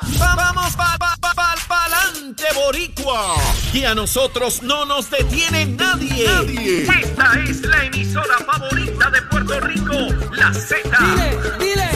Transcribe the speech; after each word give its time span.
Vamos 0.00 0.76
pa, 0.76 0.96
pa, 1.00 1.16
pa, 1.20 1.34
pa, 1.34 1.54
pa'lante, 1.66 2.44
boricua. 2.54 3.34
Y 3.72 3.84
a 3.84 3.92
nosotros 3.92 4.62
no 4.62 4.84
nos 4.84 5.10
detiene 5.10 5.66
nadie. 5.66 6.26
Nadie. 6.26 6.82
Esta 6.84 7.32
es 7.42 7.62
la 7.62 7.84
emisora 7.86 8.38
favorita 8.46 9.10
de 9.10 9.22
Puerto 9.22 9.58
Rico, 9.60 9.96
la 10.32 10.54
Z. 10.54 10.78
dile. 11.58 11.90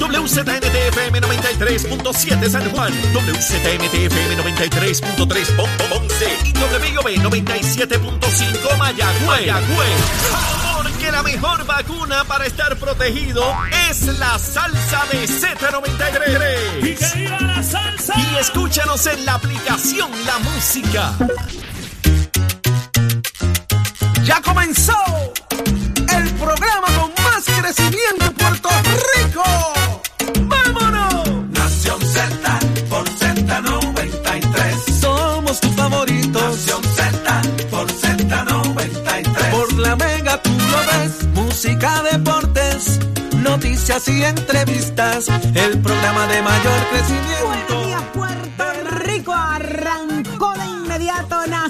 WZMTFM 0.00 1.20
93.7 1.20 2.48
San 2.48 2.68
Juan, 2.70 2.92
WZMTFM 3.14 4.36
93.3 4.38 5.56
Ponce 5.88 6.38
y 6.44 6.52
WIOB 6.52 7.08
97.5 7.30 8.76
Mayagüez. 8.76 9.26
Mayagüez. 9.26 10.69
Porque 11.00 11.12
la 11.12 11.22
mejor 11.22 11.64
vacuna 11.64 12.24
para 12.24 12.44
estar 12.44 12.76
protegido 12.76 13.42
es 13.88 14.02
la 14.18 14.38
salsa 14.38 15.02
de 15.10 15.26
Z93. 15.26 16.90
Y 16.90 16.94
que 16.94 17.18
viva 17.18 17.40
la 17.40 17.62
salsa. 17.62 18.12
Y 18.18 18.36
escúchanos 18.36 19.06
en 19.06 19.24
la 19.24 19.34
aplicación 19.34 20.10
La 20.26 20.38
Música. 20.40 21.14
Ya 24.24 24.42
comenzó 24.42 24.92
el 25.50 26.34
programa 26.34 26.88
con 26.98 27.24
más 27.24 27.44
crecimiento 27.46 28.19
noticias 43.80 44.08
y 44.08 44.22
entrevistas. 44.22 45.28
El 45.54 45.78
programa 45.78 46.26
de 46.26 46.42
mayor 46.42 46.80
crecimiento. 46.90 47.79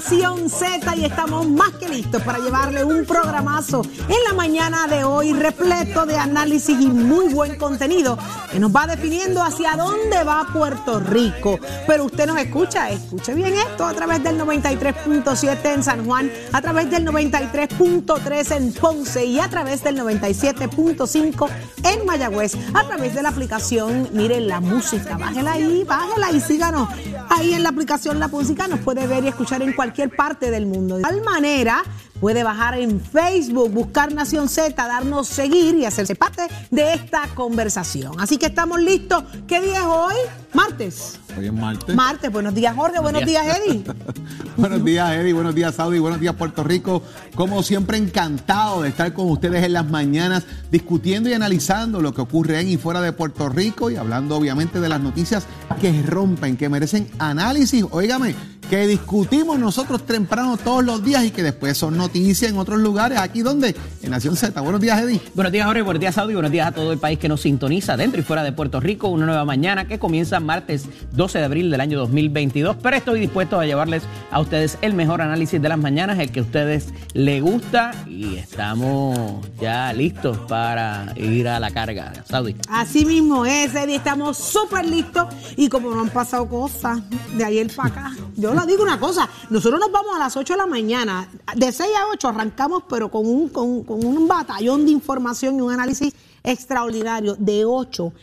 Nación 0.03 0.49
Z 0.49 0.95
y 0.95 1.05
estamos 1.05 1.47
más 1.47 1.73
que 1.73 1.87
listos 1.87 2.23
para 2.23 2.39
llevarle 2.39 2.83
un 2.83 3.05
programazo 3.05 3.83
en 4.07 4.23
la 4.27 4.33
mañana 4.33 4.87
de 4.87 5.03
hoy 5.03 5.31
repleto 5.31 6.07
de 6.07 6.17
análisis 6.17 6.75
y 6.81 6.87
muy 6.87 7.31
buen 7.31 7.55
contenido 7.55 8.17
que 8.51 8.59
nos 8.59 8.75
va 8.75 8.87
definiendo 8.87 9.43
hacia 9.43 9.75
dónde 9.75 10.23
va 10.23 10.47
Puerto 10.51 10.99
Rico. 10.99 11.59
Pero 11.85 12.05
usted 12.05 12.25
nos 12.25 12.39
escucha, 12.39 12.89
escuche 12.89 13.35
bien 13.35 13.53
esto 13.53 13.85
a 13.85 13.93
través 13.93 14.23
del 14.23 14.39
93.7 14.39 15.65
en 15.71 15.83
San 15.83 16.03
Juan, 16.03 16.31
a 16.51 16.61
través 16.61 16.89
del 16.89 17.05
93.3 17.05 18.55
en 18.57 18.73
Ponce 18.73 19.23
y 19.23 19.39
a 19.39 19.49
través 19.49 19.83
del 19.83 19.99
97.5 19.99 21.47
en 21.83 22.05
Mayagüez, 22.07 22.55
a 22.73 22.83
través 22.85 23.13
de 23.13 23.21
la 23.21 23.29
aplicación, 23.29 24.09
miren 24.13 24.47
la 24.47 24.61
música, 24.61 25.17
bájela 25.17 25.53
ahí, 25.53 25.83
bájela 25.83 26.31
y 26.31 26.41
síganos 26.41 26.89
ahí 27.29 27.53
en 27.53 27.61
la 27.63 27.69
aplicación 27.69 28.19
La 28.19 28.27
Música, 28.27 28.67
nos 28.67 28.79
puede 28.79 29.05
ver 29.07 29.23
y 29.23 29.27
escuchar 29.27 29.61
en 29.61 29.73
cualquier 29.73 29.90
parte 30.15 30.51
del 30.51 30.65
mundo. 30.65 30.97
De 30.97 31.03
tal 31.03 31.21
manera, 31.21 31.83
puede 32.19 32.43
bajar 32.43 32.77
en 32.77 33.01
Facebook, 33.01 33.71
buscar 33.71 34.13
Nación 34.13 34.47
Z, 34.47 34.75
darnos 34.75 35.27
seguir 35.27 35.75
y 35.75 35.85
hacerse 35.85 36.15
parte 36.15 36.43
de 36.69 36.93
esta 36.93 37.27
conversación. 37.33 38.13
Así 38.19 38.37
que 38.37 38.47
estamos 38.47 38.79
listos. 38.79 39.23
¿Qué 39.47 39.61
día 39.61 39.79
es 39.79 39.85
hoy? 39.85 40.15
Martes. 40.53 41.19
Hoy 41.37 41.45
es 41.45 41.53
martes. 41.53 41.95
Martes, 41.95 42.31
buenos 42.31 42.53
días 42.53 42.75
Jorge, 42.75 42.99
buenos 42.99 43.25
días 43.25 43.45
Eddie. 43.57 43.83
buenos 44.57 44.83
días, 44.83 45.11
Eddie. 45.13 45.33
Buenos 45.33 45.55
días, 45.55 45.75
Saudi. 45.75 45.99
Buenos 45.99 46.19
días, 46.19 46.35
Puerto 46.35 46.63
Rico. 46.63 47.01
Como 47.35 47.63
siempre, 47.63 47.97
encantado 47.97 48.81
de 48.81 48.89
estar 48.89 49.13
con 49.13 49.29
ustedes 49.29 49.63
en 49.63 49.73
las 49.73 49.89
mañanas 49.89 50.45
discutiendo 50.69 51.29
y 51.29 51.33
analizando 51.33 52.01
lo 52.01 52.13
que 52.13 52.21
ocurre 52.21 52.59
en 52.59 52.69
y 52.69 52.77
fuera 52.77 53.01
de 53.01 53.13
Puerto 53.13 53.49
Rico 53.49 53.89
y 53.89 53.95
hablando, 53.95 54.35
obviamente, 54.35 54.79
de 54.79 54.89
las 54.89 54.99
noticias 54.99 55.45
que 55.79 56.01
rompen, 56.03 56.57
que 56.57 56.69
merecen 56.69 57.09
análisis. 57.17 57.85
Óigame, 57.91 58.35
que 58.71 58.87
discutimos 58.87 59.59
nosotros 59.59 60.05
temprano 60.05 60.55
todos 60.55 60.81
los 60.81 61.03
días 61.03 61.25
y 61.25 61.31
que 61.31 61.43
después 61.43 61.77
son 61.77 61.97
noticias 61.97 62.49
en 62.49 62.57
otros 62.57 62.79
lugares. 62.79 63.17
¿Aquí 63.19 63.41
dónde? 63.41 63.75
En 64.01 64.11
Nación 64.11 64.37
Z. 64.37 64.61
Buenos 64.61 64.79
días, 64.79 64.97
Eddie. 65.01 65.19
Buenos 65.35 65.51
días, 65.51 65.65
Jorge. 65.65 65.81
Buenos 65.81 65.99
días, 65.99 66.15
Saudi. 66.15 66.35
Buenos 66.35 66.53
días 66.53 66.67
a 66.67 66.71
todo 66.71 66.93
el 66.93 66.97
país 66.97 67.19
que 67.19 67.27
nos 67.27 67.41
sintoniza 67.41 67.97
dentro 67.97 68.21
y 68.21 68.23
fuera 68.23 68.43
de 68.43 68.53
Puerto 68.53 68.79
Rico. 68.79 69.09
Una 69.09 69.25
nueva 69.25 69.43
mañana 69.43 69.89
que 69.89 69.99
comienza 69.99 70.39
martes 70.39 70.85
12 71.11 71.39
de 71.39 71.43
abril 71.43 71.69
del 71.69 71.81
año 71.81 71.99
2022. 71.99 72.77
Pero 72.81 72.95
estoy 72.95 73.19
dispuesto 73.19 73.59
a 73.59 73.65
llevarles 73.65 74.03
a 74.31 74.39
ustedes 74.39 74.77
el 74.81 74.93
mejor 74.93 75.21
análisis 75.21 75.61
de 75.61 75.67
las 75.67 75.77
mañanas, 75.77 76.17
el 76.19 76.31
que 76.31 76.39
a 76.39 76.43
ustedes 76.43 76.93
les 77.11 77.41
gusta. 77.41 77.91
Y 78.07 78.37
estamos 78.37 79.45
ya 79.59 79.91
listos 79.91 80.37
para 80.47 81.11
ir 81.17 81.49
a 81.49 81.59
la 81.59 81.71
carga, 81.71 82.13
Saudi. 82.25 82.55
Así 82.69 83.03
mismo 83.03 83.45
es, 83.45 83.75
Eddie. 83.75 83.97
Estamos 83.97 84.37
súper 84.37 84.85
listos 84.85 85.27
y 85.57 85.67
como 85.67 85.93
no 85.93 85.99
han 85.99 86.09
pasado 86.09 86.47
cosas 86.47 87.01
de 87.35 87.43
ayer 87.43 87.69
para 87.75 87.89
acá, 87.89 88.11
yo 88.37 88.53
digo 88.65 88.83
una 88.83 88.99
cosa, 88.99 89.29
nosotros 89.49 89.79
nos 89.79 89.91
vamos 89.91 90.15
a 90.15 90.19
las 90.19 90.35
8 90.35 90.53
de 90.53 90.57
la 90.57 90.65
mañana, 90.65 91.27
de 91.55 91.71
6 91.71 91.89
a 91.95 92.07
8 92.13 92.27
arrancamos, 92.27 92.83
pero 92.89 93.09
con 93.09 93.27
un, 93.27 93.49
con, 93.49 93.83
con 93.83 94.05
un 94.05 94.27
batallón 94.27 94.85
de 94.85 94.91
información 94.91 95.57
y 95.57 95.61
un 95.61 95.71
análisis 95.71 96.13
extraordinario 96.43 97.35
de 97.37 97.65
8. 97.65 98.13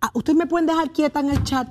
Ah, 0.00 0.10
Ustedes 0.14 0.36
me 0.36 0.46
pueden 0.46 0.66
dejar 0.66 0.92
quieta 0.92 1.20
en 1.20 1.30
el 1.30 1.42
chat. 1.44 1.68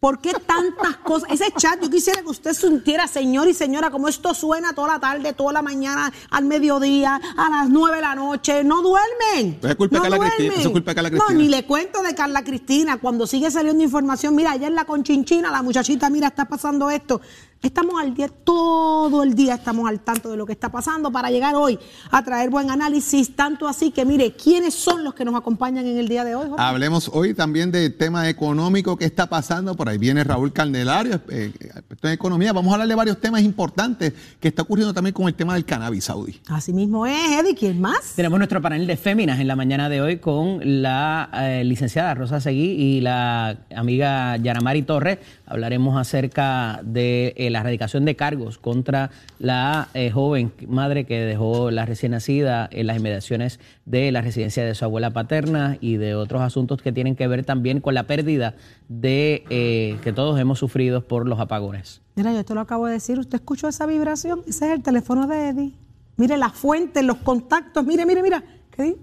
¿Por 0.00 0.20
qué 0.20 0.32
tantas 0.32 0.96
cosas? 0.98 1.28
Ese 1.32 1.46
chat, 1.56 1.82
yo 1.82 1.90
quisiera 1.90 2.22
que 2.22 2.28
usted 2.28 2.52
sintiera, 2.54 3.08
señor 3.08 3.48
y 3.48 3.54
señora, 3.54 3.90
como 3.90 4.06
esto 4.06 4.32
suena 4.32 4.72
toda 4.72 4.94
la 4.94 5.00
tarde, 5.00 5.32
toda 5.32 5.52
la 5.52 5.60
mañana, 5.62 6.12
al 6.30 6.44
mediodía, 6.44 7.20
a 7.36 7.50
las 7.50 7.68
9 7.68 7.96
de 7.96 8.02
la 8.02 8.14
noche. 8.14 8.62
No 8.62 8.80
duermen. 8.80 9.56
Eso 9.58 9.68
es 9.68 9.74
culpa 9.74 9.96
de 10.00 10.08
no 10.08 10.10
Carla 10.10 10.18
Cristina, 10.18 10.36
duermen. 10.46 10.60
eso 10.60 10.68
es 10.68 10.72
culpa 10.72 10.90
de 10.90 10.94
Carla 10.94 11.10
No, 11.10 11.16
Cristina. 11.24 11.38
ni 11.42 11.48
le 11.48 11.64
cuento 11.66 12.02
de 12.02 12.14
Carla 12.14 12.44
Cristina. 12.44 12.98
Cuando 12.98 13.26
sigue 13.26 13.50
saliendo 13.50 13.82
información, 13.82 14.36
mira, 14.36 14.52
ayer 14.52 14.70
la 14.70 14.84
conchinchina, 14.84 15.50
la 15.50 15.62
muchachita, 15.62 16.08
mira, 16.10 16.28
está 16.28 16.44
pasando 16.44 16.90
esto. 16.90 17.20
Estamos 17.60 18.00
al 18.00 18.14
día, 18.14 18.28
todo 18.28 19.24
el 19.24 19.34
día 19.34 19.54
estamos 19.56 19.88
al 19.88 19.98
tanto 19.98 20.30
de 20.30 20.36
lo 20.36 20.46
que 20.46 20.52
está 20.52 20.70
pasando 20.70 21.10
para 21.10 21.28
llegar 21.28 21.56
hoy 21.56 21.76
a 22.12 22.22
traer 22.22 22.50
buen 22.50 22.70
análisis, 22.70 23.34
tanto 23.34 23.66
así 23.66 23.90
que 23.90 24.04
mire, 24.04 24.36
¿quiénes 24.36 24.74
son 24.74 25.02
los 25.02 25.12
que 25.12 25.24
nos 25.24 25.34
acompañan 25.34 25.84
en 25.84 25.98
el 25.98 26.06
día 26.06 26.22
de 26.22 26.36
hoy? 26.36 26.48
Jorge? 26.50 26.62
Hablemos 26.62 27.10
hoy 27.12 27.34
también 27.34 27.72
del 27.72 27.96
tema 27.96 28.28
económico 28.28 28.96
que 28.96 29.06
está 29.06 29.26
pasando. 29.28 29.74
Por 29.74 29.87
ahí 29.88 29.98
viene 29.98 30.24
Raúl 30.24 30.52
Candelario, 30.52 31.20
eh, 31.30 31.52
experto 31.60 32.08
en 32.08 32.14
economía. 32.14 32.52
Vamos 32.52 32.70
a 32.70 32.74
hablar 32.74 32.88
de 32.88 32.94
varios 32.94 33.20
temas 33.20 33.42
importantes 33.42 34.12
que 34.40 34.48
está 34.48 34.62
ocurriendo 34.62 34.94
también 34.94 35.14
con 35.14 35.28
el 35.28 35.34
tema 35.34 35.54
del 35.54 35.64
cannabis 35.64 36.04
saudí. 36.04 36.40
Así 36.48 36.72
mismo 36.72 37.06
es, 37.06 37.40
Eddie, 37.40 37.54
¿quién 37.54 37.80
más? 37.80 38.14
Tenemos 38.16 38.38
nuestro 38.38 38.60
panel 38.62 38.86
de 38.86 38.96
féminas 38.96 39.40
en 39.40 39.46
la 39.46 39.56
mañana 39.56 39.88
de 39.88 40.00
hoy 40.00 40.18
con 40.18 40.60
la 40.82 41.30
eh, 41.34 41.62
licenciada 41.64 42.14
Rosa 42.14 42.40
Seguí 42.40 42.72
y 42.72 43.00
la 43.00 43.58
amiga 43.74 44.36
Yaramari 44.36 44.82
Torres. 44.82 45.18
Hablaremos 45.48 45.96
acerca 45.96 46.80
de 46.84 47.34
eh, 47.36 47.50
la 47.50 47.60
erradicación 47.60 48.04
de 48.04 48.16
cargos 48.16 48.58
contra 48.58 49.10
la 49.38 49.88
eh, 49.94 50.10
joven 50.10 50.52
madre 50.66 51.06
que 51.06 51.20
dejó 51.20 51.70
la 51.70 51.86
recién 51.86 52.12
nacida 52.12 52.68
en 52.70 52.86
las 52.86 52.98
inmediaciones 52.98 53.60
de 53.86 54.12
la 54.12 54.20
residencia 54.20 54.64
de 54.64 54.74
su 54.74 54.84
abuela 54.84 55.10
paterna 55.10 55.78
y 55.80 55.96
de 55.96 56.14
otros 56.14 56.42
asuntos 56.42 56.82
que 56.82 56.92
tienen 56.92 57.16
que 57.16 57.26
ver 57.26 57.44
también 57.44 57.80
con 57.80 57.94
la 57.94 58.04
pérdida 58.04 58.54
de 58.88 59.44
eh, 59.48 59.96
que 60.02 60.12
todos 60.12 60.38
hemos 60.38 60.58
sufrido 60.58 61.06
por 61.06 61.26
los 61.26 61.40
apagones. 61.40 62.02
Mira, 62.14 62.32
yo 62.32 62.44
te 62.44 62.54
lo 62.54 62.60
acabo 62.60 62.86
de 62.86 62.92
decir, 62.94 63.18
¿usted 63.18 63.36
escuchó 63.36 63.68
esa 63.68 63.86
vibración? 63.86 64.40
Ese 64.46 64.66
es 64.66 64.72
el 64.72 64.82
teléfono 64.82 65.26
de 65.26 65.48
Eddie. 65.48 65.74
Mire 66.16 66.36
la 66.36 66.50
fuente, 66.50 67.02
los 67.02 67.18
contactos, 67.18 67.86
mire, 67.86 68.04
mire, 68.04 68.22
mira. 68.22 68.42
¿Qué? 68.70 68.96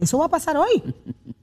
Eso 0.00 0.18
va 0.18 0.26
a 0.26 0.28
pasar 0.28 0.56
hoy. 0.56 0.82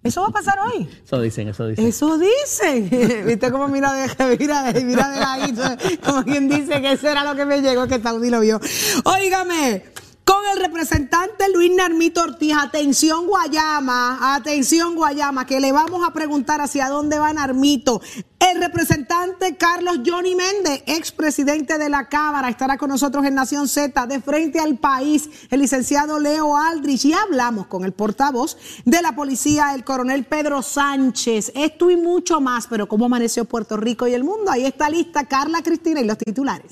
Eso 0.04 0.22
va 0.22 0.28
a 0.28 0.32
pasar 0.32 0.58
hoy. 0.60 0.88
Eso 1.04 1.20
dicen, 1.20 1.48
eso 1.50 1.68
dicen. 1.68 1.86
Eso 1.88 2.18
dicen. 2.18 2.90
¿Viste 3.26 3.52
cómo 3.52 3.68
mira 3.68 3.92
de, 3.94 4.38
mira, 4.38 4.72
de- 4.72 4.86
mira 4.86 5.10
de 5.10 5.20
ladito? 5.20 5.64
Como 6.06 6.24
quien 6.24 6.48
dice 6.48 6.80
que 6.82 6.92
eso 6.94 7.10
era 7.10 7.24
lo 7.24 7.36
que 7.36 7.44
me 7.46 7.62
llegó, 7.62 7.88
que 7.88 8.00
Saudi 8.00 8.30
lo 8.30 8.40
vio. 8.40 8.60
Óigame, 9.04 9.84
con 10.26 10.44
el 10.52 10.60
representante 10.60 11.50
Luis 11.54 11.72
Narmito 11.76 12.24
Ortiz, 12.24 12.54
atención 12.58 13.28
Guayama, 13.28 14.36
atención 14.36 14.96
Guayama, 14.96 15.46
que 15.46 15.60
le 15.60 15.72
vamos 15.72 16.06
a 16.06 16.12
preguntar 16.12 16.62
hacia 16.62 16.90
dónde 16.90 17.20
va 17.20 17.32
Narmito. 17.32 18.02
El 18.40 18.60
representante 18.60 19.56
Carlos 19.56 20.00
Johnny 20.06 20.36
Méndez, 20.36 20.84
expresidente 20.88 21.78
de 21.78 21.90
la 21.90 22.10
Cámara, 22.10 22.50
estará 22.50 22.78
con 22.78 22.90
nosotros 22.90 23.24
en 23.26 23.36
Nación 23.36 23.68
Z, 23.68 24.08
de 24.08 24.20
frente 24.20 24.60
al 24.60 24.78
país, 24.78 25.30
el 25.52 25.60
licenciado 25.60 26.20
Leo 26.20 26.58
Aldrich, 26.58 27.06
y 27.06 27.14
hablamos 27.14 27.68
con 27.68 27.86
el 27.86 27.94
portavoz 27.94 28.58
de 28.84 29.02
la 29.04 29.16
policía, 29.16 29.76
el 29.76 29.84
coronel 29.84 30.26
Pedro 30.26 30.64
Sánchez. 30.64 31.52
Esto 31.56 31.92
y 31.92 31.98
mucho 31.98 32.42
más, 32.42 32.66
pero 32.68 32.88
¿cómo 32.88 33.06
amaneció 33.06 33.46
Puerto 33.46 33.78
Rico 33.78 34.08
y 34.08 34.14
el 34.14 34.24
mundo? 34.24 34.52
Ahí 34.52 34.66
está 34.66 34.90
lista 34.90 35.26
Carla 35.26 35.62
Cristina 35.62 36.02
y 36.02 36.06
los 36.06 36.18
titulares. 36.18 36.68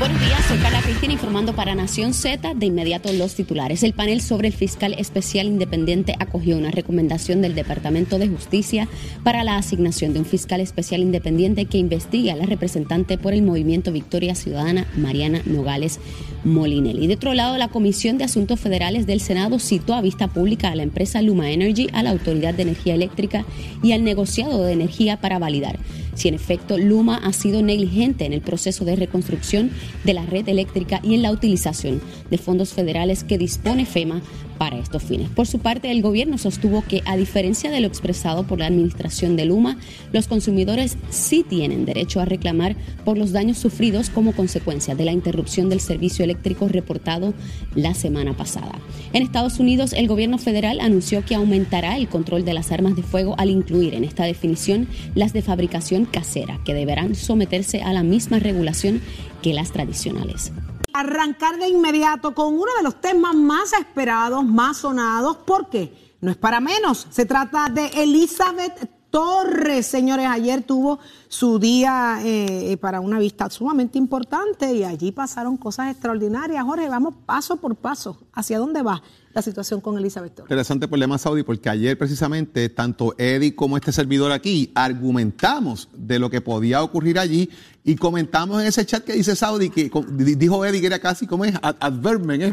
Buenos 0.00 0.18
días, 0.18 0.42
soy 0.48 0.56
Carla 0.56 0.80
Cristina 0.80 1.12
informando 1.12 1.54
para 1.54 1.74
Nación 1.74 2.14
Z. 2.14 2.54
De 2.54 2.64
inmediato 2.64 3.12
los 3.12 3.34
titulares. 3.34 3.82
El 3.82 3.92
panel 3.92 4.22
sobre 4.22 4.48
el 4.48 4.54
fiscal 4.54 4.94
especial 4.96 5.46
independiente 5.46 6.14
acogió 6.18 6.56
una 6.56 6.70
recomendación 6.70 7.42
del 7.42 7.54
Departamento 7.54 8.18
de 8.18 8.26
Justicia 8.26 8.88
para 9.24 9.44
la 9.44 9.58
asignación 9.58 10.14
de 10.14 10.20
un 10.20 10.24
fiscal 10.24 10.62
especial 10.62 11.02
independiente 11.02 11.66
que 11.66 11.76
investigue 11.76 12.32
a 12.32 12.36
la 12.36 12.46
representante 12.46 13.18
por 13.18 13.34
el 13.34 13.42
movimiento 13.42 13.92
Victoria 13.92 14.34
Ciudadana, 14.34 14.86
Mariana 14.96 15.42
Nogales 15.44 16.00
Molinelli. 16.44 17.06
De 17.06 17.14
otro 17.14 17.34
lado, 17.34 17.58
la 17.58 17.68
Comisión 17.68 18.16
de 18.16 18.24
Asuntos 18.24 18.58
Federales 18.58 19.06
del 19.06 19.20
Senado 19.20 19.58
citó 19.58 19.92
a 19.92 20.00
vista 20.00 20.28
pública 20.28 20.70
a 20.70 20.76
la 20.76 20.82
empresa 20.82 21.20
Luma 21.20 21.50
Energy, 21.50 21.88
a 21.92 22.02
la 22.02 22.08
Autoridad 22.08 22.54
de 22.54 22.62
Energía 22.62 22.94
Eléctrica 22.94 23.44
y 23.82 23.92
al 23.92 24.02
negociado 24.02 24.64
de 24.64 24.72
energía 24.72 25.20
para 25.20 25.38
validar 25.38 25.78
si 26.14 26.28
en 26.28 26.34
efecto 26.34 26.78
Luma 26.78 27.16
ha 27.16 27.32
sido 27.32 27.62
negligente 27.62 28.24
en 28.24 28.32
el 28.32 28.40
proceso 28.40 28.84
de 28.84 28.96
reconstrucción 28.96 29.70
de 30.04 30.14
la 30.14 30.26
red 30.26 30.48
eléctrica 30.48 31.00
y 31.02 31.14
en 31.14 31.22
la 31.22 31.30
utilización 31.30 32.00
de 32.30 32.38
fondos 32.38 32.72
federales 32.72 33.24
que 33.24 33.38
dispone 33.38 33.86
FEMA 33.86 34.22
para 34.60 34.76
estos 34.76 35.02
fines. 35.02 35.30
Por 35.30 35.46
su 35.46 35.60
parte, 35.60 35.90
el 35.90 36.02
gobierno 36.02 36.36
sostuvo 36.36 36.82
que, 36.82 37.02
a 37.06 37.16
diferencia 37.16 37.70
de 37.70 37.80
lo 37.80 37.86
expresado 37.86 38.46
por 38.46 38.58
la 38.58 38.66
administración 38.66 39.34
de 39.34 39.46
Luma, 39.46 39.78
los 40.12 40.28
consumidores 40.28 40.98
sí 41.08 41.46
tienen 41.48 41.86
derecho 41.86 42.20
a 42.20 42.26
reclamar 42.26 42.76
por 43.06 43.16
los 43.16 43.32
daños 43.32 43.56
sufridos 43.56 44.10
como 44.10 44.34
consecuencia 44.34 44.94
de 44.94 45.06
la 45.06 45.12
interrupción 45.12 45.70
del 45.70 45.80
servicio 45.80 46.26
eléctrico 46.26 46.68
reportado 46.68 47.32
la 47.74 47.94
semana 47.94 48.36
pasada. 48.36 48.78
En 49.14 49.22
Estados 49.22 49.58
Unidos, 49.60 49.94
el 49.94 50.08
gobierno 50.08 50.36
federal 50.36 50.80
anunció 50.80 51.24
que 51.24 51.36
aumentará 51.36 51.96
el 51.96 52.08
control 52.08 52.44
de 52.44 52.52
las 52.52 52.70
armas 52.70 52.96
de 52.96 53.02
fuego 53.02 53.36
al 53.38 53.48
incluir 53.48 53.94
en 53.94 54.04
esta 54.04 54.24
definición 54.24 54.88
las 55.14 55.32
de 55.32 55.40
fabricación 55.40 56.04
casera, 56.04 56.60
que 56.66 56.74
deberán 56.74 57.14
someterse 57.14 57.80
a 57.80 57.94
la 57.94 58.02
misma 58.02 58.38
regulación 58.38 59.00
que 59.40 59.54
las 59.54 59.72
tradicionales. 59.72 60.52
Arrancar 60.92 61.58
de 61.58 61.68
inmediato 61.68 62.34
con 62.34 62.54
uno 62.54 62.72
de 62.76 62.82
los 62.82 63.00
temas 63.00 63.34
más 63.34 63.72
esperados, 63.72 64.44
más 64.44 64.78
sonados, 64.78 65.38
porque 65.46 66.16
no 66.20 66.30
es 66.30 66.36
para 66.36 66.60
menos. 66.60 67.06
Se 67.10 67.26
trata 67.26 67.68
de 67.68 67.86
Elizabeth 67.86 68.90
Torres, 69.10 69.86
señores. 69.86 70.26
Ayer 70.28 70.62
tuvo 70.62 70.98
su 71.28 71.58
día 71.58 72.20
eh, 72.22 72.76
para 72.80 73.00
una 73.00 73.18
vista 73.18 73.50
sumamente 73.50 73.98
importante 73.98 74.72
y 74.72 74.84
allí 74.84 75.12
pasaron 75.12 75.56
cosas 75.56 75.90
extraordinarias. 75.90 76.64
Jorge, 76.64 76.88
vamos 76.88 77.14
paso 77.26 77.56
por 77.56 77.74
paso. 77.76 78.18
¿Hacia 78.32 78.58
dónde 78.58 78.82
va 78.82 79.02
la 79.32 79.42
situación 79.42 79.80
con 79.80 79.96
Elizabeth 79.96 80.34
Torres? 80.34 80.48
Interesante 80.48 80.88
problema, 80.88 81.18
Saudi, 81.18 81.42
porque 81.42 81.68
ayer 81.68 81.96
precisamente 81.96 82.68
tanto 82.68 83.14
Eddie 83.18 83.54
como 83.54 83.76
este 83.76 83.92
servidor 83.92 84.32
aquí 84.32 84.70
argumentamos 84.74 85.88
de 85.96 86.18
lo 86.18 86.30
que 86.30 86.40
podía 86.40 86.82
ocurrir 86.82 87.18
allí 87.18 87.50
y 87.82 87.96
comentamos 87.96 88.60
en 88.60 88.68
ese 88.68 88.84
chat 88.84 89.04
que 89.04 89.14
dice 89.14 89.34
Saudi, 89.34 89.70
que 89.70 89.90
dijo 90.36 90.64
Eddie 90.64 90.80
que 90.80 90.86
era 90.86 90.98
casi 90.98 91.26
como 91.26 91.44
es 91.44 91.54
adverben, 91.62 92.42
¿eh? 92.42 92.52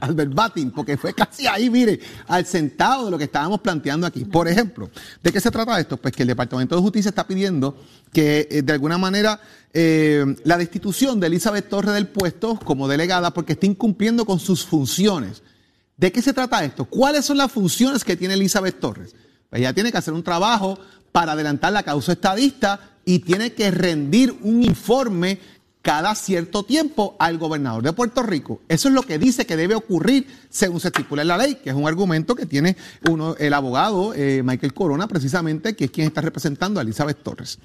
adverbatim, 0.00 0.72
porque 0.72 0.96
fue 0.96 1.14
casi 1.14 1.46
ahí, 1.46 1.70
mire, 1.70 2.00
al 2.26 2.46
sentado 2.46 3.04
de 3.04 3.10
lo 3.12 3.18
que 3.18 3.24
estábamos 3.24 3.60
planteando 3.60 4.06
aquí. 4.06 4.24
Por 4.24 4.48
ejemplo, 4.48 4.90
¿de 5.22 5.32
qué 5.32 5.40
se 5.40 5.50
trata 5.50 5.78
esto? 5.78 5.96
Pues 5.96 6.14
que 6.14 6.22
el 6.22 6.28
Departamento 6.28 6.74
de 6.74 6.82
Justicia 6.82 7.10
está 7.10 7.26
pidiendo 7.26 7.76
que 8.12 8.48
eh, 8.50 8.62
de 8.62 8.72
alguna 8.72 8.98
manera 8.98 9.40
eh, 9.72 10.24
la 10.44 10.58
destitución 10.58 11.20
de 11.20 11.28
Elizabeth 11.28 11.68
Torres 11.68 11.94
del 11.94 12.08
puesto 12.08 12.58
como 12.64 12.88
delegada 12.88 13.32
porque 13.32 13.52
está 13.52 13.66
incumpliendo 13.66 14.24
con 14.24 14.40
sus 14.40 14.64
funciones. 14.64 15.42
¿De 15.96 16.12
qué 16.12 16.20
se 16.20 16.32
trata 16.32 16.64
esto? 16.64 16.84
¿Cuáles 16.84 17.24
son 17.24 17.38
las 17.38 17.50
funciones 17.50 18.04
que 18.04 18.16
tiene 18.16 18.34
Elizabeth 18.34 18.78
Torres? 18.78 19.14
Pues 19.48 19.60
ella 19.60 19.72
tiene 19.72 19.90
que 19.90 19.98
hacer 19.98 20.12
un 20.12 20.22
trabajo 20.22 20.78
para 21.10 21.32
adelantar 21.32 21.72
la 21.72 21.82
causa 21.82 22.12
estadista 22.12 22.96
y 23.04 23.20
tiene 23.20 23.52
que 23.52 23.70
rendir 23.70 24.36
un 24.42 24.62
informe 24.62 25.38
cada 25.80 26.16
cierto 26.16 26.64
tiempo 26.64 27.14
al 27.20 27.38
gobernador 27.38 27.80
de 27.82 27.92
Puerto 27.92 28.24
Rico. 28.24 28.60
Eso 28.68 28.88
es 28.88 28.94
lo 28.94 29.02
que 29.02 29.18
dice 29.18 29.46
que 29.46 29.56
debe 29.56 29.76
ocurrir 29.76 30.26
según 30.50 30.80
se 30.80 30.88
estipula 30.88 31.22
en 31.22 31.28
la 31.28 31.38
ley, 31.38 31.54
que 31.62 31.70
es 31.70 31.76
un 31.76 31.86
argumento 31.86 32.34
que 32.34 32.44
tiene 32.44 32.76
el 33.38 33.54
abogado 33.54 34.12
eh, 34.12 34.42
Michael 34.44 34.74
Corona, 34.74 35.06
precisamente, 35.06 35.76
que 35.76 35.84
es 35.84 35.90
quien 35.92 36.08
está 36.08 36.20
representando 36.22 36.80
a 36.80 36.82
Elizabeth 36.82 37.22
Torres. 37.22 37.60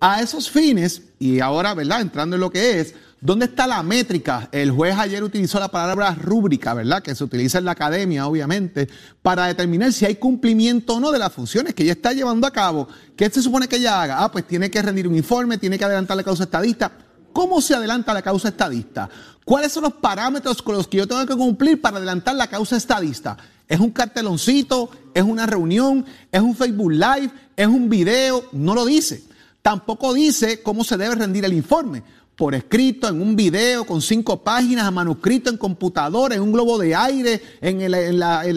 A 0.00 0.20
esos 0.20 0.50
fines, 0.50 1.00
y 1.18 1.40
ahora, 1.40 1.72
¿verdad? 1.72 2.02
Entrando 2.02 2.36
en 2.36 2.40
lo 2.40 2.50
que 2.50 2.78
es, 2.80 2.94
¿dónde 3.22 3.46
está 3.46 3.66
la 3.66 3.82
métrica? 3.82 4.48
El 4.52 4.72
juez 4.72 4.94
ayer 4.98 5.22
utilizó 5.22 5.58
la 5.58 5.68
palabra 5.68 6.14
rúbrica, 6.14 6.74
¿verdad? 6.74 7.02
Que 7.02 7.14
se 7.14 7.24
utiliza 7.24 7.58
en 7.58 7.64
la 7.64 7.70
academia, 7.70 8.26
obviamente, 8.26 8.88
para 9.22 9.46
determinar 9.46 9.92
si 9.92 10.04
hay 10.04 10.16
cumplimiento 10.16 10.96
o 10.96 11.00
no 11.00 11.10
de 11.12 11.18
las 11.18 11.32
funciones 11.32 11.72
que 11.72 11.84
ella 11.84 11.92
está 11.92 12.12
llevando 12.12 12.46
a 12.46 12.50
cabo. 12.50 12.88
¿Qué 13.16 13.30
se 13.30 13.40
supone 13.40 13.68
que 13.68 13.76
ella 13.76 14.02
haga? 14.02 14.22
Ah, 14.22 14.30
pues 14.30 14.46
tiene 14.46 14.70
que 14.70 14.82
rendir 14.82 15.08
un 15.08 15.16
informe, 15.16 15.56
tiene 15.56 15.78
que 15.78 15.84
adelantar 15.84 16.16
la 16.16 16.24
causa 16.24 16.44
estadista. 16.44 16.92
¿Cómo 17.32 17.62
se 17.62 17.74
adelanta 17.74 18.12
la 18.12 18.20
causa 18.20 18.48
estadista? 18.48 19.08
¿Cuáles 19.44 19.72
son 19.72 19.84
los 19.84 19.94
parámetros 19.94 20.60
con 20.60 20.74
los 20.74 20.86
que 20.86 20.98
yo 20.98 21.06
tengo 21.06 21.24
que 21.24 21.34
cumplir 21.34 21.80
para 21.80 21.96
adelantar 21.96 22.34
la 22.34 22.48
causa 22.48 22.76
estadista? 22.76 23.38
¿Es 23.68 23.80
un 23.80 23.90
carteloncito? 23.90 24.90
¿Es 25.14 25.22
una 25.22 25.46
reunión? 25.46 26.04
¿Es 26.30 26.40
un 26.40 26.54
Facebook 26.54 26.92
Live? 26.92 27.30
¿Es 27.56 27.66
un 27.66 27.88
video? 27.88 28.44
No 28.52 28.74
lo 28.74 28.84
dice. 28.84 29.24
Tampoco 29.62 30.12
dice 30.12 30.62
cómo 30.62 30.82
se 30.82 30.96
debe 30.96 31.14
rendir 31.14 31.44
el 31.44 31.52
informe. 31.52 32.02
Por 32.36 32.54
escrito, 32.54 33.08
en 33.08 33.20
un 33.20 33.36
video, 33.36 33.84
con 33.84 34.00
cinco 34.00 34.42
páginas, 34.42 34.90
manuscrito 34.90 35.50
en 35.50 35.58
computadora, 35.58 36.34
en 36.34 36.40
un 36.40 36.52
globo 36.52 36.78
de 36.78 36.94
aire, 36.94 37.42
en, 37.60 38.18
la, 38.18 38.46
en. 38.46 38.56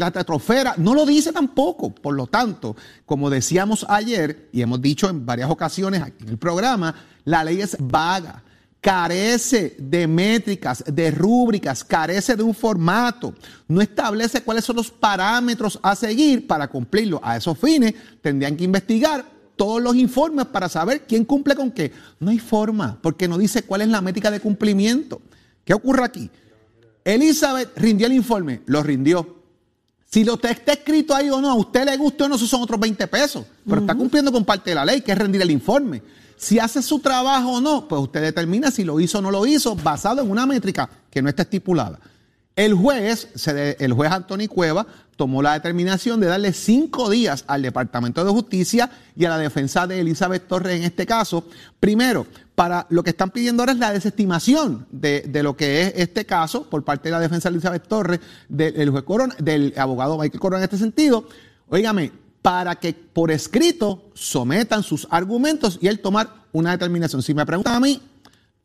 No 0.78 0.94
lo 0.94 1.06
dice 1.06 1.34
tampoco. 1.34 1.94
Por 1.94 2.16
lo 2.16 2.28
tanto, 2.28 2.76
como 3.06 3.30
decíamos 3.30 3.86
ayer, 3.90 4.50
y 4.54 4.62
hemos 4.62 4.82
dicho 4.82 5.10
en 5.10 5.26
varias 5.26 5.50
ocasiones 5.50 6.02
aquí 6.02 6.24
en 6.24 6.30
el 6.30 6.38
programa, 6.38 6.96
la 7.26 7.44
ley 7.44 7.62
es 7.62 7.76
vaga 7.80 8.44
carece 8.86 9.76
de 9.80 10.06
métricas, 10.06 10.84
de 10.86 11.10
rúbricas, 11.10 11.84
carece 11.84 12.36
de 12.36 12.44
un 12.44 12.54
formato, 12.54 13.34
no 13.68 13.82
establece 13.82 14.44
cuáles 14.44 14.64
son 14.64 14.76
los 14.76 14.92
parámetros 14.92 15.80
a 15.82 15.96
seguir 15.96 16.46
para 16.46 16.68
cumplirlo. 16.68 17.20
A 17.24 17.36
esos 17.36 17.58
fines 17.58 17.96
tendrían 18.22 18.56
que 18.56 18.64
investigar 18.64 19.26
todos 19.56 19.82
los 19.82 19.96
informes 19.96 20.46
para 20.48 20.70
saber 20.70 21.06
quién 21.08 21.26
cumple 21.26 21.56
con 21.56 21.72
qué. 21.72 21.92
No 22.20 22.32
hay 22.32 22.40
forma, 22.40 23.00
porque 23.02 23.28
no 23.28 23.38
dice 23.38 23.64
cuál 23.64 23.82
es 23.82 23.88
la 23.88 24.02
métrica 24.02 24.32
de 24.32 24.40
cumplimiento. 24.40 25.22
¿Qué 25.64 25.74
ocurre 25.74 26.04
aquí? 26.04 26.30
Elizabeth 27.04 27.78
rindió 27.78 28.08
el 28.08 28.14
informe, 28.14 28.62
lo 28.66 28.82
rindió. 28.82 29.36
Si 30.10 30.24
lo 30.24 30.36
está 30.36 30.74
escrito 30.74 31.14
ahí 31.14 31.30
o 31.30 31.42
no, 31.42 31.50
a 31.50 31.56
usted 31.56 31.86
le 31.86 31.98
guste 31.98 32.24
o 32.24 32.30
no, 32.30 32.36
esos 32.36 32.50
son 32.50 32.62
otros 32.62 32.80
20 32.80 33.08
pesos. 33.08 33.46
Pero 33.68 33.82
está 33.82 33.96
cumpliendo 33.96 34.32
con 34.32 34.46
parte 34.46 34.72
de 34.72 34.76
la 34.76 34.86
ley, 34.86 35.02
que 35.02 35.12
es 35.12 35.18
rendir 35.18 35.42
el 35.42 35.52
informe. 35.52 36.02
Si 36.38 36.60
hace 36.60 36.82
su 36.82 37.00
trabajo 37.00 37.54
o 37.54 37.62
no, 37.62 37.88
pues 37.88 38.02
usted 38.02 38.22
determina 38.22 38.72
si 38.72 38.84
lo 38.84 39.00
hizo 39.00 39.20
o 39.20 39.22
no 39.22 39.32
lo 39.32 39.46
hizo, 39.46 39.76
basado 39.76 40.22
en 40.22 40.30
una 40.30 40.46
métrica 40.46 40.90
que 41.10 41.22
no 41.22 41.30
está 41.30 41.44
estipulada. 41.44 42.00
El 42.56 42.74
juez, 42.74 43.28
el 43.48 43.94
juez 43.94 44.12
Anthony 44.12 44.48
Cueva, 44.48 44.88
tomó 45.16 45.42
la 45.42 45.54
determinación 45.54 46.20
de 46.20 46.28
darle 46.28 46.54
cinco 46.54 47.10
días 47.10 47.46
al 47.48 47.62
Departamento 47.62 48.24
de 48.24 48.32
Justicia 48.32 48.90
y 49.16 49.26
a 49.26 49.30
la 49.30 49.38
defensa 49.38 49.88
de 49.88 50.00
Elizabeth 50.00 50.48
Torres 50.48 50.78
en 50.78 50.84
este 50.84 51.06
caso. 51.06 51.46
Primero, 51.80 52.28
para 52.56 52.86
lo 52.90 53.04
que 53.04 53.12
están 53.12 53.32
pidiendo 53.32 53.64
ahora 53.64 53.74
es 53.74 53.80
la 53.80 53.94
desestimación 53.94 54.88
de, 54.92 55.24
lo 55.44 55.56
que 55.56 55.82
es 55.82 55.94
este 55.96 56.26
caso 56.26 56.70
por 56.70 56.84
parte 56.84 57.10
de 57.10 57.14
la 57.14 57.20
defensa 57.20 57.50
de 57.50 57.56
Elizabeth 57.56 57.88
Torres, 57.88 58.20
del 58.50 58.90
juez 58.90 59.04
Corona, 59.04 59.36
del 59.40 59.74
abogado 59.78 60.18
Michael 60.18 60.40
Corona 60.40 60.60
en 60.60 60.64
este 60.66 60.78
sentido. 60.78 61.28
Óigame, 61.70 62.12
para 62.42 62.76
que 62.76 62.94
por 62.94 63.32
escrito 63.32 64.12
sometan 64.14 64.84
sus 64.84 65.08
argumentos 65.10 65.80
y 65.82 65.88
él 65.88 66.00
tomar 66.00 66.30
una 66.52 66.72
determinación. 66.72 67.22
Si 67.22 67.34
me 67.34 67.46
preguntan 67.46 67.76
a 67.76 67.80
mí, 67.80 68.02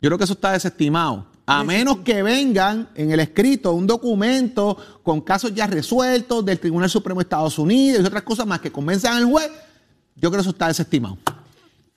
yo 0.02 0.08
creo 0.08 0.18
que 0.18 0.24
eso 0.24 0.34
está 0.34 0.52
desestimado. 0.52 1.26
A 1.52 1.64
menos 1.64 1.98
que 2.04 2.22
vengan 2.22 2.90
en 2.94 3.10
el 3.10 3.18
escrito 3.18 3.72
un 3.72 3.84
documento 3.84 4.76
con 5.02 5.20
casos 5.20 5.52
ya 5.52 5.66
resueltos 5.66 6.44
del 6.44 6.60
Tribunal 6.60 6.88
Supremo 6.88 7.18
de 7.18 7.24
Estados 7.24 7.58
Unidos 7.58 8.04
y 8.04 8.06
otras 8.06 8.22
cosas 8.22 8.46
más 8.46 8.60
que 8.60 8.70
convenzan 8.70 9.16
al 9.16 9.24
juez, 9.24 9.50
yo 10.14 10.30
creo 10.30 10.34
que 10.34 10.40
eso 10.42 10.50
está 10.50 10.68
desestimado. 10.68 11.18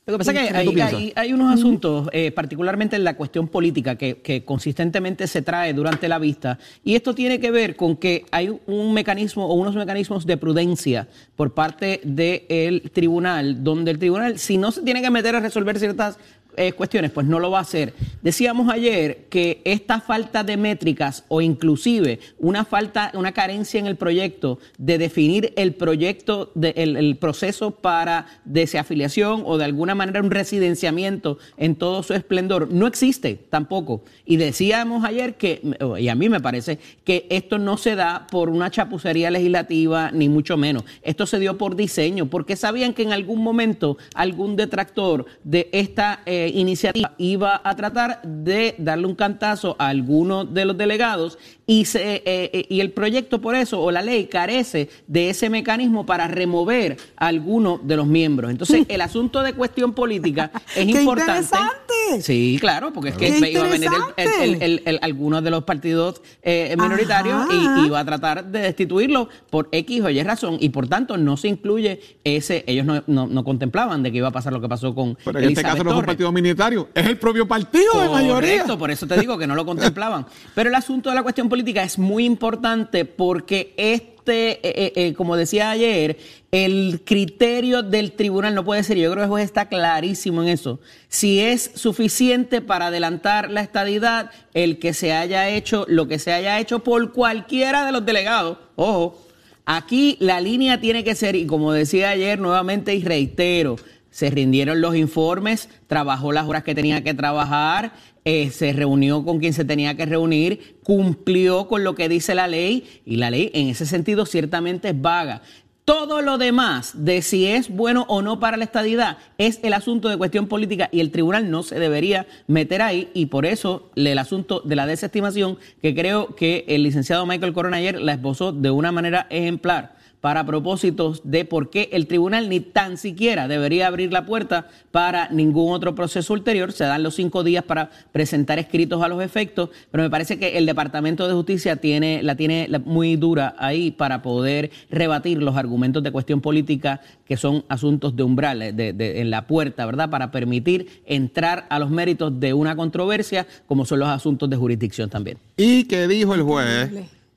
Lo 0.08 0.14
que 0.14 0.18
pasa 0.18 0.32
es 0.32 0.50
que 0.50 1.14
hay, 1.16 1.34
unos 1.34 1.54
asuntos, 1.54 2.10
eh, 2.12 2.32
particularmente 2.32 2.96
en 2.96 3.04
la 3.04 3.16
cuestión 3.16 3.48
política, 3.48 3.96
que, 3.96 4.44
consistentemente 4.44 5.28
se 5.28 5.44
trae 5.44 5.72
durante 5.74 6.08
la 6.08 6.18
vista, 6.18 6.58
y 6.84 6.96
esto 6.96 7.14
tiene 7.14 7.40
que 7.40 7.52
ver 7.52 7.76
con 7.76 7.96
que 7.96 8.26
hay 8.32 8.50
un 8.66 8.92
mecanismo 8.92 9.46
o 9.46 9.54
unos 9.54 9.76
mecanismos 9.76 10.26
de 10.26 10.36
prudencia 10.36 11.08
por 11.36 11.54
parte 11.54 12.02
del 12.04 12.90
tribunal, 12.92 13.64
donde 13.64 13.92
el 13.92 14.00
tribunal, 14.00 14.40
si 14.40 14.58
no 14.58 14.72
se 14.72 14.82
tiene 14.82 15.02
que 15.04 15.12
meter 15.12 15.36
a 15.36 15.40
resolver 15.40 15.78
ciertas 15.78 16.18
eh, 16.58 16.74
cuestiones, 16.74 17.12
pues 17.12 17.28
no 17.28 17.40
lo 17.40 17.52
va 17.52 17.60
a 17.60 17.62
hacer. 17.62 17.94
Decíamos 18.22 18.72
ayer 18.72 19.26
que 19.30 19.62
esta 19.66 20.00
falta 20.00 20.44
de 20.44 20.58
métricas 20.58 21.26
o 21.28 21.42
inclusive 21.42 22.20
una 22.38 22.66
falta, 22.66 23.12
una 23.16 23.32
carencia 23.32 23.80
en 23.80 23.88
el 23.88 23.96
proyecto 23.96 24.60
de 24.78 24.98
definir 24.98 25.54
el 25.56 25.74
proyecto, 25.74 26.52
de, 26.56 26.74
el, 26.76 27.18
proceso 27.18 27.72
para 27.72 28.28
desafiliación 28.46 29.44
o 29.46 29.58
de 29.58 29.66
alguna 29.66 29.96
manera 29.96 30.22
un 30.22 30.32
residenciamiento 30.32 31.38
en 31.58 31.76
todo 31.76 32.04
su 32.04 32.14
esplendor, 32.14 32.72
no 32.72 32.88
existe 32.88 33.36
tampoco. 33.50 34.04
Y 34.26 34.38
decíamos 34.38 35.06
ayer 35.06 35.36
que, 35.36 35.62
y 36.00 36.08
a 36.08 36.16
mí 36.16 36.30
me 36.30 36.40
parece, 36.40 36.80
que 37.04 37.28
esto 37.30 37.58
no 37.58 37.78
se 37.78 37.96
da 37.96 38.28
por 38.30 38.50
una 38.50 38.72
chapucería 38.72 39.32
legislativa, 39.32 40.12
ni 40.12 40.30
mucho 40.30 40.58
menos. 40.58 40.84
Esto 41.02 41.26
se 41.26 41.40
dio 41.40 41.58
por 41.58 41.76
diseño, 41.76 42.28
porque 42.28 42.56
sabían 42.56 42.94
que 42.94 43.04
en 43.04 43.14
algún 43.14 43.42
momento 43.44 43.98
algún 44.14 44.56
detractor 44.56 45.26
de 45.44 45.70
esta... 45.72 46.22
Eh, 46.26 46.43
iniciativa 46.50 47.14
iba 47.18 47.62
a 47.64 47.76
tratar 47.76 48.22
de 48.24 48.76
darle 48.78 49.08
un 49.08 49.16
cantazo 49.16 49.76
a 49.80 49.88
alguno 49.88 50.46
de 50.46 50.66
los 50.66 50.78
delegados 50.78 51.38
y, 51.66 51.86
se, 51.86 52.16
eh, 52.16 52.24
eh, 52.26 52.66
y 52.70 52.82
el 52.82 52.92
proyecto 52.92 53.40
por 53.40 53.56
eso, 53.56 53.82
o 53.82 53.90
la 53.92 54.02
ley, 54.02 54.26
carece 54.26 54.90
de 55.08 55.30
ese 55.30 55.50
mecanismo 55.50 56.06
para 56.06 56.28
remover 56.28 56.98
a 57.16 57.28
alguno 57.28 57.80
de 57.82 57.96
los 57.96 58.06
miembros. 58.06 58.52
Entonces, 58.52 58.86
el 58.90 59.00
asunto 59.02 59.42
de 59.44 59.54
cuestión 59.54 59.94
política 59.94 60.52
es 60.76 60.86
¡Qué 60.86 61.00
importante. 61.02 61.32
interesante! 61.32 62.22
Sí, 62.22 62.58
claro, 62.60 62.92
porque 62.92 63.10
es 63.12 63.16
que 63.18 63.40
¡Qué 63.40 63.52
iba 63.52 63.66
a 63.66 63.70
venir 63.70 63.90
el- 64.18 64.26
el- 64.28 64.54
el- 64.54 64.62
el- 64.62 64.82
el- 64.86 65.00
algunos 65.02 65.44
de 65.44 65.50
los 65.52 65.64
partidos 65.64 66.22
eh, 66.42 66.76
minoritarios 66.78 67.36
Ajá. 67.36 67.80
y 67.82 67.86
iba 67.88 68.00
a 68.00 68.06
tratar 68.06 68.46
de 68.46 68.60
destituirlo 68.60 69.30
por 69.50 69.70
X 69.72 70.02
o 70.02 70.10
Y 70.10 70.22
razón 70.22 70.58
y 70.60 70.70
por 70.70 70.88
tanto 70.88 71.18
no 71.18 71.38
se 71.38 71.48
incluye 71.48 72.02
ese, 72.24 72.64
ellos 72.68 72.86
no, 72.86 73.04
no- 73.08 73.28
no 73.28 73.44
contemplaban 73.44 74.04
de 74.04 74.12
que 74.12 74.18
iba 74.18 74.28
a 74.28 74.32
pasar 74.32 74.52
lo 74.54 74.60
que 74.62 74.68
pasó 74.70 74.94
con 74.94 75.18
Pero 75.24 75.40
en 75.40 75.46
este 75.50 75.62
caso 75.62 75.84
no 75.84 75.92
es 75.92 75.98
un 75.98 76.06
partido 76.06 76.32
minoritario, 76.32 76.90
es 76.94 77.06
el 77.08 77.18
propio 77.18 77.48
partido 77.48 78.02
de 78.02 78.10
mayoría. 78.10 78.34
Correcto, 78.58 78.78
por 78.78 78.92
eso 78.92 79.08
te 79.08 79.18
digo 79.18 79.38
que 79.38 79.48
no 79.48 79.56
lo 79.56 79.66
contemplaban. 79.66 80.26
Pero 80.56 80.70
el 80.70 80.76
asunto 80.76 81.10
de 81.10 81.16
la 81.16 81.24
cuestión 81.24 81.50
política 81.54 81.84
es 81.84 82.00
muy 82.00 82.26
importante 82.26 83.06
porque 83.06 83.76
este, 83.78 84.54
eh, 84.54 84.60
eh, 84.64 84.94
eh, 84.96 85.14
como 85.14 85.38
decía 85.38 85.70
ayer, 85.70 86.18
el 86.50 87.02
criterio 87.06 87.84
del 87.84 88.14
tribunal 88.14 88.56
no 88.56 88.66
puede 88.66 88.82
ser, 88.82 88.98
yo 88.98 89.12
creo 89.12 89.18
que 89.18 89.26
el 89.26 89.30
juez 89.30 89.46
está 89.46 89.70
clarísimo 89.70 90.42
en 90.42 90.48
eso, 90.50 90.80
si 91.10 91.42
es 91.42 91.70
suficiente 91.76 92.60
para 92.60 92.88
adelantar 92.88 93.52
la 93.52 93.62
estadidad 93.62 94.32
el 94.56 94.80
que 94.80 94.96
se 94.96 95.14
haya 95.14 95.48
hecho 95.48 95.86
lo 95.88 96.08
que 96.08 96.18
se 96.18 96.34
haya 96.34 96.60
hecho 96.60 96.80
por 96.80 97.12
cualquiera 97.12 97.86
de 97.86 97.92
los 97.92 98.04
delegados, 98.04 98.58
ojo, 98.76 99.22
Aquí 99.66 100.18
la 100.20 100.42
línea 100.42 100.82
tiene 100.82 101.06
que 101.06 101.16
ser, 101.16 101.38
y 101.38 101.46
como 101.46 101.72
decía 101.72 102.10
ayer 102.10 102.38
nuevamente 102.38 102.96
y 102.96 103.02
reitero, 103.02 103.78
se 104.14 104.30
rindieron 104.30 104.82
los 104.82 104.96
informes, 104.96 105.70
trabajó 105.88 106.34
las 106.34 106.48
horas 106.48 106.64
que 106.64 106.76
tenía 106.76 107.02
que 107.02 107.14
trabajar, 107.14 107.94
eh, 108.26 108.52
se 108.52 108.74
reunió 108.74 109.26
con 109.26 109.40
quien 109.40 109.54
se 109.54 109.66
tenía 109.66 109.96
que 109.96 110.06
reunir, 110.06 110.78
cumplió 110.84 111.68
con 111.68 111.84
lo 111.84 111.96
que 111.96 112.10
dice 112.10 112.36
la 112.36 112.48
ley 112.48 113.02
y 113.06 113.18
la 113.18 113.30
ley 113.30 113.52
en 113.54 113.68
ese 113.68 113.86
sentido 113.86 114.26
ciertamente 114.26 114.90
es 114.90 115.02
vaga. 115.02 115.42
Todo 115.86 116.22
lo 116.22 116.38
demás 116.38 116.94
de 117.04 117.22
si 117.22 117.46
es 117.46 117.68
bueno 117.68 118.06
o 118.08 118.22
no 118.22 118.40
para 118.40 118.56
la 118.56 118.64
estadidad 118.64 119.18
es 119.38 119.60
el 119.64 119.74
asunto 119.74 120.08
de 120.08 120.18
cuestión 120.18 120.48
política 120.48 120.88
y 120.94 121.02
el 121.02 121.12
tribunal 121.12 121.52
no 121.52 121.62
se 121.62 121.78
debería 121.78 122.26
meter 122.48 122.82
ahí 122.82 123.10
y 123.14 123.26
por 123.26 123.46
eso 123.46 123.92
el 123.96 124.18
asunto 124.18 124.62
de 124.62 124.78
la 124.78 124.86
desestimación 124.86 125.58
que 125.82 125.94
creo 125.94 126.36
que 126.38 126.64
el 126.70 126.84
licenciado 126.84 127.26
Michael 127.26 127.52
Corona 127.52 127.78
ayer 127.78 128.00
la 128.00 128.14
esbozó 128.14 128.54
de 128.54 128.72
una 128.72 128.94
manera 128.94 129.28
ejemplar 129.30 129.98
para 130.24 130.46
propósitos 130.46 131.20
de 131.26 131.44
por 131.44 131.70
qué 131.70 131.90
el 131.92 132.08
tribunal 132.08 132.48
ni 132.48 132.62
tan 132.62 132.96
siquiera 132.98 133.50
debería 133.50 133.88
abrir 133.88 134.14
la 134.14 134.26
puerta 134.26 134.70
para 134.90 135.28
ningún 135.28 135.74
otro 135.74 135.96
proceso 135.96 136.32
ulterior. 136.32 136.72
Se 136.72 136.86
dan 136.86 137.04
los 137.04 137.16
cinco 137.16 137.44
días 137.44 137.66
para 137.66 137.90
presentar 138.14 138.58
escritos 138.58 139.04
a 139.04 139.10
los 139.10 139.22
efectos, 139.22 139.70
pero 139.92 140.02
me 140.02 140.10
parece 140.10 140.40
que 140.40 140.58
el 140.58 140.66
Departamento 140.66 141.28
de 141.28 141.34
Justicia 141.34 141.76
tiene, 141.76 142.24
la 142.24 142.38
tiene 142.38 142.70
muy 142.86 143.18
dura 143.18 143.54
ahí 143.58 143.92
para 143.92 144.22
poder 144.22 144.72
rebatir 144.90 145.44
los 145.44 145.58
argumentos 145.58 146.02
de 146.02 146.12
cuestión 146.14 146.40
política 146.40 147.02
que 147.28 147.36
son 147.36 147.66
asuntos 147.68 148.16
de 148.16 148.24
umbral, 148.24 148.62
eh, 148.62 148.72
de, 148.72 148.94
de- 148.94 149.20
en 149.20 149.30
la 149.30 149.46
puerta, 149.46 149.86
¿verdad? 149.86 150.10
Para 150.10 150.32
permitir 150.32 151.02
entrar 151.06 151.66
a 151.70 151.80
los 151.80 151.90
méritos 151.90 152.40
de 152.40 152.54
una 152.54 152.78
controversia, 152.78 153.46
como 153.68 153.84
son 153.84 154.00
los 154.00 154.08
asuntos 154.08 154.50
de 154.50 154.56
jurisdicción 154.56 155.10
también. 155.10 155.38
¿Y 155.58 155.84
qué 155.84 156.08
dijo 156.08 156.34
el 156.34 156.44
juez? 156.44 156.92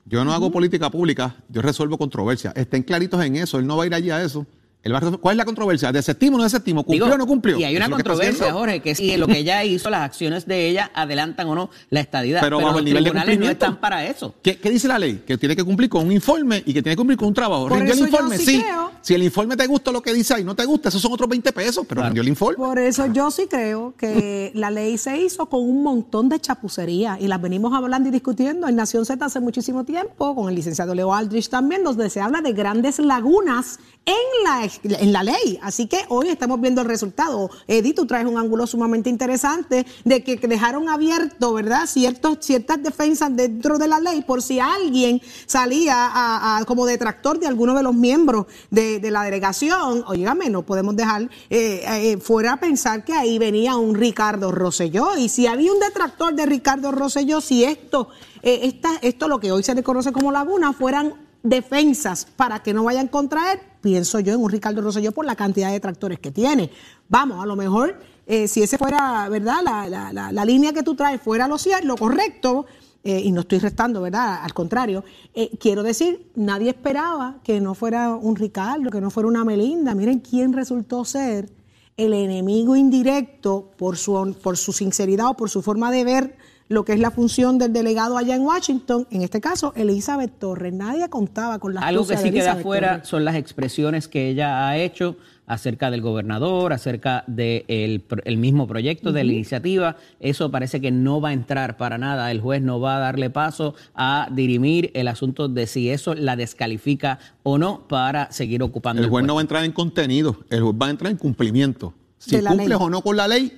Yo 0.09 0.23
no 0.23 0.31
hago 0.31 0.51
política 0.51 0.89
pública, 0.89 1.35
yo 1.49 1.61
resuelvo 1.61 1.97
controversias. 1.97 2.55
Estén 2.55 2.83
claritos 2.83 3.21
en 3.25 3.35
eso, 3.35 3.59
él 3.59 3.67
no 3.67 3.75
va 3.75 3.83
a 3.83 3.87
ir 3.87 3.93
allí 3.93 4.09
a 4.09 4.23
eso. 4.23 4.45
¿Cuál 4.83 5.33
es 5.33 5.37
la 5.37 5.43
controversia? 5.45 5.91
¿Desestimo 5.91 6.35
o 6.35 6.37
no 6.37 6.43
desestimo? 6.45 6.83
¿Cumplió 6.83 7.05
Digo, 7.05 7.15
o 7.15 7.17
no 7.17 7.27
cumplió? 7.27 7.59
Y 7.59 7.63
hay 7.65 7.75
una 7.75 7.89
controversia. 7.89 8.53
Jorge, 8.53 8.79
que 8.81 8.95
si 8.95 9.17
lo 9.17 9.27
que 9.27 9.39
ella 9.39 9.61
hizo, 9.65 9.89
las 9.89 10.01
acciones 10.01 10.45
de 10.45 10.69
ella 10.69 10.91
adelantan 10.93 11.47
o 11.49 11.55
no 11.55 11.69
la 11.89 11.99
estadidad. 11.99 12.39
Pero 12.41 12.57
bajo 12.57 12.69
los 12.69 12.79
el 12.79 12.85
nivel 12.85 13.03
de 13.03 13.09
tribunales 13.09 13.35
no 13.35 13.39
cumplimiento. 13.41 13.65
están 13.65 13.81
para 13.81 14.05
eso. 14.05 14.35
¿Qué, 14.41 14.57
qué 14.59 14.69
dice 14.69 14.87
la 14.87 14.97
ley? 14.97 15.23
Que 15.27 15.37
tiene 15.37 15.55
que 15.57 15.63
cumplir 15.65 15.89
con 15.89 16.05
un 16.05 16.11
informe 16.13 16.57
y 16.65 16.73
que 16.73 16.81
tiene 16.81 16.91
que 16.91 16.97
cumplir 16.97 17.17
con 17.17 17.27
un 17.27 17.33
trabajo. 17.33 17.67
Por 17.67 17.77
¿Rindió 17.77 17.93
el 17.95 17.99
eso 17.99 18.07
yo 18.07 18.13
informe? 18.13 18.37
sí 18.37 18.61
creo- 18.61 18.91
Si 19.01 19.13
el 19.13 19.23
informe 19.23 19.57
te 19.57 19.67
gusta 19.67 19.91
lo 19.91 20.01
que 20.01 20.13
dice 20.13 20.35
ahí, 20.35 20.43
no 20.45 20.55
te 20.55 20.63
gusta, 20.65 20.87
esos 20.89 21.01
son 21.01 21.11
otros 21.11 21.27
20 21.29 21.51
pesos, 21.51 21.85
pero 21.87 22.03
rindió 22.03 22.21
el 22.21 22.29
informe. 22.29 22.55
Por 22.57 22.79
eso 22.79 23.07
yo 23.07 23.29
sí 23.31 23.47
creo 23.49 23.93
que 23.97 24.51
la 24.55 24.71
ley 24.71 24.97
se 24.97 25.17
hizo 25.17 25.47
con 25.47 25.61
un 25.61 25.83
montón 25.83 26.29
de 26.29 26.39
chapucería 26.39 27.17
y 27.19 27.27
las 27.27 27.41
venimos 27.41 27.73
hablando 27.73 28.07
y 28.07 28.11
discutiendo 28.11 28.67
en 28.69 28.75
Nación 28.77 29.05
Z 29.05 29.25
hace 29.25 29.39
muchísimo 29.41 29.83
tiempo, 29.83 30.33
con 30.33 30.47
el 30.49 30.55
licenciado 30.55 30.95
Leo 30.95 31.13
Aldrich 31.13 31.49
también, 31.49 31.83
donde 31.83 32.09
se 32.09 32.21
habla 32.21 32.39
de 32.41 32.53
grandes 32.53 32.99
lagunas 32.99 33.79
en 34.05 34.13
la, 34.45 34.66
en 34.83 35.13
la 35.13 35.23
ley. 35.23 35.59
Así 35.61 35.87
que 35.87 35.99
hoy 36.09 36.29
estamos 36.29 36.59
viendo 36.61 36.81
el 36.81 36.87
resultado. 36.87 37.49
Eddie, 37.67 37.93
tú 37.93 38.05
traes 38.05 38.25
un 38.25 38.37
ángulo 38.37 38.67
sumamente 38.67 39.09
interesante 39.09 39.85
de 40.03 40.23
que 40.23 40.37
dejaron 40.47 40.89
abierto, 40.89 41.53
¿verdad? 41.53 41.85
Ciertos, 41.87 42.37
ciertas 42.41 42.81
defensas 42.81 43.35
dentro 43.35 43.77
de 43.77 43.87
la 43.87 43.99
ley 43.99 44.21
por 44.21 44.41
si 44.41 44.59
alguien 44.59 45.21
salía 45.45 45.95
a- 45.97 46.63
como 46.65 46.85
detractor 46.85 47.39
de 47.39 47.47
alguno 47.47 47.73
de 47.75 47.83
los 47.83 47.93
miembros 47.93 48.45
de, 48.69 48.99
la 49.11 49.23
delegación. 49.23 50.03
Oígame, 50.07 50.49
no 50.49 50.63
podemos 50.63 50.95
dejar 50.95 51.23
eh, 51.49 51.83
eh, 51.87 52.17
fuera 52.17 52.53
a 52.53 52.57
pensar 52.57 53.03
que 53.05 53.13
ahí 53.13 53.37
venía 53.39 53.75
un 53.77 53.95
Ricardo 53.95 54.51
Rosselló. 54.51 55.17
Y 55.17 55.29
si 55.29 55.47
había 55.47 55.71
un 55.71 55.79
detractor 55.79 56.33
de 56.35 56.45
Ricardo 56.45 56.91
Rosselló, 56.91 57.41
si 57.41 57.63
esto, 57.63 58.09
eh, 58.41 58.61
esta, 58.63 58.97
esto 59.01 59.27
lo 59.27 59.39
que 59.39 59.51
hoy 59.51 59.63
se 59.63 59.75
le 59.75 59.83
conoce 59.83 60.11
como 60.11 60.31
laguna, 60.31 60.73
fueran 60.73 61.26
defensas 61.43 62.25
para 62.35 62.61
que 62.63 62.73
no 62.73 62.83
vayan 62.83 63.07
contra 63.07 63.53
él, 63.53 63.59
pienso 63.81 64.19
yo 64.19 64.33
en 64.33 64.41
un 64.41 64.49
Ricardo 64.49 64.81
Rosselló 64.81 65.11
por 65.11 65.25
la 65.25 65.35
cantidad 65.35 65.71
de 65.71 65.79
tractores 65.79 66.19
que 66.19 66.31
tiene. 66.31 66.69
Vamos, 67.09 67.41
a 67.41 67.45
lo 67.45 67.55
mejor, 67.55 67.99
eh, 68.25 68.47
si 68.47 68.61
ese 68.63 68.77
fuera, 68.77 69.29
¿verdad? 69.29 69.59
La, 69.63 69.87
la- 69.87 70.11
la- 70.13 70.31
la 70.31 70.45
línea 70.45 70.73
que 70.73 70.83
tú 70.83 70.95
traes 70.95 71.21
fuera 71.21 71.47
lo, 71.47 71.55
lo 71.83 71.95
correcto, 71.95 72.65
eh, 73.03 73.21
y 73.23 73.31
no 73.31 73.41
estoy 73.41 73.59
restando, 73.59 74.01
¿verdad? 74.01 74.39
Al 74.43 74.53
contrario, 74.53 75.03
eh, 75.33 75.51
quiero 75.59 75.81
decir, 75.83 76.29
nadie 76.35 76.71
esperaba 76.71 77.37
que 77.43 77.61
no 77.61 77.73
fuera 77.73 78.13
un 78.15 78.35
Ricardo, 78.35 78.89
que 78.89 78.99
no 78.99 79.09
fuera 79.11 79.29
una 79.29 79.45
Melinda. 79.45 79.95
Miren 79.95 80.19
quién 80.19 80.51
resultó 80.51 81.05
ser 81.05 81.49
el 81.95 82.13
enemigo 82.13 82.75
indirecto 82.75 83.71
por 83.77 83.95
su, 83.97 84.35
por 84.43 84.57
su 84.57 84.73
sinceridad 84.73 85.29
o 85.29 85.33
por 85.37 85.49
su 85.49 85.61
forma 85.61 85.89
de 85.91 86.03
ver 86.03 86.37
lo 86.69 86.83
que 86.83 86.93
es 86.93 86.99
la 86.99 87.11
función 87.11 87.57
del 87.57 87.71
delegado 87.73 88.17
allá 88.17 88.35
en 88.35 88.41
Washington, 88.41 89.07
en 89.11 89.21
este 89.21 89.39
caso, 89.39 89.71
Elizabeth 89.75 90.37
Torres. 90.39 90.73
Nadie 90.73 91.07
contaba 91.09 91.59
con 91.59 91.73
la 91.73 91.81
Algo 91.81 92.05
que 92.05 92.17
sí 92.17 92.23
de 92.25 92.31
queda 92.31 92.39
Elizabeth 92.43 92.63
fuera 92.63 92.89
Torres. 92.95 93.07
son 93.07 93.25
las 93.25 93.35
expresiones 93.35 94.07
que 94.07 94.29
ella 94.29 94.67
ha 94.67 94.77
hecho 94.77 95.15
acerca 95.45 95.89
del 95.89 96.01
gobernador, 96.01 96.73
acerca 96.73 97.23
del 97.25 98.03
el 98.25 98.37
mismo 98.37 98.67
proyecto 98.67 99.13
de 99.13 99.23
la 99.23 99.31
iniciativa. 99.31 99.95
Eso 100.19 100.51
parece 100.51 100.81
que 100.81 100.91
no 100.91 101.21
va 101.21 101.29
a 101.29 101.33
entrar 101.33 101.77
para 101.77 101.97
nada. 101.97 102.29
El 102.31 102.41
juez 102.41 102.61
no 102.61 102.81
va 102.81 102.97
a 102.97 102.99
darle 102.99 103.29
paso 103.29 103.73
a 103.95 104.27
dirimir 104.29 104.91
el 104.93 105.07
asunto 105.07 105.47
de 105.47 105.65
si 105.67 105.89
eso 105.89 106.15
la 106.15 106.35
descalifica 106.35 107.19
o 107.43 107.57
no 107.57 107.87
para 107.87 108.29
seguir 108.33 108.61
ocupando 108.61 109.01
El 109.01 109.07
juez 109.07 109.21
puesto. 109.21 109.27
no 109.27 109.35
va 109.35 109.39
a 109.39 109.43
entrar 109.43 109.63
en 109.63 109.71
contenido, 109.71 110.35
el 110.49 110.61
juez 110.63 110.75
va 110.81 110.87
a 110.87 110.89
entrar 110.89 111.11
en 111.11 111.17
cumplimiento. 111.17 111.93
Si 112.17 112.35
De 112.35 112.41
la 112.41 112.49
cumples 112.49 112.69
ley. 112.69 112.77
o 112.81 112.89
no 112.89 113.01
con 113.01 113.15
la 113.15 113.29
ley, 113.29 113.57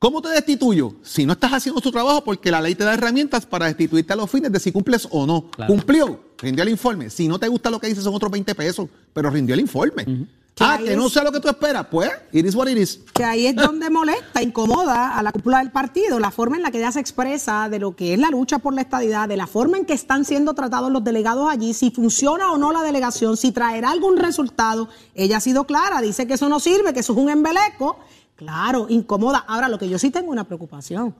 ¿cómo 0.00 0.20
te 0.20 0.30
destituyo? 0.30 0.94
Si 1.04 1.24
no 1.26 1.34
estás 1.34 1.52
haciendo 1.52 1.80
tu 1.80 1.92
trabajo, 1.92 2.24
porque 2.24 2.50
la 2.50 2.60
ley 2.60 2.74
te 2.74 2.82
da 2.82 2.94
herramientas 2.94 3.46
para 3.46 3.66
destituirte 3.66 4.12
a 4.12 4.16
los 4.16 4.28
fines 4.28 4.50
de 4.50 4.58
si 4.58 4.72
cumples 4.72 5.06
o 5.12 5.26
no. 5.26 5.48
Claro. 5.50 5.72
Cumplió, 5.72 6.20
rindió 6.38 6.62
el 6.64 6.70
informe. 6.70 7.10
Si 7.10 7.28
no 7.28 7.38
te 7.38 7.46
gusta 7.46 7.70
lo 7.70 7.78
que 7.78 7.86
dice, 7.86 8.00
son 8.02 8.14
otros 8.14 8.32
20 8.32 8.54
pesos, 8.56 8.88
pero 9.12 9.30
rindió 9.30 9.54
el 9.54 9.60
informe. 9.60 10.04
Que 10.04 10.64
Ah, 10.64 10.78
que 10.82 10.96
no 10.96 11.08
sea 11.08 11.22
lo 11.22 11.30
que 11.32 11.40
tú 11.40 11.48
esperas, 11.48 11.86
pues, 11.90 12.10
it 12.32 12.44
is 12.44 12.54
what 12.54 12.66
it 12.68 12.76
is. 12.76 13.00
que 13.14 13.24
ahí 13.24 13.46
es 13.46 13.54
donde 13.54 13.88
molesta, 13.90 14.42
incomoda 14.42 15.16
a 15.16 15.22
la 15.22 15.32
cúpula 15.32 15.58
del 15.58 15.70
partido, 15.70 16.18
la 16.18 16.30
forma 16.30 16.56
en 16.56 16.62
la 16.62 16.70
que 16.70 16.78
ella 16.78 16.92
se 16.92 17.00
expresa 17.00 17.68
de 17.70 17.78
lo 17.78 17.94
que 17.94 18.12
es 18.14 18.18
la 18.18 18.30
lucha 18.30 18.58
por 18.58 18.74
la 18.74 18.80
estadidad, 18.82 19.28
de 19.28 19.36
la 19.36 19.46
forma 19.46 19.78
en 19.78 19.84
que 19.86 19.92
están 19.94 20.24
siendo 20.24 20.52
tratados 20.54 20.90
los 20.90 21.04
delegados 21.04 21.48
allí, 21.48 21.72
si 21.72 21.90
funciona 21.90 22.50
o 22.52 22.58
no 22.58 22.72
la 22.72 22.82
delegación, 22.82 23.36
si 23.36 23.52
traerá 23.52 23.90
algún 23.90 24.16
resultado. 24.18 24.88
Ella 25.14 25.36
ha 25.38 25.40
sido 25.40 25.64
clara, 25.64 26.00
dice 26.02 26.26
que 26.26 26.34
eso 26.34 26.48
no 26.48 26.58
sirve, 26.60 26.92
que 26.92 27.00
eso 27.00 27.12
es 27.12 27.18
un 27.18 27.30
embeleco. 27.30 27.98
Claro, 28.40 28.86
incomoda. 28.88 29.44
Ahora, 29.46 29.68
lo 29.68 29.78
que 29.78 29.86
yo 29.86 29.98
sí 29.98 30.10
tengo 30.10 30.30
una 30.32 30.44
preocupación. 30.44 31.14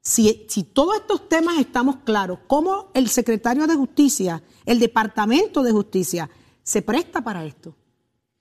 Si, 0.00 0.46
si 0.48 0.62
todos 0.62 0.96
estos 0.96 1.28
temas 1.28 1.58
estamos 1.58 1.96
claros, 2.06 2.38
¿cómo 2.46 2.90
el 2.94 3.10
secretario 3.10 3.66
de 3.66 3.74
Justicia, 3.74 4.42
el 4.64 4.78
Departamento 4.78 5.62
de 5.62 5.72
Justicia, 5.72 6.30
se 6.62 6.80
presta 6.80 7.20
para 7.20 7.44
esto? 7.44 7.74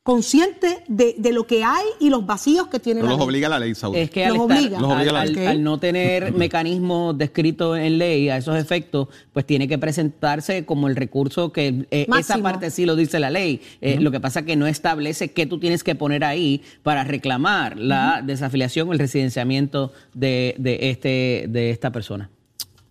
Consciente 0.07 0.83
de, 0.87 1.15
de 1.17 1.33
lo 1.33 1.45
que 1.45 1.65
hay 1.65 1.83
y 1.99 2.09
los 2.09 2.25
vacíos 2.25 2.67
que 2.69 2.79
tiene 2.79 3.01
No 3.01 3.07
la 3.07 3.11
los 3.11 3.19
ley. 3.19 3.27
obliga 3.27 3.49
la 3.49 3.59
ley, 3.59 3.75
Saúl. 3.75 3.97
Es 3.97 4.09
que 4.09 4.23
al, 4.25 4.35
Los 4.35 4.43
estar- 4.43 4.57
obliga. 4.57 4.79
Los 4.79 4.91
obliga 4.93 5.11
la 5.11 5.19
al- 5.21 5.33
ley. 5.33 5.45
al- 5.45 5.51
al 5.51 5.63
no 5.63 5.79
tener 5.81 6.31
mecanismos 6.33 7.17
descritos 7.17 7.77
en 7.77 7.97
ley 7.97 8.29
a 8.29 8.37
esos 8.37 8.55
efectos, 8.55 9.09
pues 9.33 9.45
tiene 9.45 9.67
que 9.67 9.77
presentarse 9.77 10.63
como 10.65 10.87
el 10.87 10.95
recurso 10.95 11.51
que 11.51 11.85
eh, 11.91 12.07
esa 12.17 12.37
parte 12.37 12.71
sí 12.71 12.85
lo 12.85 12.95
dice 12.95 13.19
la 13.19 13.29
ley. 13.29 13.59
Eh, 13.81 13.97
Lo 13.99 14.09
que 14.09 14.21
pasa 14.21 14.43
que 14.45 14.55
no 14.55 14.65
establece 14.65 15.33
qué 15.33 15.45
tú 15.45 15.59
tienes 15.59 15.83
que 15.83 15.93
poner 15.93 16.23
ahí 16.23 16.61
para 16.83 17.03
reclamar 17.03 17.77
la 17.77 18.21
desafiliación 18.25 18.87
o 18.87 18.93
el 18.93 18.99
residenciamiento 18.99 19.91
de, 20.13 20.55
de 20.57 20.89
este 20.89 21.47
de 21.49 21.69
esta 21.71 21.91
persona. 21.91 22.29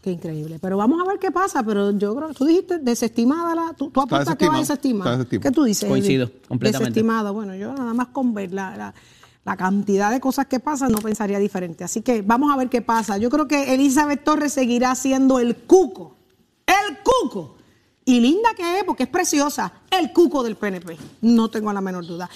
Qué 0.06 0.12
increíble. 0.12 0.60
Pero 0.60 0.76
vamos 0.76 1.02
a 1.02 1.04
ver 1.04 1.18
qué 1.18 1.32
pasa. 1.32 1.64
Pero 1.64 1.90
yo 1.98 2.14
creo 2.14 2.28
que 2.28 2.34
tú 2.34 2.44
dijiste 2.44 2.78
desestimada 2.78 3.56
la. 3.56 3.72
Tú, 3.72 3.90
tú 3.90 4.00
apuntas 4.02 4.36
que 4.36 4.48
va 4.48 4.58
desestimado. 4.60 5.10
desestimada. 5.10 5.42
¿Qué 5.42 5.50
tú 5.50 5.64
dices? 5.64 5.88
Coincido, 5.88 6.30
completamente. 6.46 6.90
Desestimada. 6.90 7.32
Bueno, 7.32 7.56
yo 7.56 7.74
nada 7.74 7.92
más 7.92 8.06
con 8.08 8.32
ver 8.32 8.52
la, 8.52 8.76
la- 8.76 8.94
la 9.44 9.56
cantidad 9.56 10.12
de 10.12 10.20
cosas 10.20 10.46
que 10.46 10.60
pasan 10.60 10.92
no 10.92 10.98
pensaría 10.98 11.40
diferente. 11.40 11.82
Así 11.82 12.02
que 12.02 12.22
vamos 12.22 12.52
a 12.52 12.56
ver 12.56 12.68
qué 12.68 12.82
pasa. 12.82 13.18
Yo 13.18 13.30
creo 13.30 13.48
que 13.48 13.74
Elizabeth 13.74 14.22
Torres 14.22 14.52
seguirá 14.52 14.94
siendo 14.94 15.40
el 15.40 15.56
cuco. 15.56 16.14
El 16.66 16.98
cuco. 17.02 17.56
Y 18.04 18.20
linda 18.20 18.50
que 18.56 18.78
es, 18.78 18.84
porque 18.84 19.02
es 19.02 19.08
preciosa, 19.08 19.72
el 19.98 20.12
cuco 20.12 20.42
del 20.42 20.56
PNP. 20.56 20.96
No 21.22 21.48
tengo 21.48 21.72
la 21.72 21.80
menor 21.80 22.06
duda. 22.06 22.28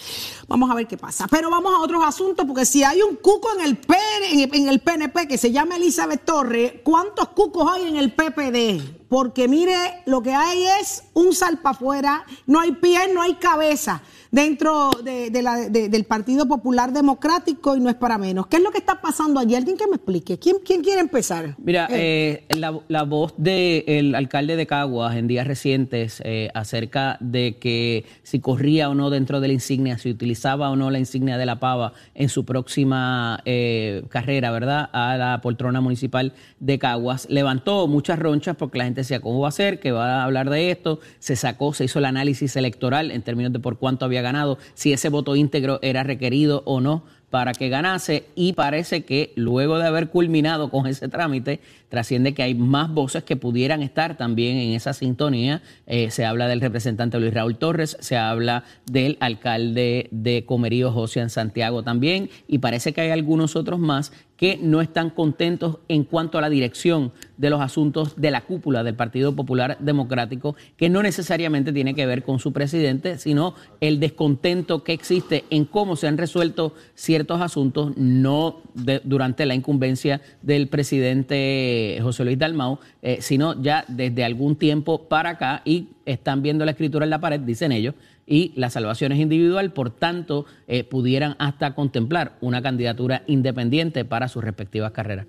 Vamos 0.48 0.70
a 0.70 0.74
ver 0.74 0.86
qué 0.86 0.96
pasa. 0.96 1.26
Pero 1.28 1.50
vamos 1.50 1.72
a 1.74 1.80
otros 1.80 2.02
asuntos, 2.04 2.46
porque 2.46 2.64
si 2.64 2.82
hay 2.82 3.02
un 3.02 3.16
cuco 3.16 3.48
en 3.58 3.64
el, 3.64 3.76
PN, 3.76 4.48
en 4.52 4.68
el 4.68 4.80
PNP 4.80 5.28
que 5.28 5.38
se 5.38 5.52
llama 5.52 5.76
Elizabeth 5.76 6.24
Torres, 6.24 6.74
¿cuántos 6.82 7.28
cucos 7.28 7.70
hay 7.72 7.88
en 7.88 7.96
el 7.96 8.12
PPD? 8.12 9.00
Porque 9.08 9.48
mire, 9.48 10.02
lo 10.06 10.22
que 10.22 10.32
hay 10.32 10.64
es 10.80 11.02
un 11.14 11.34
salpa 11.34 11.70
afuera, 11.70 12.24
no 12.46 12.60
hay 12.60 12.72
pie, 12.72 13.12
no 13.12 13.20
hay 13.20 13.34
cabeza 13.34 14.02
dentro 14.30 14.90
de, 15.02 15.42
la, 15.42 15.68
del 15.68 16.04
Partido 16.04 16.46
Popular 16.46 16.92
Democrático 16.92 17.76
y 17.76 17.80
no 17.80 17.90
es 17.90 17.96
para 17.96 18.18
menos. 18.18 18.46
¿Qué 18.46 18.58
es 18.58 18.62
lo 18.62 18.70
que 18.70 18.78
está 18.78 19.00
pasando 19.00 19.40
allí? 19.40 19.54
Alguien 19.54 19.76
que 19.76 19.86
me 19.86 19.96
explique. 19.96 20.38
¿Quién, 20.38 20.56
quién 20.64 20.82
quiere 20.82 21.00
empezar? 21.00 21.56
Mira, 21.58 21.88
eh, 21.90 22.44
la, 22.50 22.80
la, 22.88 23.02
voz 23.02 23.34
del 23.36 24.14
alcalde 24.14 24.56
de 24.56 24.66
Caguas 24.66 25.16
en 25.16 25.26
días 25.26 25.46
recientes 25.46 26.22
eh, 26.24 26.50
acerca 26.54 27.16
de 27.20 27.49
que 27.54 28.04
si 28.22 28.40
corría 28.40 28.88
o 28.88 28.94
no 28.94 29.10
dentro 29.10 29.40
de 29.40 29.48
la 29.48 29.54
insignia, 29.54 29.98
si 29.98 30.10
utilizaba 30.10 30.70
o 30.70 30.76
no 30.76 30.90
la 30.90 30.98
insignia 30.98 31.38
de 31.38 31.46
la 31.46 31.60
pava 31.60 31.92
en 32.14 32.28
su 32.28 32.44
próxima 32.44 33.40
eh, 33.44 34.02
carrera, 34.08 34.50
¿verdad? 34.50 34.88
A 34.92 35.16
la 35.16 35.40
poltrona 35.40 35.80
municipal 35.80 36.32
de 36.58 36.78
Caguas, 36.78 37.26
levantó 37.30 37.86
muchas 37.86 38.18
ronchas 38.18 38.56
porque 38.56 38.78
la 38.78 38.84
gente 38.84 39.02
decía, 39.02 39.20
¿cómo 39.20 39.40
va 39.40 39.48
a 39.48 39.52
ser? 39.52 39.80
¿Que 39.80 39.92
va 39.92 40.20
a 40.20 40.24
hablar 40.24 40.50
de 40.50 40.70
esto? 40.70 41.00
Se 41.18 41.36
sacó, 41.36 41.72
se 41.74 41.84
hizo 41.84 41.98
el 41.98 42.04
análisis 42.04 42.56
electoral 42.56 43.10
en 43.10 43.22
términos 43.22 43.52
de 43.52 43.60
por 43.60 43.78
cuánto 43.78 44.04
había 44.04 44.22
ganado, 44.22 44.58
si 44.74 44.92
ese 44.92 45.08
voto 45.08 45.36
íntegro 45.36 45.78
era 45.82 46.02
requerido 46.02 46.62
o 46.66 46.80
no 46.80 47.04
para 47.30 47.52
que 47.52 47.68
ganase 47.68 48.24
y 48.34 48.52
parece 48.54 49.04
que 49.04 49.32
luego 49.36 49.78
de 49.78 49.86
haber 49.86 50.08
culminado 50.08 50.68
con 50.68 50.86
ese 50.86 51.08
trámite, 51.08 51.60
trasciende 51.88 52.34
que 52.34 52.42
hay 52.42 52.54
más 52.54 52.92
voces 52.92 53.24
que 53.24 53.36
pudieran 53.36 53.82
estar 53.82 54.16
también 54.16 54.56
en 54.56 54.72
esa 54.72 54.92
sintonía. 54.92 55.62
Eh, 55.86 56.10
se 56.10 56.24
habla 56.24 56.48
del 56.48 56.60
representante 56.60 57.18
Luis 57.18 57.32
Raúl 57.32 57.56
Torres, 57.56 57.96
se 58.00 58.16
habla 58.16 58.64
del 58.86 59.16
alcalde 59.20 60.08
de 60.10 60.44
Comerío, 60.44 60.92
José 60.92 61.20
en 61.20 61.30
Santiago 61.30 61.82
también, 61.82 62.30
y 62.48 62.58
parece 62.58 62.92
que 62.92 63.00
hay 63.00 63.10
algunos 63.10 63.56
otros 63.56 63.78
más 63.78 64.12
que 64.40 64.58
no 64.58 64.80
están 64.80 65.10
contentos 65.10 65.80
en 65.88 66.04
cuanto 66.04 66.38
a 66.38 66.40
la 66.40 66.48
dirección 66.48 67.12
de 67.36 67.50
los 67.50 67.60
asuntos 67.60 68.18
de 68.18 68.30
la 68.30 68.40
cúpula 68.40 68.82
del 68.82 68.94
Partido 68.94 69.36
Popular 69.36 69.76
Democrático, 69.80 70.56
que 70.78 70.88
no 70.88 71.02
necesariamente 71.02 71.74
tiene 71.74 71.94
que 71.94 72.06
ver 72.06 72.22
con 72.22 72.38
su 72.38 72.50
presidente, 72.50 73.18
sino 73.18 73.54
el 73.82 74.00
descontento 74.00 74.82
que 74.82 74.94
existe 74.94 75.44
en 75.50 75.66
cómo 75.66 75.94
se 75.94 76.08
han 76.08 76.16
resuelto 76.16 76.74
ciertos 76.94 77.42
asuntos, 77.42 77.94
no 77.98 78.62
durante 79.04 79.44
la 79.44 79.54
incumbencia 79.54 80.22
del 80.40 80.68
presidente 80.68 81.98
José 82.00 82.24
Luis 82.24 82.38
Dalmau, 82.38 82.78
eh, 83.02 83.18
sino 83.20 83.60
ya 83.60 83.84
desde 83.88 84.24
algún 84.24 84.56
tiempo 84.56 85.02
para 85.02 85.30
acá 85.30 85.60
y 85.66 85.88
están 86.06 86.40
viendo 86.40 86.64
la 86.64 86.70
escritura 86.70 87.04
en 87.04 87.10
la 87.10 87.20
pared, 87.20 87.40
dicen 87.40 87.72
ellos, 87.72 87.94
y 88.30 88.52
la 88.54 88.70
salvación 88.70 89.10
es 89.10 89.18
individual, 89.18 89.72
por 89.72 89.90
tanto, 89.90 90.46
eh, 90.68 90.84
pudieran 90.84 91.34
hasta 91.40 91.74
contemplar 91.74 92.38
una 92.40 92.62
candidatura 92.62 93.24
independiente 93.26 94.04
para 94.04 94.28
sus 94.28 94.44
respectivas 94.44 94.92
carreras. 94.92 95.26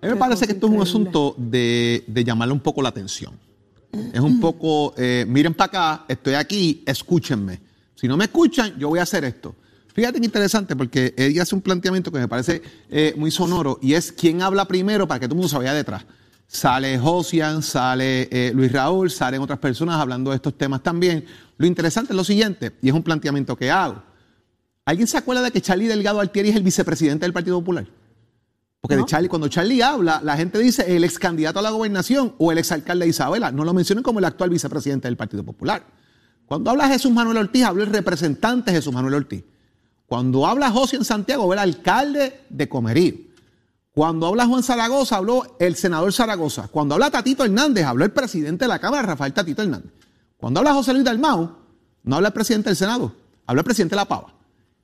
A 0.00 0.06
mí 0.06 0.12
me 0.12 0.16
parece 0.16 0.46
que 0.46 0.52
esto 0.52 0.68
es 0.68 0.72
un 0.72 0.80
asunto 0.80 1.34
de, 1.36 2.04
llamarle 2.24 2.54
un 2.54 2.60
poco 2.60 2.80
la 2.82 2.90
atención. 2.90 3.34
Es 4.12 4.20
un 4.20 4.38
poco, 4.40 4.94
eh, 4.96 5.24
miren 5.26 5.54
para 5.54 5.66
acá, 5.66 6.04
estoy 6.06 6.34
aquí, 6.34 6.84
escúchenme. 6.86 7.60
Si 7.96 8.06
no 8.06 8.16
me 8.16 8.26
escuchan, 8.26 8.78
yo 8.78 8.90
voy 8.90 9.00
a 9.00 9.02
hacer 9.02 9.24
esto. 9.24 9.56
Fíjate 9.92 10.20
que 10.20 10.26
interesante 10.26 10.76
porque 10.76 11.14
ella 11.16 11.42
hace 11.42 11.54
un 11.54 11.62
planteamiento 11.62 12.12
que 12.12 12.18
me 12.18 12.28
parece 12.28 12.62
eh, 12.90 13.14
muy 13.16 13.32
sonoro 13.32 13.78
y 13.82 13.94
es 13.94 14.12
quién 14.12 14.42
habla 14.42 14.66
primero 14.66 15.08
para 15.08 15.18
que 15.18 15.26
todo 15.26 15.34
el 15.34 15.38
mundo 15.38 15.48
se 15.48 15.56
vaya 15.56 15.74
detrás. 15.74 16.04
Sale 16.46 16.98
Josian, 16.98 17.62
sale 17.62 18.52
Luis 18.54 18.70
Raúl, 18.72 19.10
salen 19.10 19.42
otras 19.42 19.58
personas 19.58 19.96
hablando 19.96 20.30
de 20.30 20.36
estos 20.36 20.56
temas 20.56 20.82
también. 20.82 21.24
Lo 21.58 21.66
interesante 21.66 22.12
es 22.12 22.16
lo 22.16 22.24
siguiente, 22.24 22.76
y 22.82 22.88
es 22.88 22.94
un 22.94 23.02
planteamiento 23.02 23.56
que 23.56 23.70
hago. 23.70 24.02
¿Alguien 24.84 25.08
se 25.08 25.18
acuerda 25.18 25.42
de 25.42 25.50
que 25.50 25.60
Charlie 25.60 25.88
Delgado 25.88 26.20
Altieri 26.20 26.50
es 26.50 26.56
el 26.56 26.62
vicepresidente 26.62 27.24
del 27.24 27.32
Partido 27.32 27.58
Popular? 27.58 27.86
Porque 28.80 28.96
de 28.96 29.04
Charlie, 29.04 29.28
cuando 29.28 29.48
Charlie 29.48 29.82
habla, 29.82 30.20
la 30.22 30.36
gente 30.36 30.60
dice 30.60 30.96
el 30.96 31.02
ex 31.02 31.18
candidato 31.18 31.58
a 31.58 31.62
la 31.62 31.70
gobernación 31.70 32.34
o 32.38 32.52
el 32.52 32.58
ex 32.58 32.70
alcalde 32.70 33.06
de 33.06 33.10
Isabela. 33.10 33.50
No 33.50 33.64
lo 33.64 33.74
mencionen 33.74 34.04
como 34.04 34.20
el 34.20 34.24
actual 34.24 34.50
vicepresidente 34.50 35.08
del 35.08 35.16
Partido 35.16 35.42
Popular. 35.42 35.84
Cuando 36.46 36.70
habla 36.70 36.86
Jesús 36.86 37.10
Manuel 37.10 37.38
Ortiz, 37.38 37.64
habla 37.64 37.82
el 37.82 37.90
representante 37.90 38.70
Jesús 38.70 38.94
Manuel 38.94 39.14
Ortiz. 39.14 39.42
Cuando 40.06 40.46
habla 40.46 40.70
José 40.70 40.94
en 40.94 41.04
Santiago, 41.04 41.42
habla 41.42 41.64
el 41.64 41.70
alcalde 41.70 42.42
de 42.48 42.68
Comerío. 42.68 43.14
Cuando 43.96 44.26
habla 44.26 44.44
Juan 44.44 44.62
Zaragoza, 44.62 45.16
habló 45.16 45.56
el 45.58 45.74
senador 45.74 46.12
Zaragoza. 46.12 46.68
Cuando 46.68 46.94
habla 46.94 47.10
Tatito 47.10 47.46
Hernández, 47.46 47.86
habló 47.86 48.04
el 48.04 48.10
presidente 48.10 48.66
de 48.66 48.68
la 48.68 48.78
Cámara, 48.78 49.00
Rafael 49.00 49.32
Tatito 49.32 49.62
Hernández. 49.62 49.90
Cuando 50.36 50.60
habla 50.60 50.74
José 50.74 50.92
Luis 50.92 51.02
Dalmau, 51.02 51.56
no 52.02 52.16
habla 52.16 52.28
el 52.28 52.34
presidente 52.34 52.68
del 52.68 52.76
Senado, 52.76 53.14
habla 53.46 53.60
el 53.60 53.64
presidente 53.64 53.94
de 53.94 53.96
la 53.96 54.04
Pava. 54.04 54.34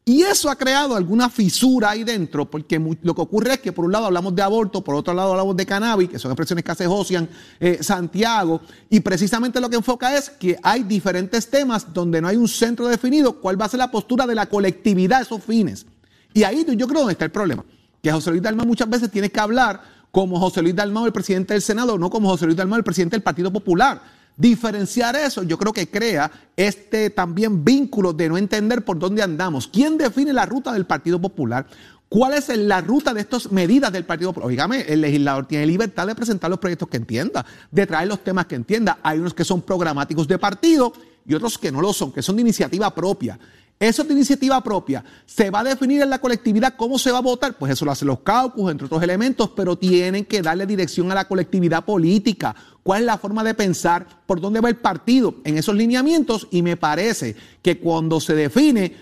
Y 0.06 0.22
eso 0.22 0.48
ha 0.48 0.56
creado 0.56 0.96
alguna 0.96 1.28
fisura 1.28 1.90
ahí 1.90 2.04
dentro, 2.04 2.50
porque 2.50 2.78
lo 3.02 3.14
que 3.14 3.20
ocurre 3.20 3.52
es 3.52 3.60
que 3.60 3.70
por 3.70 3.84
un 3.84 3.92
lado 3.92 4.06
hablamos 4.06 4.34
de 4.34 4.40
aborto, 4.40 4.82
por 4.82 4.94
otro 4.94 5.12
lado 5.12 5.32
hablamos 5.32 5.58
de 5.58 5.66
cannabis, 5.66 6.08
que 6.08 6.18
son 6.18 6.30
expresiones 6.30 6.64
que 6.64 6.72
hace 6.72 6.86
Josian 6.86 7.28
eh, 7.60 7.82
Santiago, 7.82 8.62
y 8.88 9.00
precisamente 9.00 9.60
lo 9.60 9.68
que 9.68 9.76
enfoca 9.76 10.16
es 10.16 10.30
que 10.30 10.58
hay 10.62 10.84
diferentes 10.84 11.50
temas 11.50 11.92
donde 11.92 12.22
no 12.22 12.28
hay 12.28 12.36
un 12.36 12.48
centro 12.48 12.88
definido 12.88 13.42
cuál 13.42 13.60
va 13.60 13.66
a 13.66 13.68
ser 13.68 13.76
la 13.76 13.90
postura 13.90 14.26
de 14.26 14.36
la 14.36 14.46
colectividad 14.46 15.18
de 15.18 15.24
esos 15.24 15.44
fines. 15.44 15.84
Y 16.32 16.44
ahí 16.44 16.64
yo 16.64 16.88
creo 16.88 17.00
donde 17.00 17.12
está 17.12 17.26
el 17.26 17.30
problema, 17.30 17.62
que 18.02 18.12
José 18.12 18.30
Luis 18.30 18.42
Dalmau 18.42 18.66
muchas 18.66 18.90
veces 18.90 19.10
tiene 19.10 19.30
que 19.30 19.40
hablar 19.40 19.80
como 20.10 20.38
José 20.38 20.60
Luis 20.60 20.74
Dalmau, 20.74 21.06
el 21.06 21.12
presidente 21.12 21.54
del 21.54 21.62
Senado, 21.62 21.96
no 21.96 22.10
como 22.10 22.28
José 22.28 22.46
Luis 22.46 22.56
Dalmau, 22.56 22.76
el 22.76 22.84
presidente 22.84 23.16
del 23.16 23.22
Partido 23.22 23.52
Popular 23.52 24.02
Diferenciar 24.36 25.14
eso 25.14 25.42
yo 25.42 25.58
creo 25.58 25.72
que 25.72 25.90
crea 25.90 26.30
este 26.56 27.10
también 27.10 27.64
vínculo 27.64 28.12
de 28.12 28.28
no 28.28 28.38
entender 28.38 28.82
por 28.84 28.98
dónde 28.98 29.22
andamos. 29.22 29.68
¿Quién 29.68 29.98
define 29.98 30.32
la 30.32 30.46
ruta 30.46 30.72
del 30.72 30.86
Partido 30.86 31.20
Popular? 31.20 31.66
¿Cuál 32.08 32.34
es 32.34 32.48
la 32.48 32.80
ruta 32.80 33.14
de 33.14 33.20
estas 33.20 33.52
medidas 33.52 33.92
del 33.92 34.04
Partido 34.04 34.30
Popular? 34.30 34.48
Oígame, 34.48 34.80
el 34.82 35.00
legislador 35.00 35.46
tiene 35.46 35.66
libertad 35.66 36.06
de 36.06 36.14
presentar 36.14 36.50
los 36.50 36.58
proyectos 36.58 36.88
que 36.88 36.96
entienda, 36.96 37.44
de 37.70 37.86
traer 37.86 38.08
los 38.08 38.24
temas 38.24 38.46
que 38.46 38.54
entienda. 38.54 38.98
Hay 39.02 39.18
unos 39.18 39.34
que 39.34 39.44
son 39.44 39.62
programáticos 39.62 40.26
de 40.28 40.38
partido 40.38 40.92
y 41.26 41.34
otros 41.34 41.58
que 41.58 41.70
no 41.70 41.80
lo 41.80 41.92
son, 41.92 42.12
que 42.12 42.22
son 42.22 42.36
de 42.36 42.42
iniciativa 42.42 42.94
propia. 42.94 43.38
Eso 43.78 44.04
de 44.04 44.12
iniciativa 44.12 44.62
propia. 44.62 45.04
¿Se 45.26 45.50
va 45.50 45.60
a 45.60 45.64
definir 45.64 46.02
en 46.02 46.10
la 46.10 46.20
colectividad 46.20 46.74
cómo 46.76 46.98
se 46.98 47.10
va 47.10 47.18
a 47.18 47.22
votar? 47.22 47.58
Pues 47.58 47.72
eso 47.72 47.84
lo 47.84 47.90
hacen 47.90 48.06
los 48.06 48.20
caucus, 48.20 48.70
entre 48.70 48.86
otros 48.86 49.02
elementos, 49.02 49.50
pero 49.56 49.76
tienen 49.76 50.24
que 50.24 50.40
darle 50.40 50.66
dirección 50.66 51.10
a 51.10 51.16
la 51.16 51.26
colectividad 51.26 51.84
política. 51.84 52.54
¿Cuál 52.84 53.00
es 53.00 53.06
la 53.06 53.18
forma 53.18 53.42
de 53.42 53.54
pensar? 53.54 54.06
¿Por 54.24 54.40
dónde 54.40 54.60
va 54.60 54.68
el 54.68 54.76
partido? 54.76 55.34
En 55.44 55.58
esos 55.58 55.74
lineamientos. 55.74 56.46
Y 56.52 56.62
me 56.62 56.76
parece 56.76 57.34
que 57.60 57.78
cuando 57.78 58.20
se 58.20 58.34
define 58.34 58.94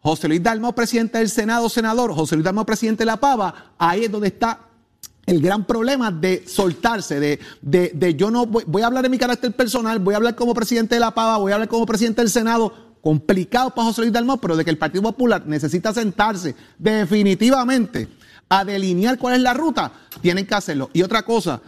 José 0.00 0.28
Luis 0.28 0.42
Dalmau, 0.42 0.72
presidente 0.72 1.18
del 1.18 1.28
Senado, 1.28 1.68
senador, 1.68 2.14
José 2.14 2.36
Luis 2.36 2.44
Dalmau, 2.44 2.64
presidente 2.64 3.02
de 3.02 3.06
la 3.06 3.16
Pava, 3.16 3.72
ahí 3.76 4.04
es 4.04 4.10
donde 4.10 4.28
está 4.28 4.60
el 5.26 5.42
gran 5.42 5.66
problema 5.66 6.10
de 6.10 6.44
soltarse, 6.46 7.20
de, 7.20 7.38
de, 7.60 8.14
yo 8.14 8.30
no 8.30 8.46
voy, 8.46 8.64
voy, 8.66 8.80
a 8.80 8.86
hablar 8.86 9.02
de 9.02 9.10
mi 9.10 9.18
carácter 9.18 9.52
personal, 9.52 9.98
voy 9.98 10.14
a 10.14 10.16
hablar 10.16 10.34
como 10.34 10.54
presidente 10.54 10.94
de 10.94 11.00
la 11.00 11.10
Pava, 11.10 11.36
voy 11.36 11.52
a 11.52 11.56
hablar 11.56 11.68
como 11.68 11.84
presidente 11.84 12.22
del 12.22 12.30
Senado, 12.30 12.72
complicado 13.08 13.70
para 13.70 13.86
José 13.86 14.02
Luis 14.02 14.12
Dalmau, 14.12 14.36
pero 14.36 14.54
de 14.54 14.66
que 14.66 14.70
el 14.70 14.76
Partido 14.76 15.00
Popular 15.00 15.42
necesita 15.46 15.94
sentarse 15.94 16.54
definitivamente 16.78 18.06
a 18.50 18.66
delinear 18.66 19.16
cuál 19.16 19.36
es 19.36 19.40
la 19.40 19.54
ruta, 19.54 19.90
tienen 20.20 20.46
que 20.46 20.54
hacerlo. 20.54 20.90
Y 20.92 21.00
otra 21.00 21.22
cosa, 21.22 21.62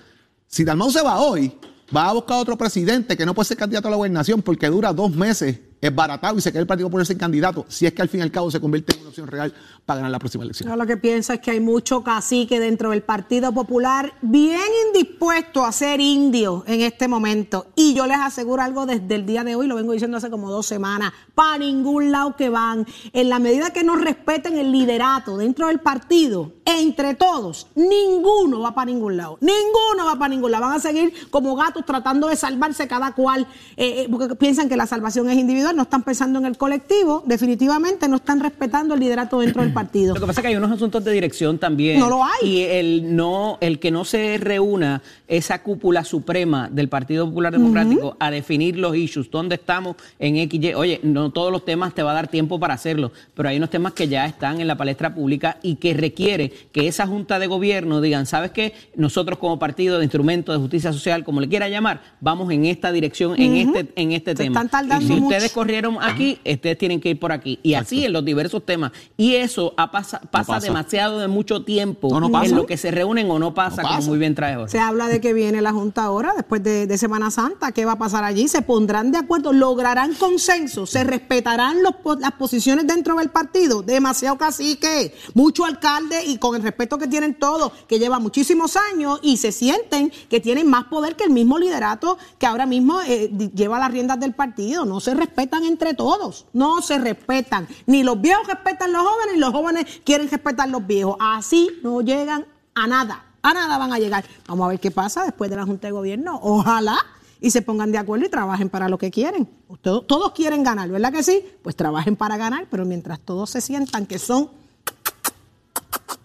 si 0.46 0.64
Dalmau 0.64 0.90
se 0.90 1.00
va 1.00 1.18
hoy, 1.18 1.50
va 1.96 2.10
a 2.10 2.12
buscar 2.12 2.36
otro 2.36 2.58
presidente 2.58 3.16
que 3.16 3.24
no 3.24 3.32
puede 3.32 3.46
ser 3.46 3.56
candidato 3.56 3.88
a 3.88 3.90
la 3.90 3.96
gobernación 3.96 4.42
porque 4.42 4.66
dura 4.66 4.92
dos 4.92 5.16
meses 5.16 5.60
es 5.80 5.94
baratado 5.94 6.36
y 6.36 6.40
se 6.40 6.52
queda 6.52 6.60
el 6.60 6.66
Partido 6.66 6.88
Popular 6.88 7.06
sin 7.06 7.18
candidato, 7.18 7.64
si 7.68 7.86
es 7.86 7.92
que 7.92 8.02
al 8.02 8.08
fin 8.08 8.20
y 8.20 8.22
al 8.22 8.30
cabo 8.30 8.50
se 8.50 8.60
convierte 8.60 8.94
en 8.94 9.00
una 9.00 9.08
opción 9.08 9.26
real 9.26 9.52
para 9.86 9.98
ganar 9.98 10.10
la 10.10 10.18
próxima 10.18 10.44
elección. 10.44 10.68
Yo 10.68 10.76
lo 10.76 10.86
que 10.86 10.96
pienso 10.96 11.32
es 11.32 11.40
que 11.40 11.52
hay 11.52 11.60
mucho 11.60 12.04
cacique 12.04 12.60
dentro 12.60 12.90
del 12.90 13.02
Partido 13.02 13.52
Popular 13.52 14.12
bien 14.20 14.60
indispuesto 14.88 15.64
a 15.64 15.72
ser 15.72 16.00
indio 16.00 16.64
en 16.66 16.82
este 16.82 17.08
momento. 17.08 17.68
Y 17.74 17.94
yo 17.94 18.06
les 18.06 18.18
aseguro 18.18 18.62
algo 18.62 18.84
desde 18.84 19.14
el 19.14 19.24
día 19.24 19.42
de 19.42 19.56
hoy, 19.56 19.66
lo 19.66 19.76
vengo 19.76 19.92
diciendo 19.92 20.18
hace 20.18 20.30
como 20.30 20.50
dos 20.50 20.66
semanas, 20.66 21.12
para 21.34 21.58
ningún 21.58 22.12
lado 22.12 22.36
que 22.36 22.50
van. 22.50 22.86
En 23.12 23.28
la 23.28 23.38
medida 23.38 23.70
que 23.70 23.82
no 23.82 23.96
respeten 23.96 24.58
el 24.58 24.72
liderato 24.72 25.38
dentro 25.38 25.68
del 25.68 25.80
partido, 25.80 26.52
entre 26.66 27.14
todos, 27.14 27.68
ninguno 27.74 28.60
va 28.60 28.74
para 28.74 28.86
ningún 28.86 29.16
lado. 29.16 29.38
Ninguno 29.40 30.04
va 30.04 30.16
para 30.16 30.28
ningún 30.28 30.50
lado. 30.50 30.66
Van 30.66 30.76
a 30.76 30.80
seguir 30.80 31.12
como 31.30 31.56
gatos 31.56 31.84
tratando 31.86 32.28
de 32.28 32.36
salvarse 32.36 32.86
cada 32.86 33.12
cual, 33.12 33.46
eh, 33.76 34.02
eh, 34.02 34.08
porque 34.10 34.34
piensan 34.34 34.68
que 34.68 34.76
la 34.76 34.86
salvación 34.86 35.28
es 35.30 35.38
individual 35.38 35.69
no 35.74 35.82
están 35.82 36.02
pensando 36.02 36.38
en 36.38 36.46
el 36.46 36.56
colectivo, 36.56 37.22
definitivamente 37.26 38.08
no 38.08 38.16
están 38.16 38.40
respetando 38.40 38.94
el 38.94 39.00
liderato 39.00 39.40
dentro 39.40 39.62
del 39.62 39.72
partido. 39.72 40.14
Lo 40.14 40.20
que 40.20 40.26
pasa 40.26 40.40
es 40.40 40.42
que 40.42 40.48
hay 40.48 40.56
unos 40.56 40.70
asuntos 40.72 41.04
de 41.04 41.12
dirección 41.12 41.58
también. 41.58 41.98
No 41.98 42.08
lo 42.08 42.22
hay. 42.24 42.30
Y 42.42 42.62
el, 42.62 43.16
no, 43.16 43.58
el 43.60 43.78
que 43.78 43.90
no 43.90 44.04
se 44.04 44.38
reúna 44.38 45.02
esa 45.28 45.62
cúpula 45.62 46.04
suprema 46.04 46.68
del 46.70 46.88
Partido 46.88 47.26
Popular 47.26 47.52
Democrático 47.52 48.16
a 48.18 48.30
definir 48.30 48.76
los 48.76 48.96
issues, 48.96 49.30
dónde 49.30 49.54
estamos 49.56 49.96
en 50.18 50.36
XY. 50.50 50.74
Oye, 50.74 51.00
no 51.02 51.30
todos 51.30 51.52
los 51.52 51.64
temas 51.64 51.94
te 51.94 52.02
va 52.02 52.10
a 52.12 52.14
dar 52.14 52.28
tiempo 52.28 52.58
para 52.58 52.74
hacerlo, 52.74 53.12
pero 53.34 53.48
hay 53.48 53.56
unos 53.56 53.70
temas 53.70 53.92
que 53.92 54.08
ya 54.08 54.26
están 54.26 54.60
en 54.60 54.66
la 54.66 54.76
palestra 54.76 55.14
pública 55.14 55.58
y 55.62 55.76
que 55.76 55.94
requiere 55.94 56.52
que 56.72 56.88
esa 56.88 57.06
Junta 57.06 57.38
de 57.38 57.46
Gobierno 57.46 58.00
digan, 58.00 58.26
¿sabes 58.26 58.50
qué? 58.50 58.74
Nosotros 58.96 59.38
como 59.38 59.58
partido 59.58 59.98
de 59.98 60.04
instrumento 60.04 60.52
de 60.52 60.58
justicia 60.58 60.92
social, 60.92 61.24
como 61.24 61.40
le 61.40 61.48
quiera 61.48 61.68
llamar, 61.68 62.02
vamos 62.20 62.50
en 62.52 62.64
esta 62.64 62.92
dirección, 62.92 63.40
en 63.40 63.54
este, 63.56 63.92
en 63.96 64.12
este 64.12 64.32
Se 64.32 64.36
tema. 64.44 64.62
están 64.62 64.68
tardando 64.68 65.04
y 65.04 65.08
si 65.08 65.14
mucho. 65.14 65.26
ustedes 65.34 65.52
corrieron 65.60 65.98
aquí, 66.00 66.38
ustedes 66.44 66.78
tienen 66.78 67.00
que 67.00 67.10
ir 67.10 67.18
por 67.20 67.32
aquí. 67.32 67.58
Y 67.62 67.74
así 67.74 68.04
en 68.04 68.12
los 68.12 68.24
diversos 68.24 68.64
temas. 68.64 68.92
Y 69.16 69.34
eso 69.34 69.74
ha 69.76 69.90
pasa, 69.90 70.20
pasa, 70.30 70.54
pasa. 70.54 70.66
demasiado 70.66 71.18
de 71.18 71.28
mucho 71.28 71.64
tiempo 71.64 72.08
No, 72.10 72.20
no 72.20 72.30
pasa. 72.30 72.46
en 72.46 72.56
lo 72.56 72.66
que 72.66 72.76
se 72.76 72.90
reúnen 72.90 73.30
o 73.30 73.38
no 73.38 73.52
pasa, 73.52 73.82
No 73.82 73.88
como 73.88 74.02
muy 74.02 74.18
bien 74.18 74.34
trae 74.34 74.54
Jorge. 74.54 74.70
Se 74.70 74.78
habla 74.78 75.08
de 75.08 75.20
que 75.20 75.32
viene 75.32 75.60
la 75.60 75.72
Junta 75.72 76.04
ahora, 76.04 76.32
después 76.34 76.62
de, 76.62 76.86
de 76.86 76.98
Semana 76.98 77.30
Santa. 77.30 77.72
¿Qué 77.72 77.84
va 77.84 77.92
a 77.92 77.98
pasar 77.98 78.24
allí? 78.24 78.48
Se 78.48 78.62
pondrán 78.62 79.12
de 79.12 79.18
acuerdo, 79.18 79.52
lograrán 79.52 80.14
consenso, 80.14 80.86
se 80.86 81.04
respetarán 81.04 81.82
los 81.82 81.94
las 82.20 82.32
posiciones 82.32 82.86
dentro 82.86 83.14
del 83.16 83.28
partido. 83.30 83.82
Demasiado 83.82 84.38
cacique, 84.38 85.14
mucho 85.34 85.64
alcalde 85.64 86.24
y 86.24 86.38
con 86.38 86.56
el 86.56 86.62
respeto 86.62 86.96
que 86.98 87.06
tienen 87.06 87.34
todos, 87.34 87.72
que 87.86 87.98
lleva 87.98 88.18
muchísimos 88.18 88.76
años 88.94 89.18
y 89.22 89.36
se 89.36 89.52
sienten 89.52 90.10
que 90.28 90.40
tienen 90.40 90.68
más 90.68 90.84
poder 90.84 91.16
que 91.16 91.24
el 91.24 91.30
mismo 91.30 91.58
liderato 91.58 92.16
que 92.38 92.46
ahora 92.46 92.66
mismo 92.66 93.00
eh, 93.06 93.28
lleva 93.54 93.78
las 93.78 93.90
riendas 93.90 94.18
del 94.20 94.32
partido. 94.32 94.84
No 94.84 95.00
se 95.00 95.14
respetan 95.50 95.64
entre 95.64 95.94
todos, 95.94 96.46
no 96.52 96.80
se 96.80 96.98
respetan. 96.98 97.66
Ni 97.86 98.02
los 98.02 98.20
viejos 98.20 98.46
respetan 98.46 98.92
los 98.92 99.02
jóvenes, 99.02 99.34
ni 99.34 99.40
los 99.40 99.52
jóvenes 99.52 100.00
quieren 100.04 100.30
respetar 100.30 100.68
los 100.68 100.86
viejos. 100.86 101.16
Así 101.18 101.68
no 101.82 102.00
llegan 102.00 102.46
a 102.74 102.86
nada. 102.86 103.24
A 103.42 103.54
nada 103.54 103.78
van 103.78 103.92
a 103.92 103.98
llegar. 103.98 104.24
Vamos 104.46 104.66
a 104.66 104.68
ver 104.68 104.80
qué 104.80 104.90
pasa 104.90 105.24
después 105.24 105.50
de 105.50 105.56
la 105.56 105.64
Junta 105.64 105.88
de 105.88 105.92
Gobierno. 105.92 106.38
Ojalá 106.42 106.98
y 107.40 107.50
se 107.50 107.62
pongan 107.62 107.90
de 107.90 107.98
acuerdo 107.98 108.26
y 108.26 108.28
trabajen 108.28 108.68
para 108.68 108.88
lo 108.88 108.98
que 108.98 109.10
quieren. 109.10 109.48
Todos, 109.80 110.06
todos 110.06 110.32
quieren 110.32 110.62
ganar, 110.62 110.88
¿verdad 110.88 111.12
que 111.12 111.22
sí? 111.22 111.42
Pues 111.62 111.74
trabajen 111.74 112.16
para 112.16 112.36
ganar, 112.36 112.66
pero 112.70 112.84
mientras 112.84 113.18
todos 113.20 113.50
se 113.50 113.60
sientan 113.60 114.06
que 114.06 114.18
son 114.18 114.50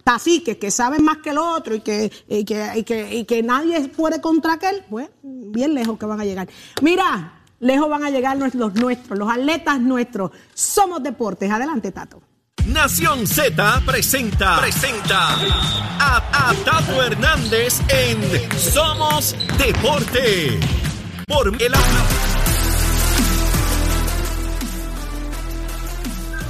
caciques, 0.04 0.58
que 0.58 0.70
saben 0.70 1.02
más 1.02 1.18
que 1.18 1.30
el 1.30 1.38
otro 1.38 1.74
y 1.74 1.80
que, 1.80 2.12
y 2.28 2.44
que, 2.44 2.70
y 2.76 2.82
que, 2.84 3.16
y 3.16 3.24
que 3.24 3.42
nadie 3.42 3.88
puede 3.88 4.20
contra 4.20 4.52
aquel, 4.52 4.84
pues 4.88 5.08
bien 5.22 5.74
lejos 5.74 5.98
que 5.98 6.06
van 6.06 6.20
a 6.20 6.24
llegar. 6.24 6.48
Mira, 6.80 7.35
lejos 7.60 7.88
van 7.88 8.04
a 8.04 8.10
llegar 8.10 8.36
los, 8.36 8.54
nuestros, 8.54 9.18
los 9.18 9.30
atletas 9.30 9.80
nuestros. 9.80 10.30
Somos 10.54 11.02
deportes. 11.02 11.50
Adelante, 11.50 11.92
Tato. 11.92 12.22
Nación 12.66 13.26
Z 13.28 13.82
presenta, 13.86 14.58
presenta 14.60 15.28
a, 16.00 16.50
a 16.50 16.54
Tato 16.64 17.02
Hernández 17.02 17.80
en 17.88 18.20
Somos 18.58 19.36
Deporte. 19.56 20.58
Por 21.28 21.48
el 21.48 21.72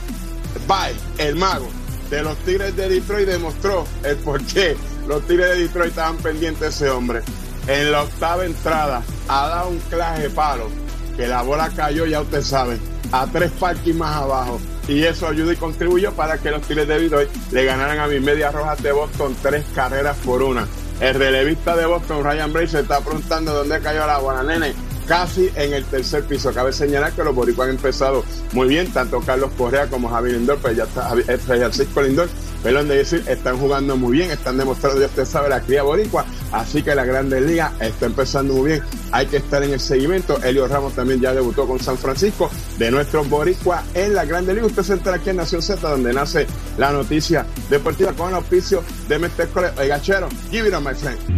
bye, 0.68 0.96
el 1.26 1.36
mago 1.36 1.68
de 2.10 2.24
los 2.24 2.36
Tigres 2.40 2.76
de 2.76 2.90
Detroit 2.90 3.28
demostró 3.28 3.86
el 4.04 4.16
por 4.18 4.44
qué 4.46 4.76
los 5.08 5.26
Tigres 5.28 5.50
de 5.50 5.58
Detroit 5.64 5.90
estaban 5.90 6.18
pendientes 6.18 6.62
de 6.62 6.68
ese 6.68 6.90
hombre. 6.90 7.22
En 7.68 7.92
la 7.92 8.04
octava 8.04 8.46
entrada 8.46 9.04
ha 9.28 9.48
dado 9.48 9.70
un 9.70 9.80
claje 9.90 10.30
palo 10.30 10.70
que 11.18 11.28
la 11.28 11.42
bola 11.42 11.70
cayó, 11.76 12.06
ya 12.06 12.22
usted 12.22 12.42
sabe, 12.42 12.78
a 13.12 13.28
tres 13.28 13.52
parques 13.52 13.96
más 13.96 14.16
abajo. 14.16 14.60
Y 14.88 15.04
eso 15.04 15.28
ayudó 15.28 15.52
y 15.52 15.58
contribuyó 15.58 16.14
para 16.14 16.38
que 16.38 16.52
los 16.52 16.62
Tigres 16.62 16.88
de 16.88 17.00
Detroit 17.00 17.30
le 17.52 17.66
ganaran 17.66 18.00
a 18.00 18.08
mis 18.08 18.22
medias 18.22 18.54
rojas 18.54 18.82
de 18.82 18.92
Boston 18.92 19.36
tres 19.42 19.66
carreras 19.76 20.16
por 20.24 20.42
una. 20.42 20.68
El 21.00 21.14
relevista 21.14 21.76
de 21.76 21.86
Boston, 21.86 22.24
Ryan 22.24 22.52
Brace, 22.52 22.68
se 22.70 22.80
está 22.80 23.02
preguntando 23.02 23.54
dónde 23.54 23.80
cayó 23.82 24.08
la 24.08 24.18
bola, 24.18 24.44
nene. 24.44 24.74
Casi 25.08 25.50
en 25.56 25.74
el 25.74 25.86
tercer 25.86 26.24
piso. 26.26 26.52
Cabe 26.54 26.74
señalar 26.74 27.14
que 27.14 27.24
los 27.24 27.34
boricuas 27.34 27.70
han 27.70 27.76
empezado 27.76 28.26
muy 28.54 28.68
bien, 28.68 28.92
tanto 28.92 29.22
Carlos 29.22 29.52
Correa 29.58 29.88
como 29.88 30.10
Javi 30.10 30.34
Lindor, 30.34 30.58
pues 30.58 30.76
ya 30.76 30.84
está 30.84 31.14
eh, 31.28 31.38
Francisco 31.38 32.02
Lindor, 32.02 32.30
perdón 32.64 32.88
de 32.88 32.98
decir, 32.98 33.24
están 33.28 33.58
jugando 33.58 33.96
muy 33.96 34.18
bien, 34.18 34.32
están 34.32 34.58
demostrando, 34.58 35.00
ya 35.00 35.08
usted 35.08 35.26
sabe, 35.26 35.50
la 35.50 35.62
cría 35.62 35.84
boricua, 35.84 36.26
así 36.52 36.82
que 36.82 36.96
la 36.96 37.06
Grandes 37.06 37.42
Liga 37.44 37.74
está 37.80 38.06
empezando 38.06 38.54
muy 38.54 38.72
bien, 38.72 38.84
hay 39.12 39.28
que 39.28 39.38
estar 39.38 39.64
en 39.64 39.74
el 39.74 39.80
seguimiento, 39.80 40.42
Elio 40.44 40.68
Ramos 40.68 40.94
también 40.94 41.22
ya 41.22 41.34
debutó 41.34 41.68
con 41.68 41.80
San 41.80 41.98
Francisco, 41.98 42.50
de 42.78 42.92
nuestros 42.92 43.30
boricuas 43.30 43.84
en 43.94 44.14
la 44.14 44.26
Grandes 44.26 44.56
Liga, 44.56 44.68
usted 44.68 44.84
se 44.84 44.94
entera 44.94 45.18
aquí 45.18 45.30
en 45.30 45.38
Nación 45.38 45.62
Z, 45.62 45.88
donde 45.88 46.14
nace 46.14 46.48
la 46.78 46.92
noticia 46.92 47.46
deportiva 47.70 48.14
con 48.14 48.30
el 48.30 48.36
auspicio 48.36 48.84
de 49.08 49.20
Mestre 49.20 49.48
College. 49.48 49.74
Oiga, 49.80 50.02
Chero, 50.02 50.30
give 50.52 50.68
it 50.68 50.74
on 50.74 50.84
my 50.84 50.94
friend. 50.94 51.37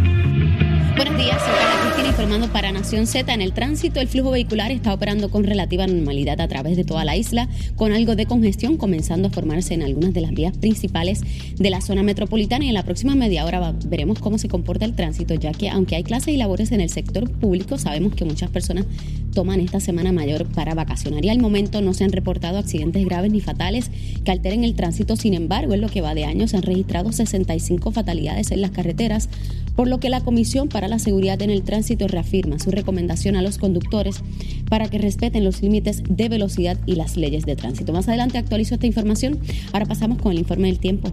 Buenos 1.02 1.16
días, 1.16 1.40
soy 1.40 1.54
Carla 1.54 1.80
Cristina 1.82 2.08
informando 2.08 2.52
para 2.52 2.72
Nación 2.72 3.06
Z. 3.06 3.32
En 3.32 3.40
el 3.40 3.54
tránsito, 3.54 4.00
el 4.00 4.08
flujo 4.08 4.32
vehicular 4.32 4.70
está 4.70 4.92
operando 4.92 5.30
con 5.30 5.44
relativa 5.44 5.86
normalidad 5.86 6.38
a 6.42 6.46
través 6.46 6.76
de 6.76 6.84
toda 6.84 7.06
la 7.06 7.16
isla, 7.16 7.48
con 7.74 7.92
algo 7.92 8.16
de 8.16 8.26
congestión 8.26 8.76
comenzando 8.76 9.28
a 9.28 9.30
formarse 9.30 9.72
en 9.72 9.82
algunas 9.82 10.12
de 10.12 10.20
las 10.20 10.32
vías 10.32 10.54
principales 10.58 11.22
de 11.56 11.70
la 11.70 11.80
zona 11.80 12.02
metropolitana. 12.02 12.66
Y 12.66 12.68
en 12.68 12.74
la 12.74 12.82
próxima 12.82 13.14
media 13.14 13.46
hora 13.46 13.72
veremos 13.86 14.18
cómo 14.18 14.36
se 14.36 14.48
comporta 14.48 14.84
el 14.84 14.94
tránsito, 14.94 15.32
ya 15.32 15.52
que 15.52 15.70
aunque 15.70 15.96
hay 15.96 16.02
clases 16.02 16.34
y 16.34 16.36
labores 16.36 16.70
en 16.70 16.82
el 16.82 16.90
sector 16.90 17.30
público, 17.30 17.78
sabemos 17.78 18.14
que 18.14 18.26
muchas 18.26 18.50
personas 18.50 18.84
toman 19.32 19.60
esta 19.60 19.80
semana 19.80 20.12
mayor 20.12 20.46
para 20.46 20.74
vacacionar. 20.74 21.24
Y 21.24 21.28
al 21.28 21.38
momento 21.38 21.80
no 21.80 21.94
se 21.94 22.04
han 22.04 22.12
reportado 22.12 22.58
accidentes 22.58 23.04
graves 23.04 23.30
ni 23.30 23.40
fatales 23.40 23.90
que 24.24 24.30
alteren 24.30 24.64
el 24.64 24.74
tránsito. 24.74 25.16
Sin 25.16 25.34
embargo, 25.34 25.74
en 25.74 25.80
lo 25.80 25.88
que 25.88 26.00
va 26.00 26.14
de 26.14 26.24
año 26.24 26.48
se 26.48 26.56
han 26.56 26.62
registrado 26.62 27.12
65 27.12 27.90
fatalidades 27.92 28.50
en 28.50 28.60
las 28.60 28.70
carreteras, 28.70 29.28
por 29.76 29.88
lo 29.88 30.00
que 30.00 30.10
la 30.10 30.20
Comisión 30.20 30.68
para 30.68 30.88
la 30.88 30.98
Seguridad 30.98 31.40
en 31.42 31.50
el 31.50 31.62
Tránsito 31.62 32.08
reafirma 32.08 32.58
su 32.58 32.70
recomendación 32.70 33.36
a 33.36 33.42
los 33.42 33.58
conductores 33.58 34.22
para 34.68 34.88
que 34.88 34.98
respeten 34.98 35.44
los 35.44 35.62
límites 35.62 36.02
de 36.08 36.28
velocidad 36.28 36.78
y 36.86 36.96
las 36.96 37.16
leyes 37.16 37.44
de 37.44 37.56
tránsito. 37.56 37.92
Más 37.92 38.08
adelante 38.08 38.38
actualizo 38.38 38.74
esta 38.74 38.86
información. 38.86 39.38
Ahora 39.72 39.86
pasamos 39.86 40.18
con 40.18 40.32
el 40.32 40.38
informe 40.38 40.68
del 40.68 40.78
tiempo. 40.78 41.12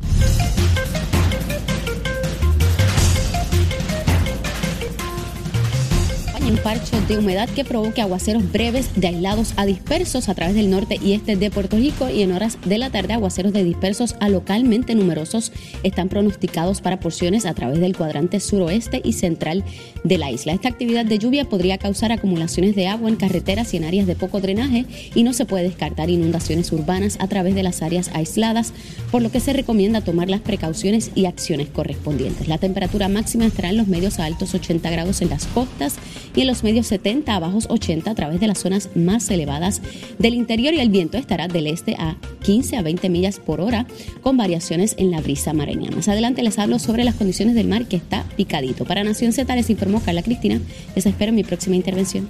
Hay 6.47 6.53
un 6.53 6.59
parcho 6.59 6.95
de 7.09 7.17
humedad 7.17 7.49
que 7.49 7.65
provoque 7.65 8.01
aguaceros 8.01 8.49
breves 8.53 8.91
de 8.95 9.07
aislados 9.07 9.51
a 9.57 9.65
dispersos 9.65 10.29
a 10.29 10.33
través 10.33 10.55
del 10.55 10.69
norte 10.69 10.97
y 11.03 11.11
este 11.11 11.35
de 11.35 11.51
Puerto 11.51 11.75
Rico 11.75 12.09
y 12.09 12.21
en 12.21 12.31
horas 12.31 12.57
de 12.63 12.77
la 12.77 12.89
tarde 12.89 13.15
aguaceros 13.15 13.51
de 13.51 13.65
dispersos 13.65 14.15
a 14.21 14.29
localmente 14.29 14.95
numerosos 14.95 15.51
están 15.83 16.07
pronosticados 16.07 16.79
para 16.79 17.01
porciones 17.01 17.45
a 17.45 17.53
través 17.53 17.81
del 17.81 17.97
cuadrante 17.97 18.39
suroeste 18.39 19.01
y 19.03 19.11
central 19.11 19.65
de 20.05 20.17
la 20.17 20.31
isla. 20.31 20.53
Esta 20.53 20.69
actividad 20.69 21.03
de 21.03 21.19
lluvia 21.19 21.49
podría 21.49 21.79
causar 21.79 22.13
acumulaciones 22.13 22.77
de 22.77 22.87
agua 22.87 23.09
en 23.09 23.17
carreteras 23.17 23.73
y 23.73 23.77
en 23.77 23.83
áreas 23.83 24.07
de 24.07 24.15
poco 24.15 24.39
drenaje 24.39 24.85
y 25.15 25.23
no 25.23 25.33
se 25.33 25.45
puede 25.45 25.65
descartar 25.65 26.09
inundaciones 26.09 26.71
urbanas 26.71 27.17
a 27.19 27.27
través 27.27 27.55
de 27.55 27.63
las 27.63 27.81
áreas 27.81 28.09
aisladas, 28.13 28.71
por 29.11 29.21
lo 29.21 29.33
que 29.33 29.41
se 29.41 29.51
recomienda 29.51 29.99
tomar 29.99 30.29
las 30.29 30.39
precauciones 30.39 31.11
y 31.13 31.25
acciones 31.25 31.67
correspondientes. 31.67 32.47
La 32.47 32.57
temperatura 32.57 33.09
máxima 33.09 33.47
estará 33.47 33.71
en 33.71 33.77
los 33.77 33.89
medios 33.89 34.19
a 34.19 34.23
altos 34.23 34.53
80 34.53 34.89
grados 34.91 35.21
en 35.21 35.29
las 35.29 35.45
costas 35.47 35.97
y 36.37 36.41
en 36.41 36.47
los 36.47 36.63
medios 36.63 36.85
70 36.85 37.35
a 37.35 37.39
bajos 37.39 37.65
80 37.67 38.11
a 38.11 38.15
través 38.15 38.39
de 38.39 38.45
las 38.45 38.59
zonas 38.59 38.89
más 38.95 39.29
elevadas 39.31 39.81
del 40.19 40.35
interior 40.35 40.71
y 40.71 40.79
el 40.79 40.89
viento 40.89 41.17
estará 41.17 41.47
del 41.47 41.65
este 41.65 41.95
a 41.97 42.15
15 42.43 42.77
a 42.77 42.83
20 42.83 43.09
millas 43.09 43.39
por 43.39 43.59
hora 43.59 43.87
con 44.21 44.37
variaciones 44.37 44.93
en 44.99 45.09
la 45.09 45.19
brisa 45.19 45.53
mareña. 45.53 45.89
Más 45.89 46.07
adelante 46.07 46.43
les 46.43 46.59
hablo 46.59 46.77
sobre 46.77 47.03
las 47.03 47.15
condiciones 47.15 47.55
del 47.55 47.67
mar 47.67 47.87
que 47.87 47.95
está 47.95 48.23
picadito. 48.37 48.85
Para 48.85 49.03
Nación 49.03 49.33
Z 49.33 49.53
les 49.55 49.71
informó 49.71 49.99
Carla 49.99 50.21
Cristina. 50.21 50.61
Les 50.95 51.07
espero 51.07 51.29
en 51.29 51.35
mi 51.35 51.43
próxima 51.43 51.75
intervención. 51.75 52.29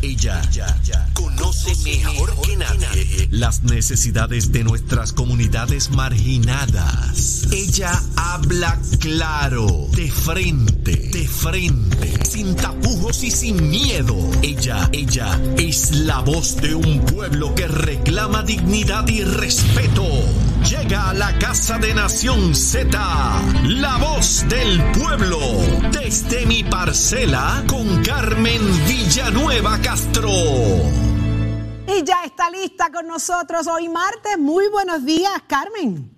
Ella, 0.00 0.40
conoce 1.54 1.84
mejor 1.84 2.34
que 2.42 2.56
nadie 2.56 3.28
las 3.30 3.62
necesidades 3.62 4.52
de 4.52 4.64
nuestras 4.64 5.12
comunidades 5.12 5.90
marginadas. 5.90 7.48
Ella 7.52 8.00
habla 8.16 8.78
claro, 9.00 9.88
de 9.92 10.10
frente, 10.10 10.96
de 11.12 11.28
frente, 11.28 12.24
sin 12.24 12.54
tapujos 12.54 13.22
y 13.22 13.30
sin 13.30 13.70
miedo. 13.70 14.16
Ella, 14.42 14.88
ella 14.92 15.40
es 15.58 15.92
la 15.92 16.20
voz 16.20 16.56
de 16.56 16.74
un 16.74 17.00
pueblo 17.00 17.54
que 17.54 17.66
reclama 17.66 18.42
dignidad 18.42 19.06
y 19.08 19.22
respeto. 19.22 20.06
Llega 20.68 21.10
a 21.10 21.14
la 21.14 21.38
casa 21.38 21.78
de 21.78 21.94
Nación 21.94 22.54
Z, 22.54 22.98
la 23.64 23.96
voz 23.98 24.44
del 24.48 24.82
pueblo, 24.92 25.38
desde 25.92 26.46
mi 26.46 26.64
parcela 26.64 27.64
con 27.66 28.02
Carmen 28.02 28.60
Villanueva 28.86 29.78
Castro. 29.80 31.13
Y 31.86 32.02
ya 32.04 32.24
está 32.24 32.50
lista 32.50 32.90
con 32.92 33.06
nosotros 33.06 33.66
hoy 33.66 33.88
martes. 33.88 34.38
Muy 34.38 34.68
buenos 34.68 35.04
días, 35.04 35.42
Carmen. 35.46 36.10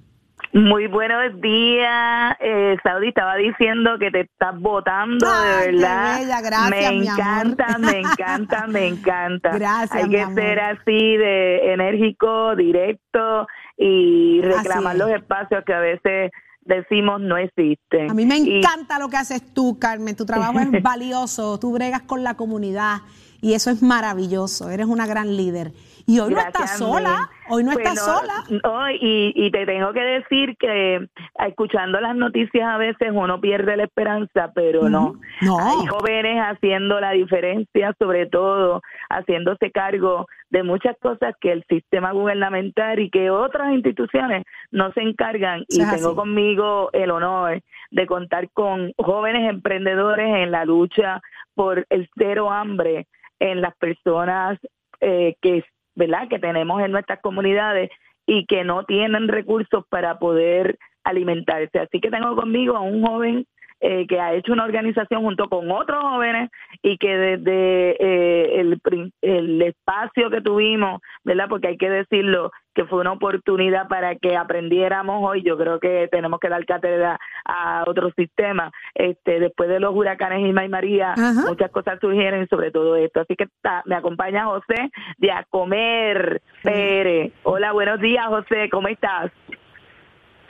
Muy 0.53 0.87
buenos 0.87 1.39
días, 1.43 2.35
eh, 2.41 2.77
Saudi. 2.83 3.09
Estaba 3.09 3.35
diciendo 3.37 3.99
que 3.99 4.11
te 4.11 4.21
estás 4.23 4.59
votando, 4.59 5.27
de 5.27 5.73
verdad. 5.73 6.21
Gracias, 6.43 6.71
me 6.71 6.91
mi 6.93 7.07
encanta, 7.09 7.65
amor. 7.67 7.81
me 7.93 7.99
encanta, 8.01 8.67
me 8.69 8.87
encanta. 8.89 9.51
Gracias, 9.59 9.93
Hay 9.93 10.05
mi 10.09 10.15
que 10.15 10.21
amor. 10.23 10.35
ser 10.41 10.61
así 10.61 11.17
de 11.17 11.73
enérgico, 11.75 12.57
directo 12.57 13.47
y 13.77 14.41
reclamar 14.43 14.97
los 14.97 15.11
espacios 15.11 15.63
que 15.65 15.75
a 15.75 15.81
veces 15.81 16.31
decimos 16.63 17.21
no 17.21 17.37
existen. 17.37 18.11
A 18.11 18.15
mí 18.15 18.25
me 18.25 18.39
Y- 18.39 18.59
encanta 18.59 18.99
lo 18.99 19.09
que 19.09 19.17
haces 19.19 19.53
tú, 19.53 19.79
Carmen. 19.79 20.17
Tu 20.17 20.25
trabajo 20.25 20.59
es 20.61 20.71
valioso. 20.83 21.59
Tú 21.59 21.73
bregas 21.73 22.03
con 22.03 22.23
la 22.25 22.35
comunidad 22.35 22.99
y 23.47 23.55
eso 23.55 23.71
es 23.71 23.81
maravilloso. 23.81 24.71
Eres 24.71 24.87
una 24.87 25.07
gran 25.07 25.37
líder. 25.37 25.71
Y 26.05 26.19
hoy 26.19 26.35
no 26.35 26.41
estás 26.41 26.79
sola. 26.79 27.31
Hoy 27.49 27.63
no 27.63 27.71
estás 27.71 28.05
sola. 28.05 28.43
no, 28.65 28.91
y, 28.91 29.33
y 29.37 29.53
te 29.53 29.65
tengo 29.67 29.93
que 29.93 30.01
decir 30.01 30.57
que 30.59 30.97
eh, 30.97 31.09
escuchando 31.47 32.01
las 32.01 32.17
noticias 32.17 32.69
a 32.69 32.77
veces 32.77 33.11
uno 33.13 33.41
pierde 33.41 33.77
la 33.77 33.85
esperanza, 33.85 34.51
pero 34.53 34.89
no. 34.89 35.21
No. 35.43 35.59
Hay 35.61 35.87
jóvenes 35.87 36.43
haciendo 36.43 36.99
la 36.99 37.13
diferencia, 37.13 37.95
sobre 38.01 38.27
todo 38.27 38.83
haciéndose 39.11 39.71
cargo 39.71 40.27
de 40.51 40.65
muchas 40.65 40.97
cosas 41.01 41.37
que 41.41 41.53
el 41.53 41.65
sistema 41.69 42.11
gubernamental 42.11 42.99
y 42.99 43.11
que 43.11 43.31
otras 43.31 43.73
instituciones 43.73 44.43
no 44.73 44.91
se 44.93 45.03
encargan. 45.03 45.65
Y 45.69 45.79
tengo 45.79 46.09
así. 46.09 46.17
conmigo 46.17 46.91
el 46.93 47.13
honor 47.13 47.63
de 47.93 48.07
contar 48.09 48.51
con 48.51 48.93
jóvenes 48.97 49.49
emprendedores 49.49 50.35
en 50.35 50.51
la 50.51 50.65
lucha 50.65 51.21
por 51.55 51.87
el 51.91 52.09
cero 52.17 52.51
hambre 52.51 53.07
en 53.41 53.61
las 53.61 53.75
personas 53.77 54.59
eh, 55.01 55.37
que 55.41 55.65
verdad 55.95 56.29
que 56.29 56.39
tenemos 56.39 56.83
en 56.83 56.93
nuestras 56.93 57.21
comunidades 57.21 57.91
y 58.27 58.47
que 58.47 58.65
no 58.65 58.85
tienen 58.85 59.29
recursos 59.29 59.85
para 59.89 60.19
poder 60.19 60.79
alimentarse. 61.05 61.79
Así 61.79 62.01
que 62.01 62.11
tengo 62.11 62.35
conmigo 62.37 62.77
a 62.77 62.81
un 62.81 63.05
joven 63.05 63.47
eh, 63.81 64.07
que 64.07 64.21
ha 64.21 64.35
hecho 64.35 64.53
una 64.53 64.65
organización 64.65 65.23
junto 65.23 65.49
con 65.49 65.71
otros 65.71 66.03
jóvenes 66.03 66.51
y 66.83 66.97
que 66.99 67.17
desde 67.17 67.97
eh, 68.01 68.61
el, 68.61 68.81
el 69.23 69.63
espacio 69.63 70.31
que 70.31 70.41
tuvimos, 70.41 71.01
¿verdad? 71.25 71.47
Porque 71.49 71.69
hay 71.69 71.77
que 71.77 71.91
decirlo, 71.91 72.51
que 72.75 72.85
fue 72.85 73.01
una 73.01 73.13
oportunidad 73.13 73.89
para 73.89 74.17
que 74.17 74.37
aprendiéramos 74.37 75.23
hoy. 75.27 75.43
Yo 75.43 75.57
creo 75.57 75.81
que 75.81 76.09
tenemos 76.11 76.39
que 76.41 76.49
dar 76.51 76.65
cátedra 76.67 77.19
a 77.45 77.85
otro 77.87 78.11
sistema. 78.17 78.71
Este, 78.95 79.41
después 79.41 79.69
de 79.71 79.81
los 79.81 79.95
huracanes 79.95 80.41
Irma 80.41 80.65
y 80.65 80.69
María, 80.69 81.13
Ajá. 81.13 81.45
muchas 81.49 81.71
cosas 81.71 81.99
surgieron 82.01 82.47
sobre 82.49 82.71
todo 82.71 82.97
esto. 82.97 83.21
Así 83.21 83.35
que 83.35 83.45
está- 83.45 83.83
me 83.87 83.95
acompaña 83.95 84.45
José 84.45 84.91
de 85.19 85.31
A 85.33 85.45
Comer 85.49 86.43
Pérez. 86.63 87.33
Hola, 87.45 87.73
buenos 87.73 87.99
días, 88.01 88.27
José, 88.27 88.69
¿cómo 88.71 88.89
estás? 88.89 89.33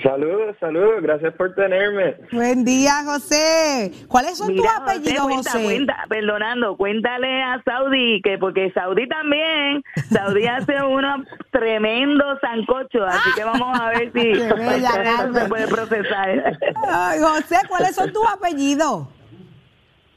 Saludos, 0.03 0.55
saludos, 0.61 1.01
gracias 1.01 1.33
por 1.35 1.55
tenerme. 1.55 2.17
Buen 2.31 2.65
día, 2.67 3.03
José. 3.05 3.93
¿Cuáles 4.09 4.37
son 4.37 4.49
Mira, 4.49 4.63
tus 4.63 4.83
apellidos, 4.83 5.25
cuenta, 5.27 5.51
José? 5.53 5.65
cuenta, 5.65 5.97
perdonando, 6.09 6.77
cuéntale 6.77 7.43
a 7.43 7.63
Saudi 7.65 8.21
que 8.23 8.37
porque 8.37 8.71
Saudi 8.73 9.09
también, 9.09 9.83
Saudi 10.13 10.47
hace 10.49 10.83
unos 10.83 11.27
tremendos 11.51 12.39
sancochos, 12.43 13.03
así 13.09 13.31
que 13.37 13.45
vamos 13.45 13.79
a 13.81 13.89
ver 13.89 14.13
si 14.13 14.35
se 15.41 15.49
puede 15.49 15.67
procesar. 15.67 16.59
Ay, 16.89 17.19
José, 17.21 17.57
¿cuáles 17.67 17.95
son 17.95 18.13
tus 18.13 18.27
apellidos? 18.29 19.09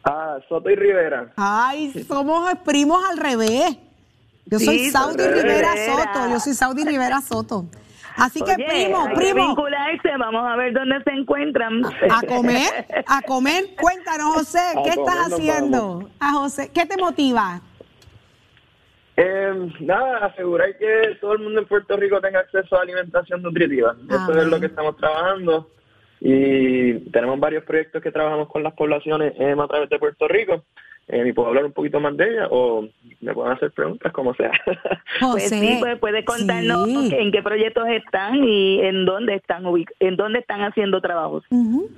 Ah, 0.03 0.37
Soto 0.49 0.69
y 0.69 0.75
Rivera. 0.75 1.31
Ay, 1.37 2.03
somos 2.05 2.53
primos 2.65 3.01
al 3.09 3.17
revés. 3.17 3.77
Yo 4.45 4.59
soy 4.59 4.79
Sí, 4.79 4.91
Saudi 4.91 5.23
Rivera. 5.23 5.69
Soto. 5.85 6.29
Yo 6.31 6.39
soy 6.39 6.53
Saudi 6.53 6.83
Rivera 6.83 7.21
Soto. 7.21 7.65
Así 8.15 8.41
que, 8.41 8.53
Oye, 8.53 8.65
primo, 8.67 9.09
primo, 9.15 9.47
vincularse, 9.47 10.09
vamos 10.17 10.45
a 10.45 10.55
ver 10.55 10.73
dónde 10.73 11.01
se 11.03 11.11
encuentran. 11.11 11.81
a 11.85 12.21
comer, 12.27 12.85
a 13.07 13.21
comer. 13.21 13.65
Cuéntanos, 13.79 14.33
José, 14.35 14.59
A 14.77 14.83
¿qué 14.83 14.89
estás 14.89 15.33
haciendo? 15.33 16.09
A 16.19 16.33
José, 16.33 16.71
¿qué 16.73 16.85
te 16.85 16.97
motiva? 16.97 17.61
Eh, 19.21 19.71
nada, 19.81 20.27
asegurar 20.27 20.77
que 20.77 21.17
todo 21.19 21.33
el 21.33 21.39
mundo 21.39 21.59
en 21.59 21.67
Puerto 21.67 21.97
Rico 21.97 22.21
tenga 22.21 22.39
acceso 22.39 22.77
a 22.77 22.81
alimentación 22.81 23.41
nutritiva. 23.41 23.95
Eso 24.09 24.39
es 24.39 24.47
lo 24.47 24.59
que 24.59 24.67
estamos 24.67 24.95
trabajando. 24.95 25.69
Y 26.21 26.93
tenemos 27.11 27.39
varios 27.39 27.63
proyectos 27.63 28.01
que 28.01 28.11
trabajamos 28.11 28.47
con 28.47 28.63
las 28.63 28.73
poblaciones 28.73 29.33
eh, 29.37 29.55
a 29.57 29.67
través 29.67 29.89
de 29.89 29.99
Puerto 29.99 30.27
Rico. 30.27 30.63
Eh, 31.11 31.23
¿Y 31.27 31.33
puedo 31.33 31.47
hablar 31.49 31.65
un 31.65 31.71
poquito 31.71 31.99
más 31.99 32.15
de 32.15 32.29
ella 32.29 32.47
o 32.51 32.87
me 33.21 33.33
pueden 33.33 33.51
hacer 33.53 33.71
preguntas 33.71 34.11
como 34.13 34.33
sea? 34.35 34.51
Pues 35.19 35.49
sí, 35.49 35.77
pues 35.79 35.97
puede 35.99 36.23
contarnos 36.23 36.87
sí. 36.87 37.15
en 37.17 37.31
qué 37.31 37.41
proyectos 37.41 37.87
están 37.89 38.43
y 38.43 38.79
en 38.81 39.05
dónde 39.05 39.33
están 39.35 39.63
ubic- 39.65 39.91
en 39.99 40.15
dónde 40.15 40.39
están 40.39 40.61
haciendo 40.61 41.01
trabajos. 41.01 41.43
Ujú. 41.49 41.89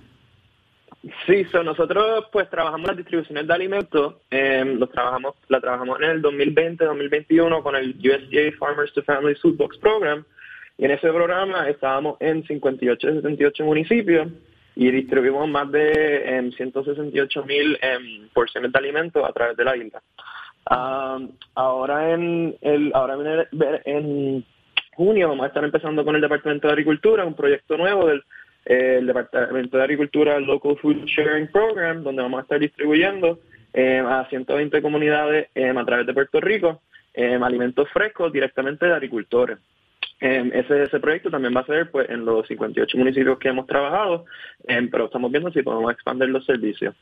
Sí, 1.26 1.44
so 1.46 1.64
nosotros 1.64 2.26
pues 2.32 2.48
trabajamos 2.50 2.88
las 2.88 2.98
distribuciones 2.98 3.48
de 3.48 3.54
alimentos, 3.54 4.16
eh, 4.30 4.64
los 4.78 4.90
trabajamos, 4.92 5.34
la 5.50 5.60
trabajamos 5.60 6.00
en 6.00 6.10
el 6.12 6.22
2020-2021 6.22 7.64
con 7.64 7.76
el 7.76 7.96
USDA 7.98 8.56
Farmers 8.60 8.94
to 8.94 9.02
Families 9.04 9.42
Food 9.42 9.58
Box 9.58 9.78
Program 9.80 10.24
y 10.78 10.86
en 10.86 10.92
ese 10.92 11.10
programa 11.10 11.68
estábamos 11.70 12.18
en 12.22 12.44
58 12.46 13.08
de 13.08 13.14
78 13.16 13.64
municipios 13.66 14.28
y 14.76 14.90
distribuimos 14.92 15.48
más 15.50 15.72
de 15.72 16.38
em, 16.38 16.52
168 16.52 17.46
mil 17.46 17.78
em, 17.82 18.28
porciones 18.34 18.72
de 18.72 18.80
alimentos 18.80 19.24
a 19.28 19.34
través 19.34 19.58
de 19.58 19.64
la 19.66 19.76
isla. 19.78 20.02
Ah, 20.70 21.20
ahora 21.56 22.12
en 22.14 22.56
el 22.62 22.92
ahora 22.94 23.48
en, 23.86 23.96
el- 23.96 24.46
junio 24.96 25.30
vamos 25.30 25.46
a 25.46 25.48
estar 25.48 25.64
empezando 25.64 26.04
con 26.06 26.16
el 26.16 26.22
Departamento 26.22 26.68
de 26.68 26.74
Agricultura, 26.74 27.26
un 27.26 27.34
proyecto 27.36 27.78
nuevo 27.78 28.08
del 28.08 28.24
eh, 28.66 28.98
el 29.00 29.08
Departamento 29.08 29.78
de 29.78 29.84
Agricultura 29.84 30.40
Local 30.40 30.78
Food 30.80 31.06
Sharing 31.06 31.48
Program, 31.52 32.04
donde 32.04 32.22
vamos 32.22 32.40
a 32.40 32.44
estar 32.44 32.60
distribuyendo 32.60 33.40
eh, 33.74 34.04
a 34.06 34.28
120 34.30 34.82
comunidades 34.82 35.48
eh, 35.56 35.74
a 35.76 35.86
través 35.86 36.06
de 36.06 36.14
Puerto 36.14 36.40
Rico 36.40 36.82
eh, 37.14 37.40
alimentos 37.42 37.90
frescos 37.90 38.32
directamente 38.32 38.86
de 38.86 38.94
agricultores. 38.94 39.58
Eh, 40.22 40.52
ese, 40.54 40.84
ese 40.84 41.00
proyecto 41.00 41.32
también 41.32 41.56
va 41.56 41.62
a 41.62 41.66
ser 41.66 41.90
pues 41.90 42.08
en 42.08 42.24
los 42.24 42.48
58 42.48 42.96
municipios 42.96 43.40
que 43.40 43.50
hemos 43.50 43.66
trabajado, 43.66 44.26
eh, 44.68 44.88
pero 44.92 45.06
estamos 45.06 45.32
viendo 45.32 45.52
si 45.52 45.64
podemos 45.64 45.92
expandir 45.92 46.30
los 46.30 46.46
servicios. 46.46 46.96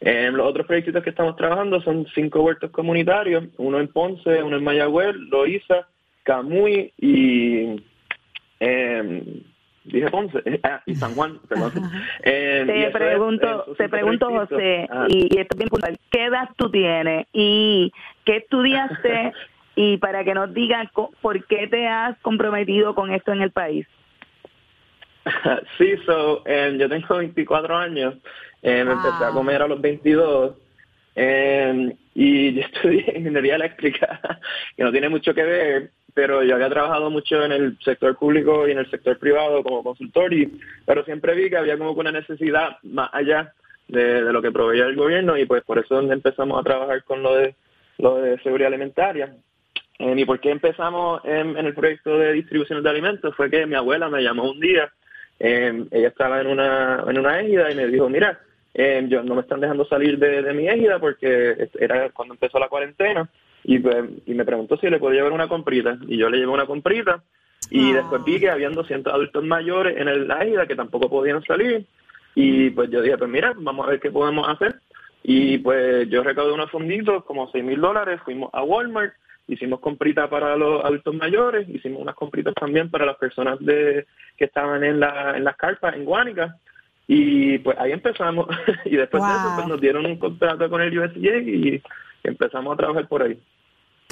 Eh, 0.00 0.30
los 0.32 0.46
otros 0.46 0.66
proyectos 0.66 1.02
que 1.04 1.10
estamos 1.10 1.36
trabajando 1.36 1.82
son 1.82 2.06
cinco 2.14 2.42
huertos 2.42 2.70
comunitarios, 2.70 3.44
uno 3.58 3.78
en 3.78 3.88
Ponce, 3.88 4.42
uno 4.42 4.56
en 4.56 4.64
Mayagüez, 4.64 5.14
Loíza, 5.14 5.86
Camuy 6.22 6.90
y 6.96 7.82
dije 9.84 10.10
Ponce 10.10 10.42
ah, 10.62 10.80
y 10.86 10.94
San 10.94 11.14
Juan, 11.14 11.38
perdón. 11.46 11.70
Te 12.22 12.86
es, 12.86 12.92
pregunto, 12.92 13.74
te 13.76 13.88
pregunto. 13.90 14.30
José, 14.30 14.86
Ah. 14.90 15.06
y, 15.08 15.36
y 15.36 15.38
esto 15.38 15.54
es 15.54 15.58
bien 15.58 15.68
puntual, 15.68 15.98
¿qué 16.10 16.24
edad 16.24 16.48
tú 16.56 16.70
tienes 16.70 17.26
y 17.34 17.92
qué 18.24 18.36
estudiaste 18.36 19.32
y 19.76 19.96
para 19.98 20.24
que 20.24 20.34
nos 20.34 20.52
digas 20.54 20.90
co- 20.92 21.12
por 21.20 21.44
qué 21.46 21.66
te 21.68 21.86
has 21.86 22.18
comprometido 22.20 22.94
con 22.94 23.12
esto 23.12 23.32
en 23.32 23.42
el 23.42 23.50
país? 23.50 23.86
Sí, 25.78 25.94
so, 26.04 26.42
eh, 26.46 26.76
yo 26.78 26.88
tengo 26.88 27.16
24 27.16 27.76
años, 27.76 28.14
eh, 28.62 28.84
me 28.84 28.92
empecé 28.92 29.24
a 29.24 29.32
comer 29.32 29.62
a 29.62 29.68
los 29.68 29.80
22 29.80 30.54
eh, 31.16 31.96
y 32.14 32.54
yo 32.54 32.60
estudié 32.66 33.14
ingeniería 33.16 33.56
eléctrica, 33.56 34.20
que 34.76 34.84
no 34.84 34.92
tiene 34.92 35.08
mucho 35.08 35.34
que 35.34 35.42
ver, 35.42 35.90
pero 36.12 36.42
yo 36.42 36.54
había 36.54 36.68
trabajado 36.68 37.10
mucho 37.10 37.44
en 37.44 37.52
el 37.52 37.78
sector 37.80 38.16
público 38.16 38.68
y 38.68 38.72
en 38.72 38.78
el 38.78 38.90
sector 38.90 39.18
privado 39.18 39.62
como 39.62 39.82
consultor, 39.82 40.32
y, 40.32 40.60
pero 40.86 41.04
siempre 41.04 41.34
vi 41.34 41.50
que 41.50 41.56
había 41.56 41.78
como 41.78 41.92
una 41.92 42.12
necesidad 42.12 42.76
más 42.82 43.10
allá 43.12 43.52
de, 43.88 44.22
de 44.24 44.32
lo 44.32 44.40
que 44.40 44.52
proveía 44.52 44.84
el 44.86 44.96
gobierno 44.96 45.36
y 45.36 45.44
pues 45.46 45.62
por 45.64 45.78
eso 45.78 46.00
empezamos 46.00 46.58
a 46.60 46.62
trabajar 46.64 47.02
con 47.04 47.22
lo 47.22 47.34
de, 47.34 47.54
lo 47.98 48.16
de 48.16 48.38
seguridad 48.40 48.68
alimentaria. 48.68 49.34
Eh, 49.98 50.14
¿Y 50.16 50.24
por 50.24 50.40
qué 50.40 50.50
empezamos 50.50 51.20
en, 51.24 51.56
en 51.56 51.66
el 51.66 51.74
proyecto 51.74 52.18
de 52.18 52.32
distribución 52.32 52.82
de 52.82 52.90
alimentos? 52.90 53.34
Fue 53.36 53.50
que 53.50 53.66
mi 53.66 53.74
abuela 53.76 54.08
me 54.08 54.22
llamó 54.22 54.50
un 54.50 54.60
día, 54.60 54.92
eh, 55.38 55.84
ella 55.90 56.08
estaba 56.08 56.40
en 56.40 56.48
una, 56.48 57.04
en 57.08 57.18
una 57.18 57.40
égida 57.40 57.70
y 57.70 57.74
me 57.76 57.86
dijo, 57.86 58.08
mira, 58.08 58.40
eh, 58.74 59.04
yo 59.08 59.22
no 59.22 59.34
me 59.36 59.42
están 59.42 59.60
dejando 59.60 59.84
salir 59.86 60.18
de, 60.18 60.42
de 60.42 60.52
mi 60.52 60.68
égida 60.68 60.98
porque 60.98 61.68
era 61.78 62.10
cuando 62.10 62.34
empezó 62.34 62.58
la 62.58 62.68
cuarentena 62.68 63.28
y, 63.62 63.78
pues, 63.78 64.04
y 64.26 64.34
me 64.34 64.44
preguntó 64.44 64.76
si 64.76 64.88
le 64.90 64.98
podía 64.98 65.18
llevar 65.18 65.32
una 65.32 65.48
comprita. 65.48 65.96
Y 66.08 66.16
yo 66.18 66.28
le 66.28 66.38
llevé 66.38 66.50
una 66.50 66.66
comprita. 66.66 67.22
Y 67.70 67.92
Ah. 67.92 67.96
después 67.98 68.24
vi 68.24 68.40
que 68.40 68.50
habían 68.50 68.74
200 68.74 69.12
adultos 69.12 69.42
mayores 69.44 69.96
en 69.96 70.08
el- 70.08 70.26
la 70.28 70.44
isla 70.44 70.66
que 70.66 70.74
tampoco 70.76 71.08
podían 71.08 71.42
salir. 71.44 71.86
Y 72.34 72.70
pues 72.70 72.90
yo 72.90 73.00
dije, 73.00 73.16
pues 73.16 73.30
mira, 73.30 73.54
vamos 73.56 73.86
a 73.86 73.90
ver 73.90 74.00
qué 74.00 74.10
podemos 74.10 74.46
hacer. 74.48 74.74
Y 75.22 75.58
pues 75.58 76.08
yo 76.10 76.22
recaudé 76.24 76.52
unos 76.52 76.70
fonditos, 76.70 77.24
como 77.24 77.48
6 77.52 77.64
mil 77.64 77.80
dólares, 77.80 78.20
fuimos 78.24 78.50
a 78.52 78.62
Walmart, 78.64 79.14
hicimos 79.48 79.80
compritas 79.80 80.28
para 80.28 80.56
los 80.56 80.84
adultos 80.84 81.14
mayores, 81.14 81.68
hicimos 81.68 82.00
unas 82.02 82.14
compritas 82.14 82.54
también 82.54 82.90
para 82.90 83.06
las 83.06 83.16
personas 83.16 83.58
de 83.60 84.06
que 84.36 84.46
estaban 84.46 84.82
en, 84.84 85.00
la, 85.00 85.36
en 85.36 85.44
las 85.44 85.56
carpas 85.56 85.94
en 85.94 86.04
Guánica. 86.04 86.56
Y 87.06 87.58
pues 87.58 87.76
ahí 87.78 87.92
empezamos. 87.92 88.46
y 88.84 88.96
después 88.96 89.22
de 89.24 89.30
eso 89.30 89.42
Wow. 89.42 89.54
pues, 89.56 89.66
nos 89.68 89.80
dieron 89.80 90.06
un 90.06 90.18
contrato 90.18 90.68
con 90.70 90.80
el 90.80 90.98
USDA 90.98 91.38
y 91.38 91.82
empezamos 92.22 92.74
a 92.74 92.76
trabajar 92.76 93.06
por 93.08 93.22
ahí. 93.22 93.38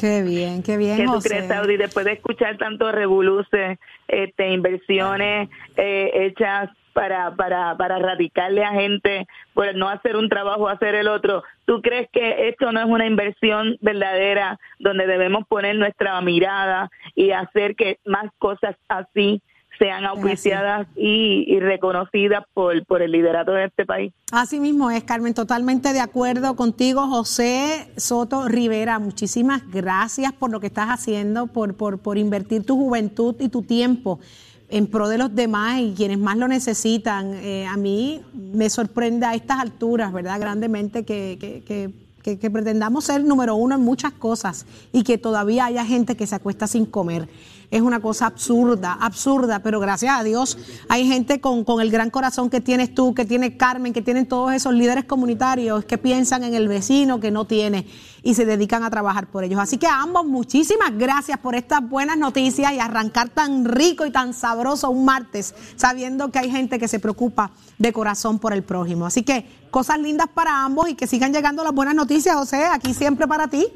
Qué 0.03 0.21
bien, 0.21 0.65
qué 0.65 0.77
bien, 0.77 0.97
¿Qué 0.97 1.05
tú 1.05 1.13
José. 1.13 1.29
crees, 1.29 1.47
Saudi? 1.47 1.77
Después 1.77 2.05
de 2.05 2.15
escuchar 2.15 2.59
tanto 2.59 2.91
revoluce, 2.91 3.79
este, 4.09 4.51
inversiones 4.51 5.49
eh, 5.77 6.11
hechas 6.13 6.71
para, 6.93 7.37
para, 7.37 7.77
para 7.77 8.01
radicarle 8.01 8.65
a 8.65 8.73
gente 8.73 9.29
por 9.55 9.73
no 9.77 9.89
hacer 9.89 10.17
un 10.17 10.29
trabajo, 10.29 10.69
hacer 10.69 10.97
el 10.97 11.07
otro, 11.07 11.45
¿tú 11.67 11.81
crees 11.83 12.09
que 12.11 12.49
esto 12.49 12.73
no 12.73 12.81
es 12.81 12.87
una 12.87 13.07
inversión 13.07 13.77
verdadera 13.81 14.59
donde 14.81 15.07
debemos 15.07 15.47
poner 15.47 15.77
nuestra 15.77 16.21
mirada 16.21 16.91
y 17.15 17.31
hacer 17.31 17.77
que 17.77 17.99
más 18.05 18.29
cosas 18.39 18.75
así 18.89 19.41
sean 19.79 20.05
auspiciadas 20.05 20.87
y, 20.97 21.45
y 21.47 21.61
reconocidas 21.61 22.45
por, 22.55 22.85
por 22.87 23.03
el 23.03 23.13
liderato 23.13 23.53
de 23.53 23.67
este 23.67 23.85
país? 23.87 24.13
Así 24.31 24.61
mismo 24.61 24.91
es, 24.91 25.05
Carmen, 25.05 25.35
totalmente 25.35 25.93
de 25.93 26.01
acuerdo 26.01 26.55
contigo, 26.57 27.07
José 27.09 27.89
Soto 27.97 28.49
Rivera. 28.49 28.99
Muchísimas 28.99 29.69
gracias 29.71 30.33
por 30.33 30.51
lo 30.51 30.61
que 30.61 30.69
estás 30.69 30.89
haciendo, 30.89 31.47
por, 31.47 31.75
por, 31.75 31.99
por 31.99 32.19
invertir 32.19 32.65
tu 32.65 32.77
juventud 32.77 33.35
y 33.41 33.49
tu 33.49 33.63
tiempo 33.63 34.21
en 34.69 34.87
pro 34.87 35.09
de 35.09 35.19
los 35.19 35.35
demás 35.35 35.81
y 35.81 35.93
quienes 35.95 36.19
más 36.19 36.37
lo 36.39 36.49
necesitan. 36.49 37.35
Eh, 37.35 37.67
a 37.67 37.77
mí 37.77 38.23
me 38.35 38.71
sorprende 38.71 39.27
a 39.27 39.35
estas 39.35 39.59
alturas, 39.61 40.13
¿verdad? 40.13 40.41
Grandemente 40.41 41.05
que, 41.05 41.37
que, 41.41 41.63
que, 41.63 41.91
que- 42.23 42.39
que 42.39 42.51
pretendamos 42.53 43.05
ser 43.07 43.25
número 43.25 43.57
uno 43.57 43.75
en 43.75 43.81
muchas 43.81 44.13
cosas 44.13 44.65
y 44.93 45.03
que 45.03 45.19
todavía 45.19 45.65
haya 45.67 45.85
gente 45.85 46.17
que 46.17 46.25
se 46.29 46.37
acuesta 46.37 46.69
sin 46.69 46.87
comer. 46.87 47.29
Es 47.73 47.81
una 47.81 48.01
cosa 48.01 48.27
absurda, 48.27 48.99
absurda, 49.01 49.61
pero 49.61 49.81
gracias 49.81 50.21
a 50.21 50.23
Dios 50.23 50.59
hay 50.91 51.09
gente 51.09 51.41
con, 51.41 51.65
con 51.65 51.81
el 51.81 51.91
gran 51.91 52.11
corazón 52.11 52.51
que 52.51 52.61
tienes 52.61 52.95
tú, 52.95 53.15
que 53.15 53.25
tiene 53.25 53.57
Carmen, 53.57 53.95
que 53.95 54.03
tienen 54.03 54.27
todos 54.27 54.53
esos 54.53 54.75
líderes 54.75 55.07
comunitarios 55.07 55.87
que 55.87 55.97
piensan 55.97 56.45
en 56.45 56.53
el 56.53 56.69
vecino 56.69 57.19
que 57.19 57.31
no 57.31 57.47
tiene 57.47 57.87
y 58.23 58.35
se 58.35 58.45
dedican 58.45 58.85
a 58.85 58.91
trabajar 58.91 59.29
por 59.29 59.43
ellos. 59.43 59.59
Así 59.59 59.79
que 59.79 59.87
a 59.87 60.03
ambos 60.03 60.27
muchísimas 60.27 60.91
gracias 60.99 61.39
por 61.39 61.55
estas 61.55 61.81
buenas 61.89 62.19
noticias 62.19 62.75
y 62.75 62.79
arrancar 62.79 63.31
tan 63.31 63.65
rico 63.65 64.05
y 64.05 64.11
tan 64.11 64.35
sabroso 64.35 64.91
un 64.91 65.07
martes, 65.07 65.55
sabiendo 65.77 66.31
que 66.31 66.41
hay 66.41 66.51
gente 66.51 66.79
que 66.79 66.89
se 66.89 67.01
preocupa 67.01 67.53
de 67.79 67.91
corazón 67.91 68.39
por 68.39 68.53
el 68.53 68.65
prójimo. 68.65 69.07
Así 69.07 69.23
que 69.23 69.47
cosas 69.71 69.99
lindas 69.99 70.29
para 70.29 70.63
ambos 70.63 70.91
y 70.91 70.95
que 70.95 71.07
sigan 71.07 71.33
llegando 71.33 71.65
las 71.65 71.73
buenas 71.73 71.95
noticias, 71.95 72.37
José, 72.37 72.67
aquí 72.67 72.93
siempre 72.93 73.27
para 73.27 73.49
ti. 73.49 73.67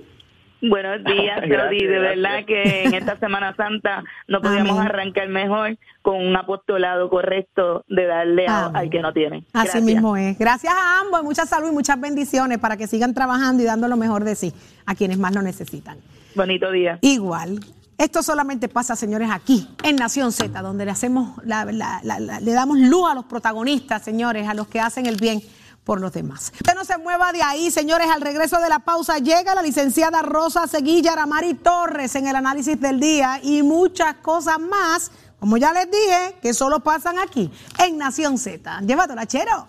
Buenos 0.62 1.04
días, 1.04 1.40
Saudi. 1.40 1.78
De 1.78 1.86
gracias. 1.86 2.00
verdad 2.22 2.44
que 2.46 2.84
en 2.84 2.94
esta 2.94 3.18
Semana 3.18 3.54
Santa 3.56 4.02
no 4.26 4.40
podíamos 4.40 4.78
Amén. 4.78 4.86
arrancar 4.90 5.28
mejor 5.28 5.76
con 6.02 6.16
un 6.26 6.34
apostolado 6.36 7.08
correcto 7.10 7.84
de 7.88 8.06
darle 8.06 8.46
a- 8.48 8.66
al 8.66 8.88
que 8.90 9.00
no 9.00 9.12
tiene. 9.12 9.44
Así 9.52 9.80
mismo 9.80 10.16
es. 10.16 10.38
Gracias 10.38 10.72
a 10.72 11.00
ambos, 11.00 11.22
mucha 11.24 11.44
salud 11.46 11.68
y 11.68 11.72
muchas 11.72 12.00
bendiciones 12.00 12.58
para 12.58 12.76
que 12.76 12.86
sigan 12.86 13.12
trabajando 13.14 13.62
y 13.62 13.66
dando 13.66 13.86
lo 13.88 13.96
mejor 13.96 14.24
de 14.24 14.34
sí 14.34 14.52
a 14.86 14.94
quienes 14.94 15.18
más 15.18 15.34
lo 15.34 15.42
necesitan. 15.42 15.98
Bonito 16.34 16.70
día. 16.70 16.98
Igual. 17.02 17.60
Esto 17.98 18.22
solamente 18.22 18.68
pasa, 18.68 18.94
señores, 18.94 19.30
aquí, 19.30 19.66
en 19.82 19.96
Nación 19.96 20.30
Z, 20.30 20.60
donde 20.60 20.84
le 20.84 20.90
hacemos, 20.90 21.42
la- 21.44 21.64
la- 21.64 22.00
la- 22.02 22.20
la- 22.20 22.40
le 22.40 22.52
damos 22.52 22.78
luz 22.78 23.10
a 23.10 23.14
los 23.14 23.24
protagonistas, 23.24 24.02
señores, 24.02 24.46
a 24.46 24.52
los 24.52 24.68
que 24.68 24.80
hacen 24.80 25.06
el 25.06 25.16
bien 25.16 25.40
por 25.86 26.00
los 26.00 26.12
demás. 26.12 26.52
Usted 26.52 26.74
no 26.74 26.84
se 26.84 26.98
mueva 26.98 27.32
de 27.32 27.42
ahí, 27.42 27.70
señores. 27.70 28.08
Al 28.12 28.20
regreso 28.20 28.58
de 28.58 28.68
la 28.68 28.80
pausa 28.80 29.18
llega 29.18 29.54
la 29.54 29.62
licenciada 29.62 30.20
Rosa 30.20 30.66
Seguilla 30.66 31.12
Aramari 31.12 31.54
Torres 31.54 32.16
en 32.16 32.26
el 32.26 32.34
análisis 32.34 32.78
del 32.80 32.98
día 32.98 33.38
y 33.40 33.62
muchas 33.62 34.16
cosas 34.16 34.58
más, 34.58 35.12
como 35.38 35.56
ya 35.56 35.72
les 35.72 35.88
dije, 35.88 36.38
que 36.42 36.52
solo 36.54 36.80
pasan 36.80 37.20
aquí, 37.20 37.52
en 37.78 37.98
Nación 37.98 38.36
Z. 38.36 38.80
Llévatela, 38.80 39.26
chero. 39.26 39.68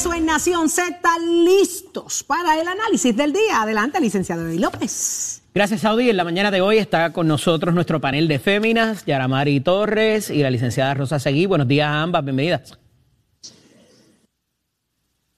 Regreso 0.00 0.14
en 0.14 0.26
Nación 0.26 0.68
Z, 0.70 0.98
listos 1.44 2.24
para 2.24 2.58
el 2.58 2.66
análisis 2.66 3.14
del 3.14 3.32
día. 3.32 3.62
Adelante, 3.62 4.00
licenciado 4.00 4.48
Eddie 4.48 4.60
López. 4.60 5.42
Gracias, 5.54 5.82
Saudi. 5.82 6.08
En 6.08 6.16
la 6.16 6.24
mañana 6.24 6.50
de 6.50 6.62
hoy 6.62 6.78
está 6.78 7.12
con 7.12 7.26
nosotros 7.26 7.74
nuestro 7.74 8.00
panel 8.00 8.26
de 8.26 8.38
féminas, 8.38 9.04
Yaramari 9.04 9.60
Torres 9.60 10.30
y 10.30 10.42
la 10.42 10.50
licenciada 10.50 10.94
Rosa 10.94 11.18
Seguí. 11.18 11.44
Buenos 11.44 11.68
días 11.68 11.88
a 11.88 12.02
ambas, 12.02 12.24
bienvenidas. 12.24 12.78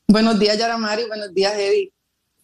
Buenos 0.06 0.38
días, 0.38 0.56
Yaramari. 0.58 1.06
Buenos 1.08 1.34
días, 1.34 1.54
Eddie. 1.54 1.90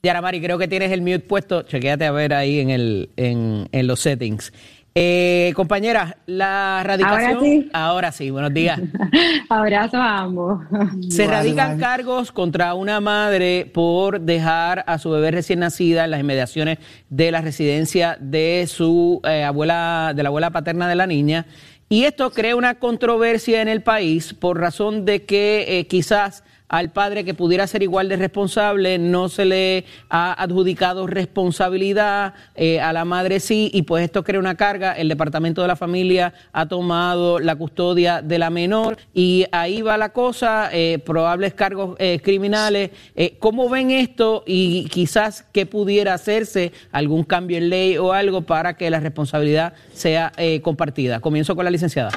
Yaramari, 0.03 0.41
creo 0.41 0.59
que 0.59 0.67
tienes 0.67 0.91
el 0.91 1.03
mute 1.03 1.21
puesto. 1.21 1.63
Chequéate 1.63 2.07
a 2.07 2.11
ver 2.11 2.35
ahí 2.35 2.59
en, 2.59 2.71
el, 2.71 3.11
en, 3.17 3.69
en 3.71 3.87
los 3.87 4.01
settings. 4.01 4.53
Eh, 5.01 5.53
compañeras, 5.55 6.17
la 6.27 6.83
radicación. 6.85 7.37
Ahora 7.37 7.41
sí. 7.41 7.71
Ahora 7.73 8.13
sí, 8.13 8.31
buenos 8.31 8.53
días. 8.53 8.81
Abrazos 9.49 10.01
a 10.01 10.19
ambos. 10.19 10.61
Se 11.09 11.29
radican 11.29 11.79
cargos 11.79 12.33
contra 12.33 12.75
una 12.75 12.99
madre 12.99 13.71
por 13.73 14.21
dejar 14.21 14.83
a 14.89 14.99
su 14.99 15.11
bebé 15.11 15.31
recién 15.31 15.61
nacida 15.61 16.05
en 16.05 16.11
las 16.11 16.19
inmediaciones 16.19 16.79
de 17.11 17.31
la 17.31 17.41
residencia 17.41 18.17
de 18.19 18.67
su 18.69 19.21
eh, 19.23 19.45
abuela, 19.45 20.15
de 20.17 20.25
la 20.25 20.31
abuela 20.31 20.51
paterna 20.51 20.89
de 20.89 20.97
la 20.97 21.07
niña. 21.07 21.47
Y 21.89 22.03
esto 22.03 22.31
crea 22.31 22.57
una 22.57 22.75
controversia 22.75 23.63
en 23.63 23.69
el 23.69 23.83
país 23.83 24.35
por 24.35 24.59
razón 24.59 25.05
de 25.05 25.25
que 25.25 25.79
eh, 25.79 25.87
quizás 25.87 26.43
al 26.69 26.91
padre 26.91 27.25
que 27.25 27.35
pudiera 27.35 27.67
ser 27.67 27.83
igual 27.83 28.09
de 28.09 28.17
responsable 28.17 28.99
no 28.99 29.29
se 29.29 29.45
le 29.45 29.85
ha 30.11 30.41
adjudicado 30.43 31.07
responsabilidad, 31.07 32.35
eh, 32.55 32.81
a 32.81 32.93
la 32.93 33.05
madre 33.05 33.41
sí, 33.41 33.71
y 33.73 33.83
pues 33.83 34.05
esto 34.05 34.23
crea 34.23 34.39
una 34.39 34.57
carga. 34.57 34.93
El 34.93 35.09
Departamento 35.09 35.63
de 35.63 35.69
la 35.69 35.77
Familia 35.77 36.35
ha 36.53 36.67
tomado 36.67 37.39
la 37.39 37.57
custodia 37.57 38.23
de 38.23 38.39
la 38.39 38.51
menor 38.51 38.99
y 39.15 39.47
ahí 39.53 39.83
va 39.83 39.97
la 39.97 40.11
cosa, 40.11 40.69
eh, 40.73 40.99
probables 41.05 41.55
cargos 41.55 41.97
eh, 41.99 42.21
criminales. 42.23 42.91
¿Cómo 43.39 43.69
ven 43.69 43.91
esto 43.91 44.45
y 44.47 44.85
quizás 44.91 45.45
qué 45.53 45.67
pudiera 45.67 46.15
hacerse, 46.15 46.73
algún 46.93 47.25
cambio 47.25 47.59
en 47.59 47.71
ley 47.71 47.97
o 47.97 48.13
algo 48.13 48.43
para 48.43 48.77
que 48.77 48.91
la 48.91 49.01
responsabilidad 49.01 49.73
sea 49.93 50.33
compartida? 50.63 51.21
Comienzo 51.21 51.57
con 51.57 51.65
la 51.65 51.71
licenciada. 51.71 52.11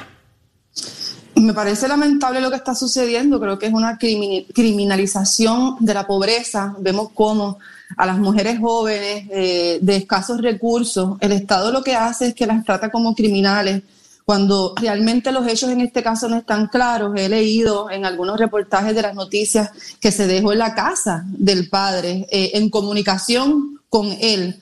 Me 1.34 1.54
parece 1.54 1.88
lamentable 1.88 2.40
lo 2.40 2.50
que 2.50 2.56
está 2.56 2.74
sucediendo. 2.74 3.40
Creo 3.40 3.58
que 3.58 3.66
es 3.66 3.72
una 3.72 3.98
crimi- 3.98 4.46
criminalización 4.54 5.76
de 5.80 5.94
la 5.94 6.06
pobreza. 6.06 6.74
Vemos 6.78 7.08
cómo 7.14 7.58
a 7.96 8.06
las 8.06 8.18
mujeres 8.18 8.58
jóvenes 8.60 9.26
eh, 9.30 9.78
de 9.80 9.96
escasos 9.96 10.40
recursos, 10.40 11.16
el 11.20 11.32
Estado 11.32 11.72
lo 11.72 11.82
que 11.82 11.94
hace 11.94 12.28
es 12.28 12.34
que 12.34 12.46
las 12.46 12.64
trata 12.64 12.90
como 12.90 13.14
criminales 13.14 13.82
cuando 14.24 14.72
realmente 14.80 15.32
los 15.32 15.46
hechos 15.48 15.70
en 15.70 15.80
este 15.80 16.02
caso 16.02 16.28
no 16.28 16.36
están 16.36 16.68
claros. 16.68 17.12
He 17.16 17.28
leído 17.28 17.90
en 17.90 18.04
algunos 18.04 18.38
reportajes 18.38 18.94
de 18.94 19.02
las 19.02 19.14
noticias 19.14 19.70
que 20.00 20.12
se 20.12 20.26
dejó 20.26 20.52
en 20.52 20.60
la 20.60 20.74
casa 20.74 21.24
del 21.26 21.68
padre 21.68 22.26
eh, 22.30 22.52
en 22.54 22.70
comunicación 22.70 23.80
con 23.88 24.06
él. 24.20 24.60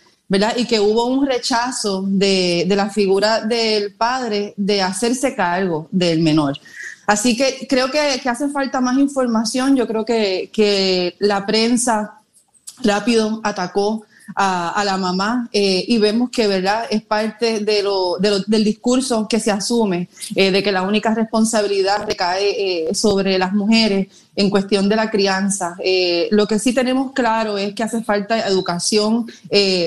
Y 0.56 0.64
que 0.66 0.78
hubo 0.78 1.06
un 1.06 1.26
rechazo 1.26 2.04
de, 2.06 2.64
de, 2.68 2.76
la 2.76 2.88
figura 2.88 3.40
del 3.40 3.94
padre 3.94 4.54
de 4.56 4.80
hacerse 4.80 5.34
cargo 5.34 5.88
del 5.90 6.20
menor. 6.20 6.56
Así 7.06 7.36
que 7.36 7.66
creo 7.68 7.90
que, 7.90 8.20
que 8.22 8.28
hace 8.28 8.48
falta 8.48 8.80
más 8.80 8.96
información. 8.96 9.74
Yo 9.74 9.88
creo 9.88 10.04
que, 10.04 10.48
que 10.52 11.16
la 11.18 11.44
prensa 11.44 12.20
rápido 12.84 13.40
atacó 13.42 14.04
a, 14.34 14.82
la 14.84 14.96
mamá 14.96 15.48
eh, 15.52 15.84
y 15.86 15.98
vemos 15.98 16.30
que 16.30 16.46
verdad 16.46 16.84
es 16.90 17.02
parte 17.02 17.60
de 17.60 17.82
lo, 17.82 18.16
del 18.18 18.64
discurso 18.64 19.26
que 19.28 19.40
se 19.40 19.50
asume 19.50 20.08
eh, 20.34 20.50
de 20.50 20.62
que 20.62 20.72
la 20.72 20.82
única 20.82 21.14
responsabilidad 21.14 22.06
recae 22.06 22.88
eh, 22.88 22.94
sobre 22.94 23.38
las 23.38 23.52
mujeres 23.52 24.08
en 24.36 24.48
cuestión 24.48 24.88
de 24.88 24.96
la 24.96 25.10
crianza. 25.10 25.76
lo 26.30 26.46
que 26.46 26.58
sí 26.58 26.72
tenemos 26.72 27.12
claro 27.12 27.58
es 27.58 27.74
que 27.74 27.82
hace 27.82 28.02
falta 28.02 28.46
educación 28.46 29.26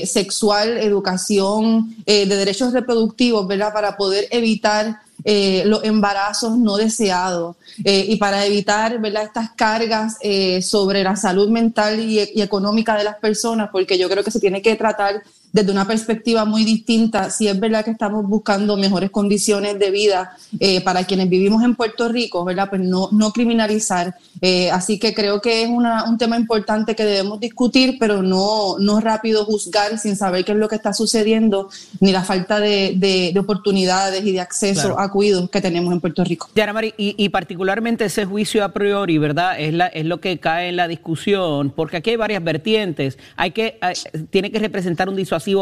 sexual, 0.06 0.78
educación 0.78 1.96
de 2.06 2.26
derechos 2.28 2.74
reproductivos, 2.74 3.48
¿verdad? 3.48 3.74
Para 3.74 3.98
poder 3.98 4.28
evitar 4.30 5.00
eh, 5.26 5.64
los 5.66 5.84
embarazos 5.84 6.58
no 6.58 6.76
deseados 6.76 7.56
eh, 7.84 8.06
y 8.10 8.18
para 8.18 8.46
evitar 8.46 9.00
¿verdad? 9.00 9.24
estas 9.24 9.52
cargas 9.52 10.18
eh, 10.22 10.62
sobre 10.62 11.04
la 11.04 11.16
salud 11.16 11.50
mental 11.50 12.00
y, 12.00 12.20
y, 12.20 12.42
económica 12.42 12.98
de 12.98 13.06
las 13.06 13.16
personas, 13.18 13.70
porque 13.72 13.98
yo 13.98 14.10
creo 14.10 14.24
que 14.24 14.32
se 14.32 14.40
tiene 14.40 14.62
que 14.62 14.76
tratar 14.76 15.24
desde 15.54 15.72
una 15.72 15.88
perspectiva 15.88 16.46
muy 16.46 16.66
distinta, 16.66 17.30
si 17.30 17.48
es 17.48 17.58
verdad 17.60 17.86
que 17.86 17.92
estamos 17.92 18.28
buscando 18.28 18.76
mejores 18.76 19.12
condiciones 19.12 19.78
de 19.78 19.92
vida 19.92 20.36
eh, 20.60 20.82
para 20.82 21.06
quienes 21.06 21.30
vivimos 21.30 21.64
en 21.64 21.76
Puerto 21.76 22.10
Rico, 22.10 22.44
¿verdad? 22.44 22.70
Pues 22.70 22.82
no, 22.82 23.10
no 23.12 23.32
criminalizar. 23.32 24.16
Eh, 24.42 24.72
así 24.72 24.98
que 24.98 25.14
creo 25.14 25.40
que 25.42 25.62
es 25.62 25.70
una, 25.70 26.06
un 26.06 26.18
tema 26.18 26.38
importante 26.38 26.96
que 26.96 27.06
debemos 27.06 27.40
discutir, 27.40 27.98
pero 28.00 28.24
no, 28.24 28.78
no 28.80 29.00
rápido 29.00 29.46
juzgar 29.46 30.00
sin 30.00 30.16
saber 30.16 30.44
qué 30.44 30.54
es 30.54 30.58
lo 30.58 30.68
que 30.68 30.76
está 30.76 30.92
sucediendo, 30.92 31.70
ni 32.00 32.12
la 32.12 32.24
falta 32.24 32.60
de, 32.60 32.96
de, 32.98 33.40
oportunidades 33.40 34.26
y 34.26 34.32
de 34.32 34.42
acceso 34.42 35.00
a 35.00 35.12
cuidados 35.12 35.50
que 35.50 35.62
tenemos 35.62 35.94
en 35.94 36.02
Puerto 36.02 36.24
Rico. 36.24 36.50
Mari, 36.74 36.94
y, 36.98 37.14
y, 37.24 37.30
particularmente 37.30 38.06
ese 38.06 38.26
juicio 38.26 38.64
a 38.64 38.70
priori, 38.70 39.18
¿verdad? 39.20 39.60
Es, 39.60 39.74
la, 39.74 39.88
es 39.88 40.06
lo 40.06 40.20
que 40.20 40.40
cae 40.40 40.70
en 40.70 40.78
la 40.78 40.88
discusión, 40.88 41.70
porque 41.70 41.98
aquí 41.98 42.10
hay 42.12 42.16
varias 42.16 42.44
vertientes. 42.44 43.20
Hay 43.36 43.52
que, 43.52 43.78
hay, 43.82 43.94
tiene 44.32 44.52
que 44.52 44.60
representar 44.60 45.10
un 45.10 45.16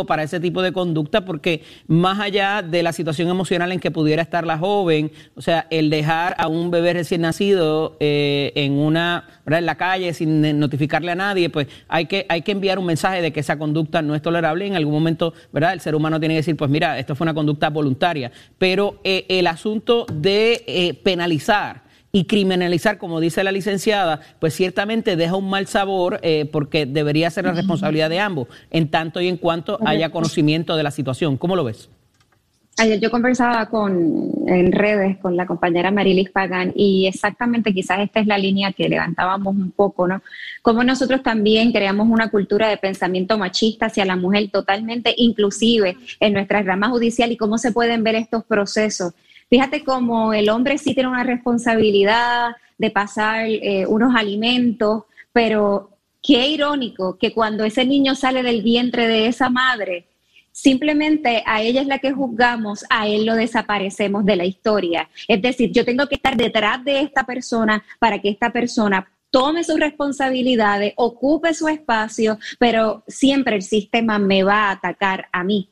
para 0.05 0.23
ese 0.23 0.39
tipo 0.39 0.61
de 0.61 0.71
conducta 0.71 1.25
porque 1.25 1.63
más 1.87 2.19
allá 2.19 2.61
de 2.61 2.83
la 2.83 2.93
situación 2.93 3.29
emocional 3.29 3.71
en 3.71 3.79
que 3.79 3.91
pudiera 3.91 4.21
estar 4.21 4.45
la 4.45 4.57
joven, 4.57 5.11
o 5.35 5.41
sea, 5.41 5.67
el 5.69 5.89
dejar 5.89 6.35
a 6.37 6.47
un 6.47 6.71
bebé 6.71 6.93
recién 6.93 7.21
nacido 7.21 7.97
eh, 7.99 8.51
en 8.55 8.73
una 8.73 9.27
en 9.47 9.65
la 9.65 9.75
calle 9.75 10.13
sin 10.13 10.59
notificarle 10.59 11.11
a 11.11 11.15
nadie, 11.15 11.49
pues 11.49 11.67
hay 11.87 12.05
que 12.05 12.25
hay 12.29 12.41
que 12.41 12.51
enviar 12.51 12.79
un 12.79 12.85
mensaje 12.85 13.21
de 13.21 13.33
que 13.33 13.41
esa 13.41 13.57
conducta 13.57 14.01
no 14.01 14.15
es 14.15 14.21
tolerable. 14.21 14.65
En 14.65 14.75
algún 14.75 14.93
momento, 14.93 15.33
verdad, 15.51 15.73
el 15.73 15.81
ser 15.81 15.95
humano 15.95 16.19
tiene 16.19 16.35
que 16.35 16.39
decir, 16.39 16.55
pues 16.55 16.69
mira, 16.71 16.97
esto 16.99 17.15
fue 17.15 17.25
una 17.25 17.33
conducta 17.33 17.69
voluntaria. 17.69 18.31
Pero 18.57 18.99
eh, 19.03 19.25
el 19.29 19.47
asunto 19.47 20.05
de 20.13 20.63
eh, 20.67 20.93
penalizar 20.93 21.90
y 22.11 22.25
criminalizar, 22.25 22.97
como 22.97 23.19
dice 23.19 23.43
la 23.43 23.51
licenciada, 23.51 24.21
pues 24.39 24.53
ciertamente 24.53 25.15
deja 25.15 25.35
un 25.35 25.49
mal 25.49 25.67
sabor 25.67 26.19
eh, 26.23 26.45
porque 26.51 26.85
debería 26.85 27.29
ser 27.29 27.45
la 27.45 27.53
responsabilidad 27.53 28.09
de 28.09 28.19
ambos, 28.19 28.47
en 28.69 28.89
tanto 28.89 29.21
y 29.21 29.27
en 29.27 29.37
cuanto 29.37 29.79
haya 29.85 30.09
conocimiento 30.09 30.75
de 30.75 30.83
la 30.83 30.91
situación. 30.91 31.37
¿Cómo 31.37 31.55
lo 31.55 31.63
ves? 31.63 31.89
Ayer 32.77 32.99
yo 32.99 33.11
conversaba 33.11 33.67
con, 33.67 34.31
en 34.47 34.71
redes 34.71 35.17
con 35.17 35.35
la 35.35 35.45
compañera 35.45 35.91
Marilis 35.91 36.31
Pagan 36.31 36.71
y 36.73 37.05
exactamente 37.05 37.73
quizás 37.73 37.99
esta 37.99 38.21
es 38.21 38.27
la 38.27 38.37
línea 38.37 38.71
que 38.71 38.89
levantábamos 38.89 39.55
un 39.55 39.71
poco, 39.71 40.07
¿no? 40.07 40.23
Como 40.61 40.83
nosotros 40.83 41.21
también 41.21 41.73
creamos 41.73 42.07
una 42.09 42.29
cultura 42.31 42.69
de 42.69 42.77
pensamiento 42.77 43.37
machista 43.37 43.87
hacia 43.87 44.05
la 44.05 44.15
mujer 44.15 44.49
totalmente 44.49 45.13
inclusive 45.17 45.97
en 46.19 46.33
nuestra 46.33 46.63
rama 46.63 46.89
judicial 46.89 47.31
y 47.31 47.37
cómo 47.37 47.57
se 47.57 47.71
pueden 47.71 48.03
ver 48.03 48.15
estos 48.15 48.45
procesos 48.45 49.13
Fíjate 49.51 49.83
cómo 49.83 50.33
el 50.33 50.49
hombre 50.49 50.77
sí 50.77 50.93
tiene 50.93 51.09
una 51.09 51.25
responsabilidad 51.25 52.55
de 52.77 52.89
pasar 52.89 53.47
eh, 53.47 53.85
unos 53.85 54.15
alimentos, 54.15 55.03
pero 55.33 55.89
qué 56.23 56.47
irónico 56.47 57.17
que 57.17 57.33
cuando 57.33 57.65
ese 57.65 57.83
niño 57.83 58.15
sale 58.15 58.43
del 58.43 58.61
vientre 58.61 59.09
de 59.09 59.27
esa 59.27 59.49
madre, 59.49 60.07
simplemente 60.53 61.43
a 61.45 61.61
ella 61.61 61.81
es 61.81 61.87
la 61.87 61.99
que 61.99 62.13
juzgamos, 62.13 62.85
a 62.89 63.09
él 63.09 63.25
lo 63.25 63.35
desaparecemos 63.35 64.23
de 64.23 64.37
la 64.37 64.45
historia. 64.45 65.09
Es 65.27 65.41
decir, 65.41 65.69
yo 65.73 65.83
tengo 65.83 66.07
que 66.07 66.15
estar 66.15 66.37
detrás 66.37 66.81
de 66.85 67.01
esta 67.01 67.25
persona 67.25 67.83
para 67.99 68.19
que 68.19 68.29
esta 68.29 68.53
persona 68.53 69.05
tome 69.31 69.65
sus 69.65 69.81
responsabilidades, 69.81 70.93
ocupe 70.95 71.53
su 71.53 71.67
espacio, 71.67 72.39
pero 72.57 73.03
siempre 73.05 73.57
el 73.57 73.63
sistema 73.63 74.17
me 74.17 74.43
va 74.43 74.69
a 74.69 74.71
atacar 74.71 75.27
a 75.33 75.43
mí. 75.43 75.70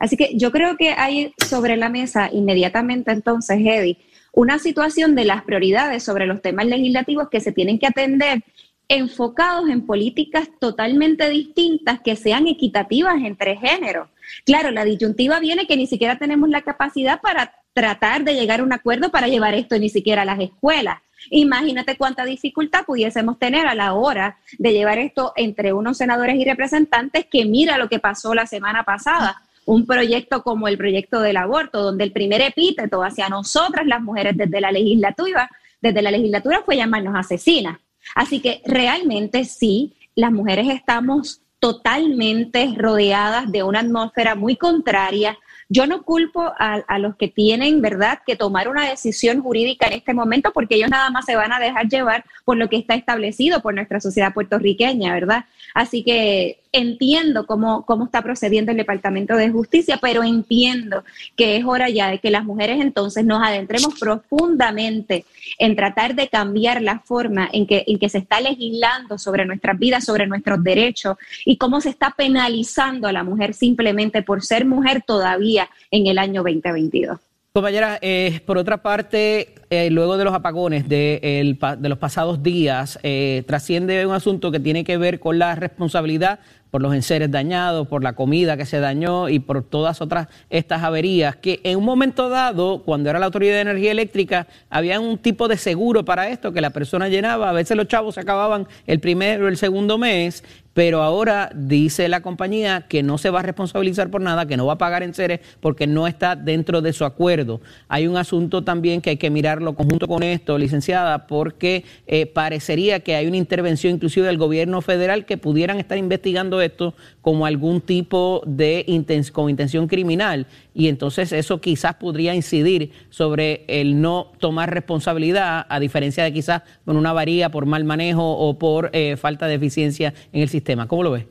Así 0.00 0.16
que 0.16 0.30
yo 0.34 0.50
creo 0.50 0.76
que 0.76 0.94
hay 0.96 1.32
sobre 1.46 1.76
la 1.76 1.90
mesa 1.90 2.30
inmediatamente 2.32 3.12
entonces, 3.12 3.58
Eddie, 3.60 3.98
una 4.32 4.58
situación 4.58 5.14
de 5.14 5.26
las 5.26 5.42
prioridades 5.42 6.02
sobre 6.02 6.26
los 6.26 6.40
temas 6.40 6.66
legislativos 6.66 7.28
que 7.28 7.40
se 7.40 7.52
tienen 7.52 7.78
que 7.78 7.86
atender 7.86 8.42
enfocados 8.88 9.68
en 9.68 9.86
políticas 9.86 10.48
totalmente 10.58 11.28
distintas 11.28 12.00
que 12.00 12.16
sean 12.16 12.48
equitativas 12.48 13.16
entre 13.22 13.56
géneros. 13.56 14.08
Claro, 14.44 14.70
la 14.70 14.84
disyuntiva 14.84 15.38
viene 15.38 15.66
que 15.66 15.76
ni 15.76 15.86
siquiera 15.86 16.18
tenemos 16.18 16.48
la 16.48 16.62
capacidad 16.62 17.20
para 17.20 17.54
tratar 17.74 18.24
de 18.24 18.34
llegar 18.34 18.60
a 18.60 18.64
un 18.64 18.72
acuerdo 18.72 19.10
para 19.10 19.28
llevar 19.28 19.54
esto 19.54 19.78
ni 19.78 19.90
siquiera 19.90 20.22
a 20.22 20.24
las 20.24 20.40
escuelas. 20.40 20.98
Imagínate 21.28 21.96
cuánta 21.96 22.24
dificultad 22.24 22.84
pudiésemos 22.86 23.38
tener 23.38 23.66
a 23.66 23.74
la 23.74 23.92
hora 23.92 24.38
de 24.58 24.72
llevar 24.72 24.98
esto 24.98 25.34
entre 25.36 25.74
unos 25.74 25.98
senadores 25.98 26.36
y 26.36 26.44
representantes 26.44 27.26
que 27.30 27.44
mira 27.44 27.76
lo 27.76 27.88
que 27.88 27.98
pasó 27.98 28.34
la 28.34 28.46
semana 28.46 28.84
pasada 28.84 29.42
un 29.70 29.86
proyecto 29.86 30.42
como 30.42 30.66
el 30.66 30.76
proyecto 30.76 31.20
del 31.20 31.36
aborto, 31.36 31.80
donde 31.80 32.02
el 32.02 32.10
primer 32.10 32.40
epíteto 32.40 33.04
hacia 33.04 33.28
nosotras 33.28 33.86
las 33.86 34.02
mujeres 34.02 34.36
desde 34.36 34.60
la 34.60 34.72
legislatura, 34.72 35.48
desde 35.80 36.02
la 36.02 36.10
legislatura 36.10 36.62
fue 36.64 36.76
llamarnos 36.76 37.14
asesinas. 37.14 37.78
Así 38.16 38.40
que 38.40 38.62
realmente 38.66 39.44
sí, 39.44 39.94
las 40.16 40.32
mujeres 40.32 40.68
estamos 40.68 41.42
totalmente 41.60 42.74
rodeadas 42.76 43.52
de 43.52 43.62
una 43.62 43.80
atmósfera 43.80 44.34
muy 44.34 44.56
contraria 44.56 45.38
yo 45.72 45.86
no 45.86 46.02
culpo 46.02 46.52
a, 46.58 46.98
los 46.98 47.14
que 47.14 47.28
tienen, 47.28 47.80
¿verdad?, 47.80 48.18
que 48.26 48.34
tomar 48.34 48.68
una 48.68 48.90
decisión 48.90 49.40
jurídica 49.40 49.86
en 49.86 49.92
este 49.92 50.12
momento 50.12 50.50
porque 50.52 50.74
ellos 50.74 50.90
nada 50.90 51.10
más 51.10 51.24
se 51.26 51.36
van 51.36 51.52
a 51.52 51.60
dejar 51.60 51.88
llevar 51.88 52.24
por 52.44 52.56
lo 52.56 52.68
que 52.68 52.76
está 52.76 52.96
establecido 52.96 53.62
por 53.62 53.72
nuestra 53.72 54.00
sociedad 54.00 54.34
puertorriqueña, 54.34 55.14
¿verdad? 55.14 55.44
Así 55.72 56.02
que 56.02 56.59
entiendo 56.72 57.46
cómo, 57.46 57.84
cómo 57.84 58.04
está 58.04 58.22
procediendo 58.22 58.70
el 58.70 58.76
Departamento 58.76 59.36
de 59.36 59.50
Justicia, 59.50 59.98
pero 60.00 60.22
entiendo 60.22 61.04
que 61.36 61.56
es 61.56 61.64
hora 61.64 61.88
ya 61.88 62.10
de 62.10 62.18
que 62.18 62.30
las 62.30 62.44
mujeres 62.44 62.80
entonces 62.80 63.24
nos 63.24 63.42
adentremos 63.42 63.98
profundamente 63.98 65.24
en 65.58 65.76
tratar 65.76 66.14
de 66.14 66.28
cambiar 66.28 66.82
la 66.82 67.00
forma 67.00 67.48
en 67.52 67.66
que, 67.66 67.84
en 67.86 67.98
que 67.98 68.08
se 68.08 68.18
está 68.18 68.40
legislando 68.40 69.18
sobre 69.18 69.44
nuestras 69.44 69.78
vidas, 69.78 70.04
sobre 70.04 70.26
nuestros 70.26 70.62
derechos 70.62 71.16
y 71.44 71.56
cómo 71.56 71.80
se 71.80 71.90
está 71.90 72.14
penalizando 72.16 73.08
a 73.08 73.12
la 73.12 73.24
mujer 73.24 73.54
simplemente 73.54 74.22
por 74.22 74.42
ser 74.42 74.64
mujer 74.64 75.02
todavía 75.06 75.68
en 75.90 76.06
el 76.06 76.18
año 76.18 76.42
2022. 76.42 77.18
Compañera, 77.52 77.98
eh, 78.00 78.40
por 78.46 78.58
otra 78.58 78.80
parte, 78.80 79.56
eh, 79.70 79.90
luego 79.90 80.16
de 80.16 80.24
los 80.24 80.32
apagones 80.32 80.88
de, 80.88 81.56
de 81.78 81.88
los 81.88 81.98
pasados 81.98 82.44
días, 82.44 82.96
eh, 83.02 83.42
trasciende 83.44 84.06
un 84.06 84.14
asunto 84.14 84.52
que 84.52 84.60
tiene 84.60 84.84
que 84.84 84.96
ver 84.96 85.18
con 85.18 85.40
la 85.40 85.56
responsabilidad 85.56 86.38
por 86.70 86.82
los 86.82 86.94
enseres 86.94 87.30
dañados, 87.30 87.88
por 87.88 88.02
la 88.02 88.14
comida 88.14 88.56
que 88.56 88.66
se 88.66 88.80
dañó 88.80 89.28
y 89.28 89.38
por 89.38 89.62
todas 89.62 90.00
otras 90.00 90.28
estas 90.50 90.82
averías, 90.82 91.36
que 91.36 91.60
en 91.64 91.78
un 91.78 91.84
momento 91.84 92.28
dado, 92.28 92.82
cuando 92.82 93.10
era 93.10 93.18
la 93.18 93.26
Autoridad 93.26 93.54
de 93.54 93.60
Energía 93.60 93.90
Eléctrica, 93.90 94.46
había 94.68 95.00
un 95.00 95.18
tipo 95.18 95.48
de 95.48 95.56
seguro 95.56 96.04
para 96.04 96.28
esto 96.28 96.52
que 96.52 96.60
la 96.60 96.70
persona 96.70 97.08
llenaba, 97.08 97.50
a 97.50 97.52
veces 97.52 97.76
los 97.76 97.88
chavos 97.88 98.14
se 98.14 98.20
acababan 98.20 98.66
el 98.86 99.00
primer 99.00 99.42
o 99.42 99.48
el 99.48 99.56
segundo 99.56 99.98
mes 99.98 100.44
pero 100.80 101.02
ahora 101.02 101.52
dice 101.54 102.08
la 102.08 102.22
compañía 102.22 102.86
que 102.88 103.02
no 103.02 103.18
se 103.18 103.28
va 103.28 103.40
a 103.40 103.42
responsabilizar 103.42 104.10
por 104.10 104.22
nada, 104.22 104.46
que 104.46 104.56
no 104.56 104.64
va 104.64 104.72
a 104.72 104.78
pagar 104.78 105.02
en 105.02 105.12
seres 105.12 105.40
porque 105.60 105.86
no 105.86 106.06
está 106.06 106.36
dentro 106.36 106.80
de 106.80 106.94
su 106.94 107.04
acuerdo. 107.04 107.60
Hay 107.88 108.06
un 108.06 108.16
asunto 108.16 108.64
también 108.64 109.02
que 109.02 109.10
hay 109.10 109.18
que 109.18 109.28
mirarlo 109.28 109.74
conjunto 109.74 110.08
con 110.08 110.22
esto, 110.22 110.56
licenciada, 110.56 111.26
porque 111.26 111.84
eh, 112.06 112.24
parecería 112.24 113.00
que 113.00 113.14
hay 113.14 113.26
una 113.26 113.36
intervención 113.36 113.92
inclusive 113.92 114.26
del 114.26 114.38
gobierno 114.38 114.80
federal 114.80 115.26
que 115.26 115.36
pudieran 115.36 115.78
estar 115.78 115.98
investigando 115.98 116.62
esto 116.62 116.94
como 117.20 117.46
algún 117.46 117.80
tipo 117.80 118.42
de 118.46 118.86
con 119.32 119.50
intención 119.50 119.86
criminal 119.86 120.46
y 120.74 120.88
entonces 120.88 121.32
eso 121.32 121.60
quizás 121.60 121.94
podría 121.94 122.34
incidir 122.34 122.92
sobre 123.10 123.64
el 123.68 124.00
no 124.00 124.32
tomar 124.38 124.72
responsabilidad, 124.72 125.66
a 125.68 125.80
diferencia 125.80 126.24
de 126.24 126.32
quizás 126.32 126.62
con 126.84 126.96
una 126.96 127.12
varía 127.12 127.50
por 127.50 127.66
mal 127.66 127.84
manejo 127.84 128.38
o 128.38 128.58
por 128.58 128.90
eh, 128.92 129.16
falta 129.16 129.46
de 129.46 129.54
eficiencia 129.54 130.14
en 130.32 130.42
el 130.42 130.48
sistema. 130.48 130.88
¿Cómo 130.88 131.02
lo 131.02 131.12
ves? 131.12 131.24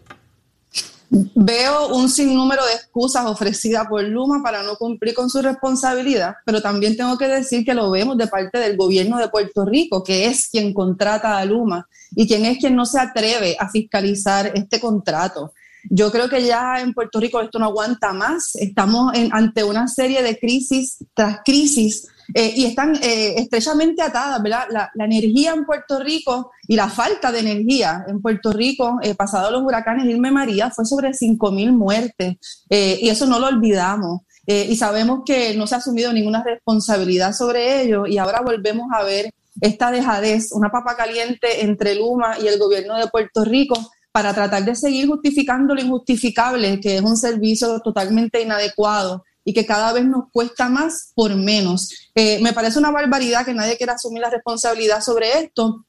Veo 1.11 1.95
un 1.95 2.07
sinnúmero 2.07 2.63
de 2.67 2.73
excusas 2.73 3.25
ofrecidas 3.25 3.87
por 3.87 4.03
Luma 4.03 4.43
para 4.43 4.61
no 4.61 4.75
cumplir 4.75 5.15
con 5.15 5.27
su 5.27 5.41
responsabilidad, 5.41 6.35
pero 6.45 6.61
también 6.61 6.95
tengo 6.95 7.17
que 7.17 7.27
decir 7.27 7.65
que 7.65 7.73
lo 7.73 7.89
vemos 7.89 8.15
de 8.15 8.27
parte 8.27 8.59
del 8.59 8.77
gobierno 8.77 9.17
de 9.17 9.27
Puerto 9.27 9.65
Rico, 9.65 10.03
que 10.03 10.27
es 10.27 10.47
quien 10.47 10.71
contrata 10.71 11.39
a 11.39 11.45
Luma 11.45 11.87
y 12.15 12.27
quien 12.27 12.45
es 12.45 12.59
quien 12.59 12.75
no 12.75 12.85
se 12.85 12.99
atreve 12.99 13.57
a 13.59 13.69
fiscalizar 13.69 14.51
este 14.53 14.79
contrato. 14.79 15.51
Yo 15.83 16.11
creo 16.11 16.29
que 16.29 16.43
ya 16.43 16.81
en 16.81 16.93
Puerto 16.93 17.19
Rico 17.19 17.39
esto 17.41 17.59
no 17.59 17.65
aguanta 17.65 18.13
más. 18.13 18.55
Estamos 18.55 19.13
ante 19.31 19.63
una 19.63 19.87
serie 19.87 20.21
de 20.21 20.37
crisis 20.37 20.97
tras 21.13 21.39
crisis 21.45 22.07
eh, 22.33 22.53
y 22.55 22.65
están 22.65 22.95
eh, 23.01 23.35
estrechamente 23.37 24.01
atadas. 24.01 24.41
La, 24.69 24.91
energía 25.05 25.53
en 25.53 25.65
Puerto 25.65 25.99
Rico 25.99 26.51
y 26.67 26.75
la 26.75 26.89
falta 26.89 27.31
de 27.31 27.39
energía 27.39 28.05
en 28.07 28.21
Puerto 28.21 28.51
Rico, 28.51 28.99
eh, 29.01 29.15
pasado 29.15 29.51
los 29.51 29.63
huracanes 29.63 30.05
Irme 30.05 30.31
María, 30.31 30.69
fue 30.69 30.85
sobre 30.85 31.09
5.000 31.09 31.71
muertes 31.71 32.37
y 32.69 33.09
eso 33.09 33.25
no 33.25 33.39
lo 33.39 33.47
olvidamos. 33.47 34.21
y 34.45 34.75
sabemos 34.75 35.21
que 35.25 35.55
no 35.55 35.67
se 35.67 35.75
ha 35.75 35.77
asumido 35.77 36.11
ninguna 36.11 36.43
responsabilidad 36.43 37.33
sobre 37.33 37.83
ello 37.83 38.07
y 38.07 38.17
ahora 38.17 38.41
volvemos 38.41 38.87
a 38.91 39.03
ver 39.03 39.31
esta 39.61 39.91
dejadez, 39.91 40.51
una 40.51 40.69
papa 40.69 40.95
caliente 40.95 41.63
entre 41.63 41.95
Luma 41.95 42.37
y 42.39 42.47
el 42.47 42.57
gobierno 42.57 42.97
de 42.97 43.07
Puerto 43.07 43.43
Rico 43.43 43.75
para 44.11 44.33
tratar 44.33 44.65
de 44.65 44.75
seguir 44.75 45.07
justificando 45.07 45.75
lo 45.75 45.81
injustificable, 45.81 46.79
que 46.79 46.97
es 46.97 47.01
un 47.01 47.17
servicio 47.17 47.79
totalmente 47.81 48.41
inadecuado 48.41 49.23
y 49.43 49.53
que 49.53 49.65
cada 49.65 49.93
vez 49.93 50.05
nos 50.05 50.25
cuesta 50.31 50.69
más 50.69 51.11
por 51.15 51.35
menos. 51.35 51.89
Eh, 52.15 52.39
me 52.41 52.53
parece 52.53 52.79
una 52.79 52.91
barbaridad 52.91 53.45
que 53.45 53.53
nadie 53.53 53.77
quiera 53.77 53.93
asumir 53.93 54.21
la 54.21 54.29
responsabilidad 54.29 55.01
sobre 55.01 55.39
esto. 55.39 55.85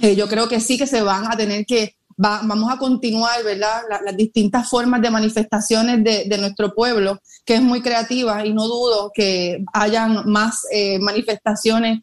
Eh, 0.00 0.14
yo 0.14 0.28
creo 0.28 0.48
que 0.48 0.60
sí 0.60 0.78
que 0.78 0.86
se 0.86 1.02
van 1.02 1.30
a 1.30 1.36
tener 1.36 1.66
que, 1.66 1.96
vamos 2.16 2.72
a 2.72 2.78
continuar, 2.78 3.42
¿verdad? 3.44 3.82
las 4.04 4.16
distintas 4.16 4.68
formas 4.68 5.02
de 5.02 5.10
manifestaciones 5.10 6.02
de, 6.02 6.38
nuestro 6.38 6.74
pueblo, 6.74 7.20
que 7.44 7.56
es 7.56 7.62
muy 7.62 7.82
creativa 7.82 8.44
y 8.44 8.52
no 8.52 8.66
dudo 8.66 9.10
que 9.14 9.62
hayan 9.72 10.28
más 10.28 10.66
eh, 10.72 10.98
manifestaciones 10.98 12.00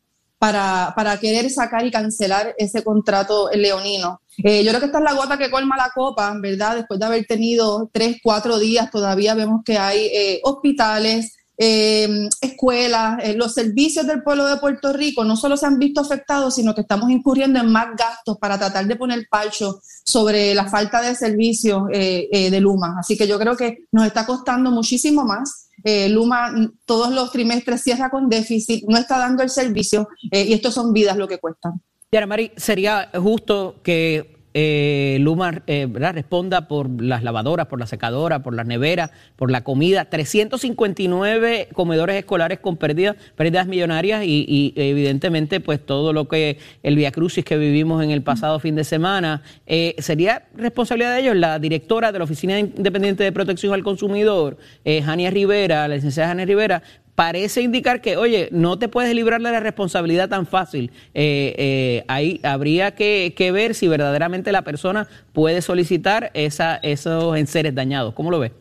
para, 0.50 1.18
querer 1.20 1.50
sacar 1.50 1.86
y 1.86 1.92
cancelar 1.92 2.54
ese 2.58 2.84
contrato 2.84 3.50
leonino. 3.54 4.22
yo 4.38 4.70
creo 4.70 4.80
que 4.80 4.88
esta 4.88 4.98
es 4.98 5.04
la 5.04 5.14
gota 5.14 5.38
que 5.38 5.50
colma 5.50 5.78
la 5.78 5.92
copa, 5.94 6.34
¿verdad? 6.40 6.76
Después 6.76 7.00
de 7.00 7.06
haber 7.06 7.26
tenido 7.26 7.90
tres, 7.94 8.18
cuatro 8.22 8.60
días, 8.60 8.92
todavía 8.92 9.36
vemos 9.36 9.62
que 9.64 9.78
hay 9.78 10.40
hospitales, 10.44 11.34
eh, 11.56 12.28
escuelas, 12.42 13.20
eh, 13.24 13.36
los 13.36 13.54
servicios 13.54 14.08
del 14.08 14.24
pueblo 14.24 14.48
de 14.48 14.58
Puerto 14.58 14.92
Rico 14.92 15.24
no 15.24 15.36
solo 15.36 15.56
se 15.56 15.68
han 15.68 15.78
visto 15.78 16.02
afectados, 16.02 16.56
sino 16.56 16.74
que 16.74 16.82
estamos 16.82 17.12
incurriendo 17.12 17.60
en 17.60 17.72
más 17.72 17.90
gastos 17.96 18.40
para 18.40 18.58
tratar 18.58 18.88
de 18.88 18.96
poner 18.96 19.28
palcho 19.30 19.80
sobre 20.04 20.56
la 20.56 20.68
falta 20.68 21.02
de 21.02 21.16
servicios 21.16 21.84
eh, 21.92 22.50
de 22.50 22.60
Luma. 22.60 22.96
Así 23.00 23.16
que 23.16 23.28
yo 23.28 23.38
creo 23.38 23.56
que 23.56 23.86
nos 23.92 24.06
está 24.08 24.26
costando 24.26 24.72
muchísimo 24.72 25.26
más. 25.26 25.68
Luma 26.10 26.72
todos 26.86 27.12
los 27.14 27.32
trimestres 27.32 27.82
cierra 27.82 28.10
con 28.10 28.30
déficit, 28.30 28.86
no 28.88 28.98
está 28.98 29.18
dando 29.18 29.44
el 29.44 29.50
servicio 29.50 30.08
y 30.32 30.54
esto 30.54 30.72
son 30.72 30.94
vidas 30.94 31.18
lo 31.18 31.28
que 31.28 31.40
cuestan. 31.40 31.82
Yara 32.12 32.28
Mari, 32.28 32.52
sería 32.56 33.10
justo 33.16 33.82
que 33.84 34.43
eh, 34.54 35.18
Luma 35.20 35.62
eh, 35.68 35.88
responda 35.92 36.68
por 36.68 37.02
las 37.02 37.24
lavadoras, 37.24 37.68
por 37.68 37.80
la 37.80 37.88
secadora, 37.88 38.44
por 38.44 38.56
las 38.56 38.66
neveras, 38.66 39.12
por 39.36 39.52
la 39.52 39.64
comida. 39.64 40.06
359 40.06 41.70
comedores 41.74 42.18
escolares 42.18 42.60
con 42.60 42.78
pérdidas, 42.78 43.16
pérdidas 43.36 43.68
millonarias 43.68 44.24
y, 44.26 44.74
evidentemente 44.76 45.60
pues 45.60 45.84
todo 45.86 46.14
lo 46.14 46.28
que 46.28 46.58
el 46.84 46.96
Via 46.96 47.12
Crucis 47.12 47.44
que 47.44 47.58
vivimos 47.58 48.04
en 48.04 48.12
el 48.12 48.22
pasado 48.22 48.60
fin 48.60 48.76
de 48.76 48.84
semana. 48.84 49.42
Eh, 49.66 49.96
¿Sería 50.00 50.44
responsabilidad 50.56 51.16
de 51.16 51.22
ellos? 51.22 51.36
La 51.36 51.60
directora 51.60 52.12
de 52.12 52.20
la 52.20 52.26
Oficina 52.26 52.60
Independiente 52.60 53.24
de 53.24 53.32
Protección 53.32 53.74
al 53.74 53.84
Consumidor, 53.84 54.58
eh, 54.86 55.02
Jania 55.02 55.30
Rivera, 55.30 55.88
la 55.88 55.96
licenciada 55.96 56.30
Jania 56.30 56.46
Rivera, 56.46 56.84
parece 57.16 57.62
indicar 57.62 58.02
que, 58.02 58.18
oye, 58.18 58.50
no 58.52 58.80
te 58.80 58.88
puedes 58.88 59.14
librar 59.14 59.42
de 59.42 59.52
la 59.52 59.60
responsabilidad 59.60 60.30
tan 60.30 60.46
fácil. 60.46 60.92
Eh, 61.14 61.54
eh, 61.58 62.06
ahí 62.08 62.40
habría 62.44 62.96
que, 62.96 63.34
ver 63.54 63.76
si 63.76 63.88
verdaderamente 63.88 64.52
la 64.52 64.64
persona 64.64 65.08
puede 65.32 65.62
solicitar 65.62 66.32
esa, 66.34 66.78
esos 66.78 67.38
enseres 67.38 67.76
dañados. 67.76 68.14
¿Cómo 68.14 68.32
lo 68.32 68.40
ves? 68.40 68.52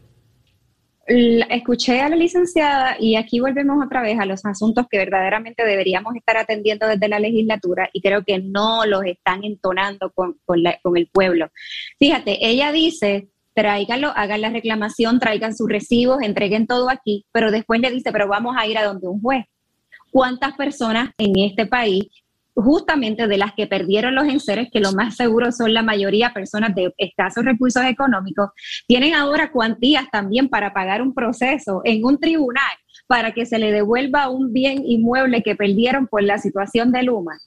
Escuché 1.07 2.01
a 2.01 2.09
la 2.09 2.17
licenciada 2.17 2.97
y 2.99 3.17
aquí 3.17 3.41
volvemos 3.41 3.85
otra 3.85 4.03
vez 4.03 4.19
a 4.21 4.25
los 4.25 4.45
asuntos 4.45 4.87
que 4.89 4.99
verdaderamente 4.99 5.65
deberíamos 5.65 6.15
estar 6.15 6.37
atendiendo 6.37 6.87
desde 6.87 7.09
la 7.09 7.19
legislatura 7.19 7.91
y 7.93 8.01
creo 8.01 8.23
que 8.25 8.39
no 8.39 8.87
los 8.87 9.05
están 9.05 9.43
entonando 9.43 10.13
con, 10.13 10.39
con, 10.45 10.63
con 10.83 10.97
el 10.97 11.09
pueblo. 11.09 11.51
Fíjate, 11.99 12.39
ella 12.47 12.71
dice 12.71 13.32
tráiganlo, 13.55 14.13
hagan 14.17 14.41
la 14.41 14.51
reclamación, 14.51 15.19
traigan 15.19 15.57
sus 15.57 15.69
recibos, 15.69 16.23
entreguen 16.23 16.67
todo 16.67 16.91
aquí, 16.91 17.25
pero 17.33 17.51
después 17.51 17.81
le 17.81 17.91
dice, 17.91 18.13
pero 18.13 18.29
vamos 18.29 18.57
a 18.59 18.67
ir 18.67 18.79
a 18.79 18.85
donde 18.85 19.09
un 19.09 19.21
juez. 19.21 19.45
¿Cuántas 20.11 20.55
personas 20.55 21.11
en 21.19 21.33
este 21.39 21.67
país, 21.67 22.05
justamente 22.55 23.27
de 23.27 23.39
las 23.39 23.55
que 23.55 23.67
perdieron 23.67 24.15
los 24.15 24.27
enseres, 24.27 24.69
que 24.71 24.81
lo 24.81 24.93
más 24.93 25.17
seguro 25.17 25.53
son 25.53 25.73
la 25.73 25.83
mayoría 25.83 26.35
personas 26.35 26.75
de 26.75 26.93
escasos 26.99 27.45
recursos 27.45 27.85
económicos, 27.85 28.51
tienen 28.87 29.15
ahora 29.15 29.51
cuantías 29.51 30.11
también 30.11 30.49
para 30.49 30.73
pagar 30.75 31.01
un 31.01 31.15
proceso 31.15 31.81
en 31.85 32.05
un 32.05 32.19
tribunal 32.19 32.73
para 33.07 33.33
que 33.33 33.47
se 33.47 33.59
le 33.59 33.73
devuelva 33.73 34.29
un 34.29 34.53
bien 34.53 34.83
inmueble 34.85 35.43
que 35.43 35.57
perdieron 35.57 36.07
por 36.07 36.23
la 36.23 36.39
situación 36.39 36.93
de 36.93 37.03
Luma? 37.03 37.39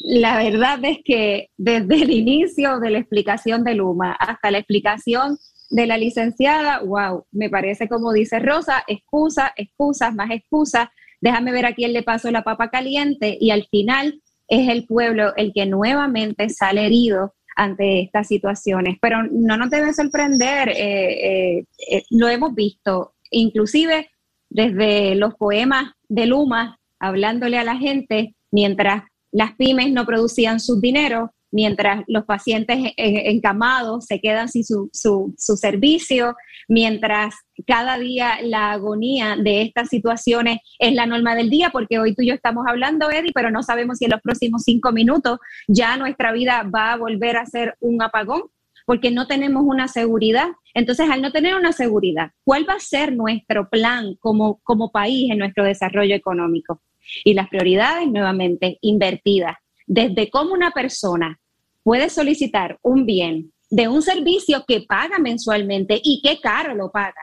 La 0.00 0.38
verdad 0.38 0.78
es 0.82 0.98
que 1.04 1.50
desde 1.58 2.02
el 2.02 2.10
inicio 2.10 2.80
de 2.80 2.90
la 2.90 2.98
explicación 2.98 3.64
de 3.64 3.74
Luma 3.74 4.12
hasta 4.12 4.50
la 4.50 4.58
explicación 4.58 5.38
de 5.68 5.86
la 5.86 5.98
licenciada, 5.98 6.80
wow, 6.80 7.26
me 7.32 7.50
parece 7.50 7.88
como 7.88 8.12
dice 8.12 8.38
Rosa, 8.38 8.82
excusa, 8.86 9.52
excusas, 9.56 10.14
más 10.14 10.30
excusas, 10.30 10.88
déjame 11.20 11.52
ver 11.52 11.66
a 11.66 11.74
quién 11.74 11.92
le 11.92 12.02
pasó 12.02 12.30
la 12.30 12.42
papa 12.42 12.70
caliente 12.70 13.36
y 13.38 13.50
al 13.50 13.66
final 13.66 14.20
es 14.48 14.68
el 14.68 14.86
pueblo 14.86 15.34
el 15.36 15.52
que 15.52 15.66
nuevamente 15.66 16.48
sale 16.48 16.86
herido 16.86 17.34
ante 17.54 18.00
estas 18.00 18.26
situaciones. 18.26 18.96
Pero 19.00 19.22
no 19.30 19.56
nos 19.58 19.70
debe 19.70 19.92
sorprender, 19.92 20.70
eh, 20.70 21.58
eh, 21.58 21.64
eh, 21.90 22.02
lo 22.10 22.28
hemos 22.28 22.54
visto, 22.54 23.12
inclusive 23.30 24.10
desde 24.48 25.14
los 25.14 25.34
poemas 25.34 25.92
de 26.08 26.26
Luma, 26.26 26.80
hablándole 26.98 27.58
a 27.58 27.64
la 27.64 27.76
gente 27.76 28.34
mientras 28.50 29.04
las 29.32 29.54
pymes 29.54 29.92
no 29.92 30.06
producían 30.06 30.60
sus 30.60 30.80
dinero, 30.80 31.32
mientras 31.52 32.04
los 32.06 32.24
pacientes 32.24 32.92
encamados 32.96 34.06
se 34.06 34.20
quedan 34.20 34.48
sin 34.48 34.64
su, 34.64 34.90
su, 34.92 35.56
servicio, 35.56 36.36
mientras 36.68 37.34
cada 37.66 37.98
día 37.98 38.38
la 38.42 38.72
agonía 38.72 39.36
de 39.36 39.62
estas 39.62 39.88
situaciones 39.88 40.58
es 40.78 40.94
la 40.94 41.06
norma 41.06 41.34
del 41.34 41.50
día, 41.50 41.70
porque 41.70 41.98
hoy 41.98 42.14
tú 42.14 42.22
y 42.22 42.28
yo 42.28 42.34
estamos 42.34 42.66
hablando, 42.68 43.10
Eddie, 43.10 43.32
pero 43.34 43.50
no 43.50 43.62
sabemos 43.62 43.98
si 43.98 44.04
en 44.04 44.12
los 44.12 44.20
próximos 44.20 44.62
cinco 44.64 44.92
minutos 44.92 45.38
ya 45.66 45.96
nuestra 45.96 46.32
vida 46.32 46.62
va 46.62 46.92
a 46.92 46.96
volver 46.96 47.36
a 47.36 47.46
ser 47.46 47.76
un 47.80 48.02
apagón, 48.02 48.42
porque 48.86 49.10
no 49.10 49.26
tenemos 49.26 49.62
una 49.64 49.88
seguridad. 49.88 50.48
Entonces, 50.74 51.08
al 51.10 51.22
no 51.22 51.30
tener 51.30 51.54
una 51.54 51.72
seguridad, 51.72 52.32
¿cuál 52.44 52.68
va 52.68 52.74
a 52.74 52.80
ser 52.80 53.14
nuestro 53.14 53.68
plan 53.68 54.16
como, 54.18 54.60
como 54.62 54.90
país 54.90 55.30
en 55.30 55.38
nuestro 55.38 55.64
desarrollo 55.64 56.14
económico? 56.14 56.80
Y 57.24 57.34
las 57.34 57.48
prioridades, 57.48 58.08
nuevamente, 58.08 58.78
invertidas. 58.80 59.56
Desde 59.86 60.30
cómo 60.30 60.52
una 60.52 60.70
persona 60.70 61.40
puede 61.82 62.10
solicitar 62.10 62.78
un 62.82 63.06
bien 63.06 63.52
de 63.70 63.88
un 63.88 64.02
servicio 64.02 64.64
que 64.66 64.82
paga 64.82 65.18
mensualmente 65.18 66.00
y 66.02 66.20
qué 66.22 66.40
caro 66.40 66.74
lo 66.74 66.90
paga, 66.90 67.22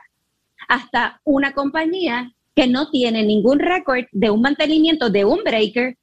hasta 0.66 1.20
una 1.24 1.52
compañía 1.52 2.32
que 2.54 2.66
no 2.66 2.90
tiene 2.90 3.22
ningún 3.22 3.58
récord 3.58 4.04
de 4.12 4.30
un 4.30 4.40
mantenimiento 4.40 5.10
de 5.10 5.24
un 5.24 5.44
breaker 5.44 5.96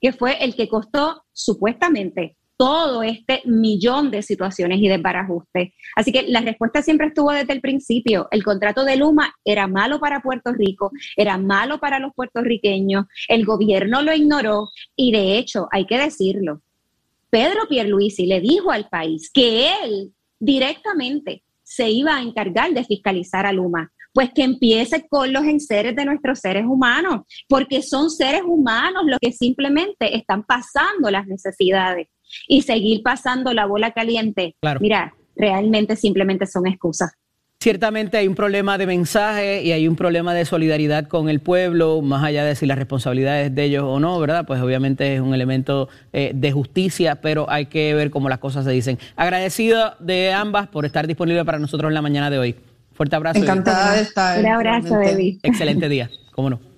que 0.00 0.12
fue 0.12 0.42
el 0.42 0.56
que 0.56 0.68
costó 0.68 1.22
supuestamente 1.32 2.36
todo 2.56 3.02
este 3.02 3.42
millón 3.44 4.10
de 4.10 4.22
situaciones 4.22 4.78
y 4.78 4.88
de 4.88 4.94
desbarajustes. 4.94 5.72
Así 5.96 6.12
que 6.12 6.22
la 6.28 6.40
respuesta 6.40 6.82
siempre 6.82 7.08
estuvo 7.08 7.32
desde 7.32 7.52
el 7.52 7.60
principio. 7.60 8.28
El 8.30 8.44
contrato 8.44 8.84
de 8.84 8.96
Luma 8.96 9.34
era 9.44 9.66
malo 9.66 9.98
para 9.98 10.20
Puerto 10.20 10.52
Rico, 10.52 10.90
era 11.16 11.38
malo 11.38 11.78
para 11.78 11.98
los 11.98 12.12
puertorriqueños, 12.14 13.06
el 13.28 13.44
gobierno 13.44 14.02
lo 14.02 14.14
ignoró 14.14 14.70
y 14.96 15.12
de 15.12 15.38
hecho, 15.38 15.68
hay 15.72 15.86
que 15.86 15.98
decirlo, 15.98 16.62
Pedro 17.30 17.66
Pierluisi 17.68 18.26
le 18.26 18.40
dijo 18.40 18.70
al 18.70 18.88
país 18.88 19.30
que 19.32 19.70
él 19.82 20.12
directamente 20.38 21.42
se 21.62 21.88
iba 21.90 22.16
a 22.16 22.22
encargar 22.22 22.72
de 22.72 22.84
fiscalizar 22.84 23.46
a 23.46 23.52
Luma 23.52 23.90
pues 24.12 24.30
que 24.34 24.42
empiece 24.42 25.06
con 25.08 25.32
los 25.32 25.44
enseres 25.44 25.96
de 25.96 26.04
nuestros 26.04 26.40
seres 26.40 26.64
humanos, 26.66 27.22
porque 27.48 27.82
son 27.82 28.10
seres 28.10 28.42
humanos 28.44 29.04
los 29.06 29.18
que 29.18 29.32
simplemente 29.32 30.14
están 30.16 30.44
pasando 30.44 31.10
las 31.10 31.26
necesidades 31.26 32.08
y 32.48 32.62
seguir 32.62 33.02
pasando 33.02 33.52
la 33.52 33.66
bola 33.66 33.92
caliente. 33.92 34.54
Mira, 34.80 35.14
realmente 35.36 35.96
simplemente 35.96 36.46
son 36.46 36.66
excusas. 36.66 37.12
Ciertamente 37.62 38.16
hay 38.16 38.26
un 38.26 38.34
problema 38.34 38.76
de 38.76 38.86
mensaje 38.86 39.62
y 39.62 39.70
hay 39.70 39.86
un 39.86 39.94
problema 39.94 40.34
de 40.34 40.44
solidaridad 40.44 41.06
con 41.06 41.28
el 41.28 41.38
pueblo, 41.38 42.02
más 42.02 42.24
allá 42.24 42.44
de 42.44 42.56
si 42.56 42.66
las 42.66 42.76
responsabilidades 42.76 43.54
de 43.54 43.62
ellos 43.62 43.84
o 43.86 44.00
no, 44.00 44.18
¿verdad? 44.18 44.44
Pues 44.44 44.60
obviamente 44.60 45.14
es 45.14 45.20
un 45.20 45.32
elemento 45.32 45.88
eh, 46.12 46.32
de 46.34 46.50
justicia, 46.50 47.20
pero 47.20 47.48
hay 47.48 47.66
que 47.66 47.94
ver 47.94 48.10
cómo 48.10 48.28
las 48.28 48.40
cosas 48.40 48.64
se 48.64 48.72
dicen. 48.72 48.98
Agradecido 49.14 49.94
de 50.00 50.32
ambas 50.32 50.66
por 50.66 50.86
estar 50.86 51.06
disponible 51.06 51.44
para 51.44 51.60
nosotros 51.60 51.88
en 51.88 51.94
la 51.94 52.02
mañana 52.02 52.30
de 52.30 52.38
hoy. 52.40 52.56
Fuerte 52.94 53.14
abrazo. 53.14 53.38
Encantada 53.38 53.94
de 53.94 54.02
estar. 54.02 54.40
Un 54.40 54.46
abrazo, 54.46 54.98
Debbie. 54.98 55.38
Excelente 55.44 55.88
día, 55.88 56.10
cómo 56.32 56.50
no. 56.50 56.71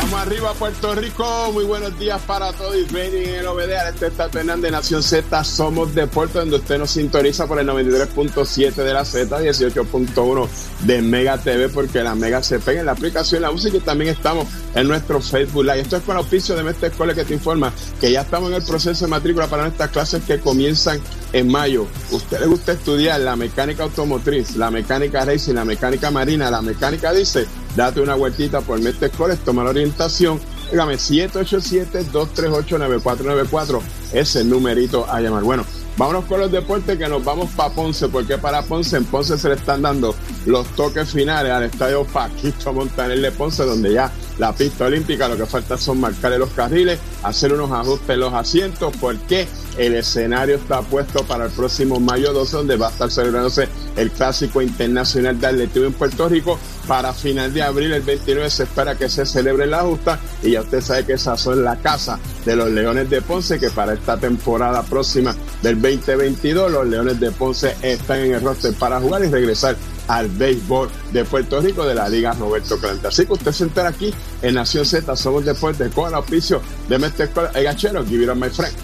Vamos 0.00 0.20
arriba, 0.20 0.54
Puerto 0.54 0.94
Rico. 0.94 1.50
Muy 1.52 1.64
buenos 1.64 1.98
días 1.98 2.22
para 2.22 2.52
todos. 2.52 2.76
Y 2.76 2.96
en 2.96 3.34
el 3.34 3.46
OBD. 3.48 3.72
Este 3.92 4.06
está 4.06 4.28
Fernández 4.28 4.62
de 4.62 4.70
Nación 4.70 5.02
Z. 5.02 5.42
Somos 5.42 5.92
Deportes, 5.92 6.34
donde 6.34 6.56
usted 6.56 6.78
nos 6.78 6.92
sintoniza 6.92 7.48
por 7.48 7.58
el 7.58 7.66
93.7 7.66 8.74
de 8.74 8.92
la 8.94 9.04
Z, 9.04 9.40
18.1 9.40 10.48
de 10.86 11.02
Mega 11.02 11.38
TV, 11.38 11.68
porque 11.68 12.04
la 12.04 12.14
Mega 12.14 12.44
se 12.44 12.60
pega 12.60 12.78
en 12.78 12.86
la 12.86 12.92
aplicación 12.92 13.42
La 13.42 13.50
Música 13.50 13.76
y 13.76 13.80
también 13.80 14.14
estamos 14.14 14.46
en 14.76 14.86
nuestro 14.86 15.20
Facebook 15.20 15.64
Live. 15.64 15.80
Esto 15.80 15.96
es 15.96 16.04
con 16.04 16.16
el 16.16 16.22
oficio 16.22 16.54
de 16.54 16.62
Mestre 16.62 16.88
Escuela 16.88 17.12
que 17.12 17.24
te 17.24 17.34
informa 17.34 17.72
que 18.00 18.12
ya 18.12 18.20
estamos 18.20 18.50
en 18.50 18.56
el 18.56 18.62
proceso 18.62 19.04
de 19.04 19.10
matrícula 19.10 19.48
para 19.48 19.64
nuestras 19.64 19.90
clases 19.90 20.22
que 20.22 20.38
comienzan 20.38 21.00
en 21.32 21.50
mayo. 21.50 21.88
¿Usted 22.12 22.38
le 22.38 22.46
gusta 22.46 22.70
estudiar 22.70 23.20
la 23.20 23.34
mecánica 23.34 23.82
automotriz, 23.82 24.54
la 24.54 24.70
mecánica 24.70 25.24
racing, 25.24 25.54
la 25.54 25.64
mecánica 25.64 26.12
marina, 26.12 26.52
la 26.52 26.62
mecánica 26.62 27.12
dice? 27.12 27.48
Date 27.78 28.00
una 28.00 28.16
vueltita 28.16 28.60
por 28.60 28.80
Mestre 28.80 29.06
Escuela, 29.06 29.36
toma 29.36 29.62
la 29.62 29.70
orientación. 29.70 30.40
Dígame, 30.72 30.94
787-238-9494 30.94 33.80
es 34.12 34.34
el 34.34 34.50
numerito 34.50 35.08
a 35.08 35.20
llamar. 35.20 35.44
Bueno, 35.44 35.64
vámonos 35.96 36.24
con 36.24 36.40
los 36.40 36.50
deportes 36.50 36.98
que 36.98 37.08
nos 37.08 37.22
vamos 37.22 37.50
para 37.50 37.72
Ponce, 37.72 38.08
porque 38.08 38.36
para 38.36 38.62
Ponce, 38.62 38.96
en 38.96 39.04
Ponce 39.04 39.38
se 39.38 39.48
le 39.48 39.54
están 39.54 39.82
dando 39.82 40.16
los 40.44 40.66
toques 40.74 41.10
finales 41.10 41.52
al 41.52 41.62
estadio 41.62 42.04
Paquito 42.04 42.72
Montaner 42.72 43.20
de 43.20 43.30
Ponce, 43.30 43.64
donde 43.64 43.92
ya 43.92 44.10
la 44.38 44.52
pista 44.52 44.86
olímpica 44.86 45.28
lo 45.28 45.36
que 45.36 45.46
falta 45.46 45.76
son 45.76 46.00
marcarle 46.00 46.38
los 46.38 46.50
carriles, 46.50 46.98
hacer 47.22 47.52
unos 47.52 47.70
ajustes 47.72 48.10
en 48.10 48.20
los 48.20 48.32
asientos, 48.32 48.92
porque 49.00 49.46
el 49.76 49.94
escenario 49.94 50.56
está 50.56 50.80
puesto 50.82 51.24
para 51.24 51.46
el 51.46 51.50
próximo 51.50 52.00
mayo 52.00 52.32
12, 52.32 52.56
donde 52.56 52.76
va 52.76 52.88
a 52.88 52.90
estar 52.90 53.10
celebrándose 53.10 53.68
el 53.96 54.10
Clásico 54.10 54.62
Internacional 54.62 55.38
de 55.40 55.46
Atletismo 55.46 55.88
en 55.88 55.92
Puerto 55.92 56.28
Rico. 56.28 56.58
Para 56.86 57.12
final 57.12 57.52
de 57.52 57.62
abril, 57.62 57.92
el 57.92 58.02
29, 58.02 58.48
se 58.48 58.62
espera 58.62 58.96
que 58.96 59.10
se 59.10 59.26
celebre 59.26 59.66
la 59.66 59.82
justa 59.82 60.18
y 60.42 60.52
ya 60.52 60.62
usted 60.62 60.80
sabe 60.80 61.04
que 61.04 61.12
esa 61.14 61.36
son 61.36 61.62
la 61.62 61.76
casa 61.76 62.18
de 62.44 62.56
los 62.56 62.70
Leones 62.70 63.10
de 63.10 63.20
Ponce, 63.20 63.58
que 63.58 63.70
para 63.70 63.92
esta 63.92 64.16
temporada 64.16 64.82
próxima 64.82 65.34
del 65.62 65.80
2022, 65.80 66.72
los 66.72 66.86
Leones 66.86 67.20
de 67.20 67.30
Ponce 67.30 67.76
están 67.82 68.20
en 68.20 68.34
el 68.34 68.40
roster 68.40 68.72
para 68.74 69.00
jugar 69.00 69.24
y 69.24 69.28
regresar 69.28 69.76
al 70.08 70.28
béisbol 70.28 70.90
de 71.12 71.24
Puerto 71.24 71.60
Rico 71.60 71.84
de 71.84 71.94
la 71.94 72.08
Liga 72.08 72.32
Roberto 72.32 72.78
Clemente. 72.78 73.08
Así 73.08 73.26
que 73.26 73.34
usted 73.34 73.52
se 73.52 73.64
entera 73.64 73.90
aquí 73.90 74.12
en 74.42 74.54
Nación 74.54 74.84
Z, 74.84 75.14
somos 75.16 75.44
Deportes 75.44 75.94
con 75.94 76.08
el 76.08 76.14
auspicio 76.14 76.60
de 76.88 76.98
Mestre 76.98 77.30
el 77.54 77.64
gachero, 77.64 78.04
give 78.04 78.34
my 78.34 78.48
friend. 78.48 78.74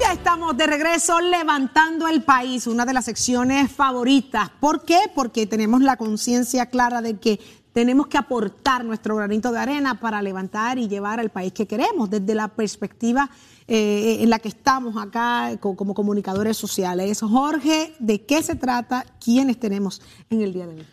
Ya 0.00 0.12
estamos 0.14 0.56
de 0.56 0.66
regreso 0.66 1.20
levantando 1.20 2.08
el 2.08 2.22
país, 2.22 2.66
una 2.66 2.84
de 2.84 2.92
las 2.92 3.04
secciones 3.04 3.70
favoritas. 3.70 4.50
¿Por 4.58 4.84
qué? 4.84 4.98
Porque 5.14 5.46
tenemos 5.46 5.80
la 5.80 5.96
conciencia 5.96 6.66
clara 6.66 7.02
de 7.02 7.18
que 7.18 7.38
tenemos 7.72 8.06
que 8.06 8.18
aportar 8.18 8.84
nuestro 8.84 9.16
granito 9.16 9.50
de 9.52 9.58
arena 9.58 9.98
para 10.00 10.20
levantar 10.22 10.78
y 10.78 10.88
llevar 10.88 11.20
al 11.20 11.30
país 11.30 11.52
que 11.52 11.66
queremos, 11.66 12.10
desde 12.10 12.34
la 12.34 12.48
perspectiva 12.48 13.30
eh, 13.68 14.18
en 14.20 14.28
la 14.30 14.38
que 14.38 14.48
estamos 14.48 14.96
acá 15.02 15.56
co- 15.60 15.76
como 15.76 15.94
comunicadores 15.94 16.56
sociales. 16.56 17.20
Jorge, 17.20 17.94
¿de 17.98 18.22
qué 18.22 18.42
se 18.42 18.56
trata? 18.56 19.06
¿Quiénes 19.24 19.58
tenemos 19.58 20.02
en 20.30 20.42
el 20.42 20.52
día 20.52 20.66
de 20.66 20.74
hoy? 20.80 20.86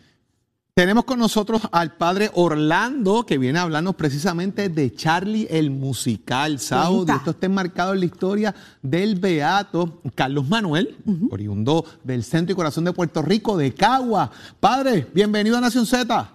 Tenemos 0.72 1.04
con 1.04 1.18
nosotros 1.18 1.60
al 1.72 1.96
padre 1.96 2.30
Orlando, 2.32 3.26
que 3.26 3.36
viene 3.36 3.58
a 3.58 3.62
hablarnos 3.62 3.96
precisamente 3.96 4.70
de 4.70 4.94
Charlie 4.94 5.46
el 5.50 5.70
musical, 5.70 6.58
Saudi. 6.58 7.12
Esto 7.12 7.32
está 7.32 7.46
enmarcado 7.46 7.92
en 7.92 8.00
la 8.00 8.06
historia 8.06 8.54
del 8.80 9.16
beato 9.16 10.00
Carlos 10.14 10.48
Manuel, 10.48 10.96
oriundo 11.30 11.84
del 12.02 12.24
Centro 12.24 12.52
y 12.52 12.56
Corazón 12.56 12.84
de 12.84 12.92
Puerto 12.94 13.20
Rico, 13.20 13.58
de 13.58 13.74
Cagua. 13.74 14.30
Padre, 14.58 15.06
bienvenido 15.12 15.58
a 15.58 15.60
Nación 15.60 15.84
Z. 15.84 16.32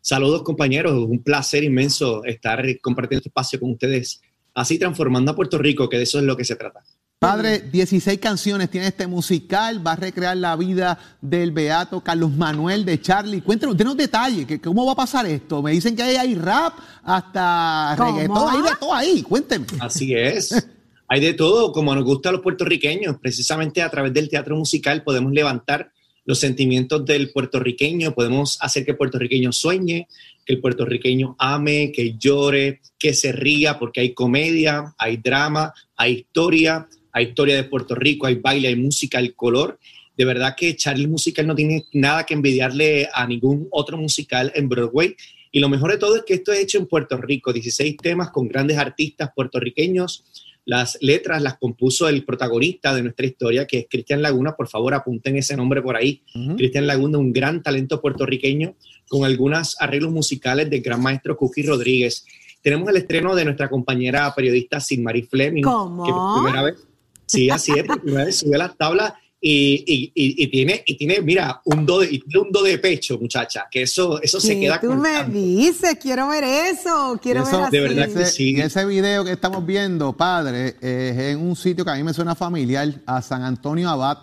Saludos 0.00 0.42
compañeros, 0.42 0.92
un 0.92 1.22
placer 1.22 1.64
inmenso 1.64 2.24
estar 2.24 2.64
compartiendo 2.80 3.20
este 3.20 3.28
espacio 3.28 3.60
con 3.60 3.72
ustedes, 3.72 4.20
así 4.54 4.78
transformando 4.78 5.32
a 5.32 5.36
Puerto 5.36 5.58
Rico, 5.58 5.88
que 5.88 5.96
de 5.96 6.04
eso 6.04 6.18
es 6.18 6.24
lo 6.24 6.36
que 6.36 6.44
se 6.44 6.56
trata. 6.56 6.82
Padre, 7.18 7.58
16 7.58 8.20
canciones 8.20 8.70
tiene 8.70 8.86
este 8.86 9.08
musical, 9.08 9.84
va 9.84 9.92
a 9.92 9.96
recrear 9.96 10.36
la 10.36 10.54
vida 10.54 10.96
del 11.20 11.50
beato 11.50 12.00
Carlos 12.00 12.30
Manuel 12.30 12.84
de 12.84 13.00
Charlie. 13.00 13.40
Cuéntenos, 13.40 13.76
denos 13.76 13.96
detalles, 13.96 14.46
que, 14.46 14.60
¿cómo 14.60 14.86
va 14.86 14.92
a 14.92 14.96
pasar 14.96 15.26
esto? 15.26 15.60
Me 15.60 15.72
dicen 15.72 15.96
que 15.96 16.04
hay, 16.04 16.14
hay 16.14 16.34
rap, 16.36 16.74
hasta 17.02 17.96
¿Cómo? 17.98 18.12
reggaetón, 18.12 18.48
hay 18.50 18.62
de 18.62 18.76
todo 18.78 18.94
ahí, 18.94 19.22
cuénteme. 19.22 19.66
Así 19.80 20.14
es. 20.14 20.68
Hay 21.08 21.20
de 21.20 21.34
todo, 21.34 21.72
como 21.72 21.92
nos 21.92 22.04
gusta 22.04 22.28
a 22.28 22.32
los 22.32 22.40
puertorriqueños. 22.40 23.16
Precisamente 23.18 23.82
a 23.82 23.90
través 23.90 24.12
del 24.12 24.28
teatro 24.28 24.54
musical 24.54 25.02
podemos 25.02 25.32
levantar 25.32 25.90
los 26.28 26.40
sentimientos 26.40 27.06
del 27.06 27.30
puertorriqueño, 27.32 28.12
podemos 28.12 28.58
hacer 28.60 28.84
que 28.84 28.90
el 28.90 28.98
puertorriqueño 28.98 29.50
sueñe, 29.50 30.08
que 30.44 30.52
el 30.52 30.60
puertorriqueño 30.60 31.36
ame, 31.38 31.90
que 31.90 32.18
llore, 32.18 32.82
que 32.98 33.14
se 33.14 33.32
ría, 33.32 33.78
porque 33.78 34.00
hay 34.00 34.12
comedia, 34.12 34.94
hay 34.98 35.16
drama, 35.16 35.72
hay 35.96 36.12
historia, 36.18 36.86
hay 37.12 37.28
historia 37.28 37.56
de 37.56 37.64
Puerto 37.64 37.94
Rico, 37.94 38.26
hay 38.26 38.34
baile, 38.34 38.68
hay 38.68 38.76
música, 38.76 39.20
hay 39.20 39.30
color. 39.30 39.78
De 40.18 40.26
verdad 40.26 40.54
que 40.54 40.76
Charlie 40.76 41.06
Musical 41.06 41.46
no 41.46 41.54
tiene 41.54 41.86
nada 41.94 42.26
que 42.26 42.34
envidiarle 42.34 43.08
a 43.10 43.26
ningún 43.26 43.66
otro 43.70 43.96
musical 43.96 44.52
en 44.54 44.68
Broadway. 44.68 45.16
Y 45.50 45.60
lo 45.60 45.70
mejor 45.70 45.92
de 45.92 45.96
todo 45.96 46.14
es 46.16 46.24
que 46.26 46.34
esto 46.34 46.52
es 46.52 46.60
hecho 46.60 46.76
en 46.76 46.88
Puerto 46.88 47.16
Rico, 47.16 47.54
16 47.54 47.96
temas 47.96 48.28
con 48.32 48.48
grandes 48.48 48.76
artistas 48.76 49.30
puertorriqueños. 49.34 50.24
Las 50.68 50.98
letras 51.00 51.40
las 51.40 51.56
compuso 51.56 52.10
el 52.10 52.26
protagonista 52.26 52.94
de 52.94 53.02
nuestra 53.02 53.24
historia, 53.24 53.66
que 53.66 53.78
es 53.78 53.86
Cristian 53.88 54.20
Laguna. 54.20 54.54
Por 54.54 54.68
favor, 54.68 54.92
apunten 54.92 55.38
ese 55.38 55.56
nombre 55.56 55.80
por 55.80 55.96
ahí. 55.96 56.22
Cristian 56.58 56.86
Laguna, 56.86 57.16
un 57.16 57.32
gran 57.32 57.62
talento 57.62 58.02
puertorriqueño, 58.02 58.74
con 59.08 59.24
algunos 59.24 59.80
arreglos 59.80 60.12
musicales 60.12 60.68
del 60.68 60.82
gran 60.82 61.00
maestro 61.00 61.38
Cookie 61.38 61.62
Rodríguez. 61.62 62.26
Tenemos 62.60 62.86
el 62.90 62.98
estreno 62.98 63.34
de 63.34 63.46
nuestra 63.46 63.70
compañera 63.70 64.30
periodista 64.34 64.78
Sigmarie 64.78 65.22
Fleming, 65.22 65.62
¿Cómo? 65.62 66.04
que 66.04 66.12
por 66.12 66.42
primera 66.42 66.62
vez, 66.62 66.86
sí, 67.24 67.48
así 67.48 67.72
es, 67.74 67.84
por 67.84 68.02
primera 68.02 68.26
vez 68.26 68.36
subió 68.36 68.56
a 68.56 68.58
las 68.58 68.76
tablas 68.76 69.14
y, 69.40 70.12
y- 70.14 70.46
tiene, 70.48 70.82
y 70.84 70.96
tiene, 70.96 71.20
mira, 71.20 71.60
un 71.64 71.86
do 71.86 72.00
de, 72.00 72.06
y 72.12 72.18
tiene 72.18 72.40
un 72.46 72.50
do 72.52 72.62
de 72.62 72.78
pecho, 72.78 73.18
muchacha, 73.18 73.66
que 73.70 73.82
eso, 73.82 74.20
eso 74.20 74.40
se 74.40 74.54
¿Qué 74.54 74.60
queda 74.62 74.80
tú 74.80 74.92
me 74.94 75.24
dices? 75.28 75.96
Quiero 76.00 76.28
ver 76.28 76.44
eso, 76.44 77.18
quiero 77.22 77.42
Eso, 77.42 77.68
ver 77.70 78.00
así. 78.00 78.18
ese, 78.20 78.42
y 78.42 78.60
ese 78.60 78.84
video 78.84 79.24
que 79.24 79.32
estamos 79.32 79.64
viendo, 79.64 80.16
padre, 80.16 80.76
es 80.80 81.18
en 81.18 81.38
un 81.38 81.54
sitio 81.54 81.84
que 81.84 81.90
a 81.92 81.94
mí 81.94 82.02
me 82.02 82.12
suena 82.14 82.34
familiar, 82.34 82.92
a 83.06 83.22
San 83.22 83.42
Antonio 83.42 83.88
Abad. 83.88 84.18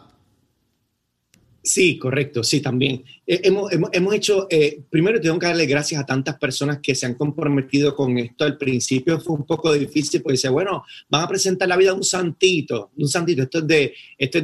Sí, 1.68 1.97
correcto, 1.97 2.43
sí, 2.43 2.61
también. 2.61 3.03
Eh, 3.26 3.41
hemos, 3.45 3.72
hemos, 3.74 3.89
hemos 3.91 4.13
hecho, 4.13 4.45
eh, 4.51 4.82
primero 4.88 5.20
tengo 5.20 5.39
que 5.39 5.47
darle 5.47 5.66
gracias 5.66 5.99
a 5.99 6.05
tantas 6.05 6.38
personas 6.38 6.78
que 6.80 6.93
se 6.93 7.07
han 7.07 7.16
comprometido 7.16 7.95
con 7.95 8.16
esto. 8.20 8.43
Al 8.43 8.55
principio 8.55 9.20
fue 9.20 9.36
un 9.36 9.47
poco 9.47 9.74
difícil 9.74 10.22
porque 10.22 10.34
decía, 10.34 10.51
bueno, 10.51 10.84
van 11.09 11.24
a 11.24 11.28
presentar 11.28 11.68
la 11.68 11.76
vida 11.76 11.89
de 11.89 11.97
un 11.97 12.03
santito, 12.03 12.91
de 12.95 13.03
un 13.03 13.09
santito, 13.09 13.41
esto 13.41 13.57
es 13.57 13.68
de, 13.68 13.93
esto 14.16 14.38
es 14.38 14.43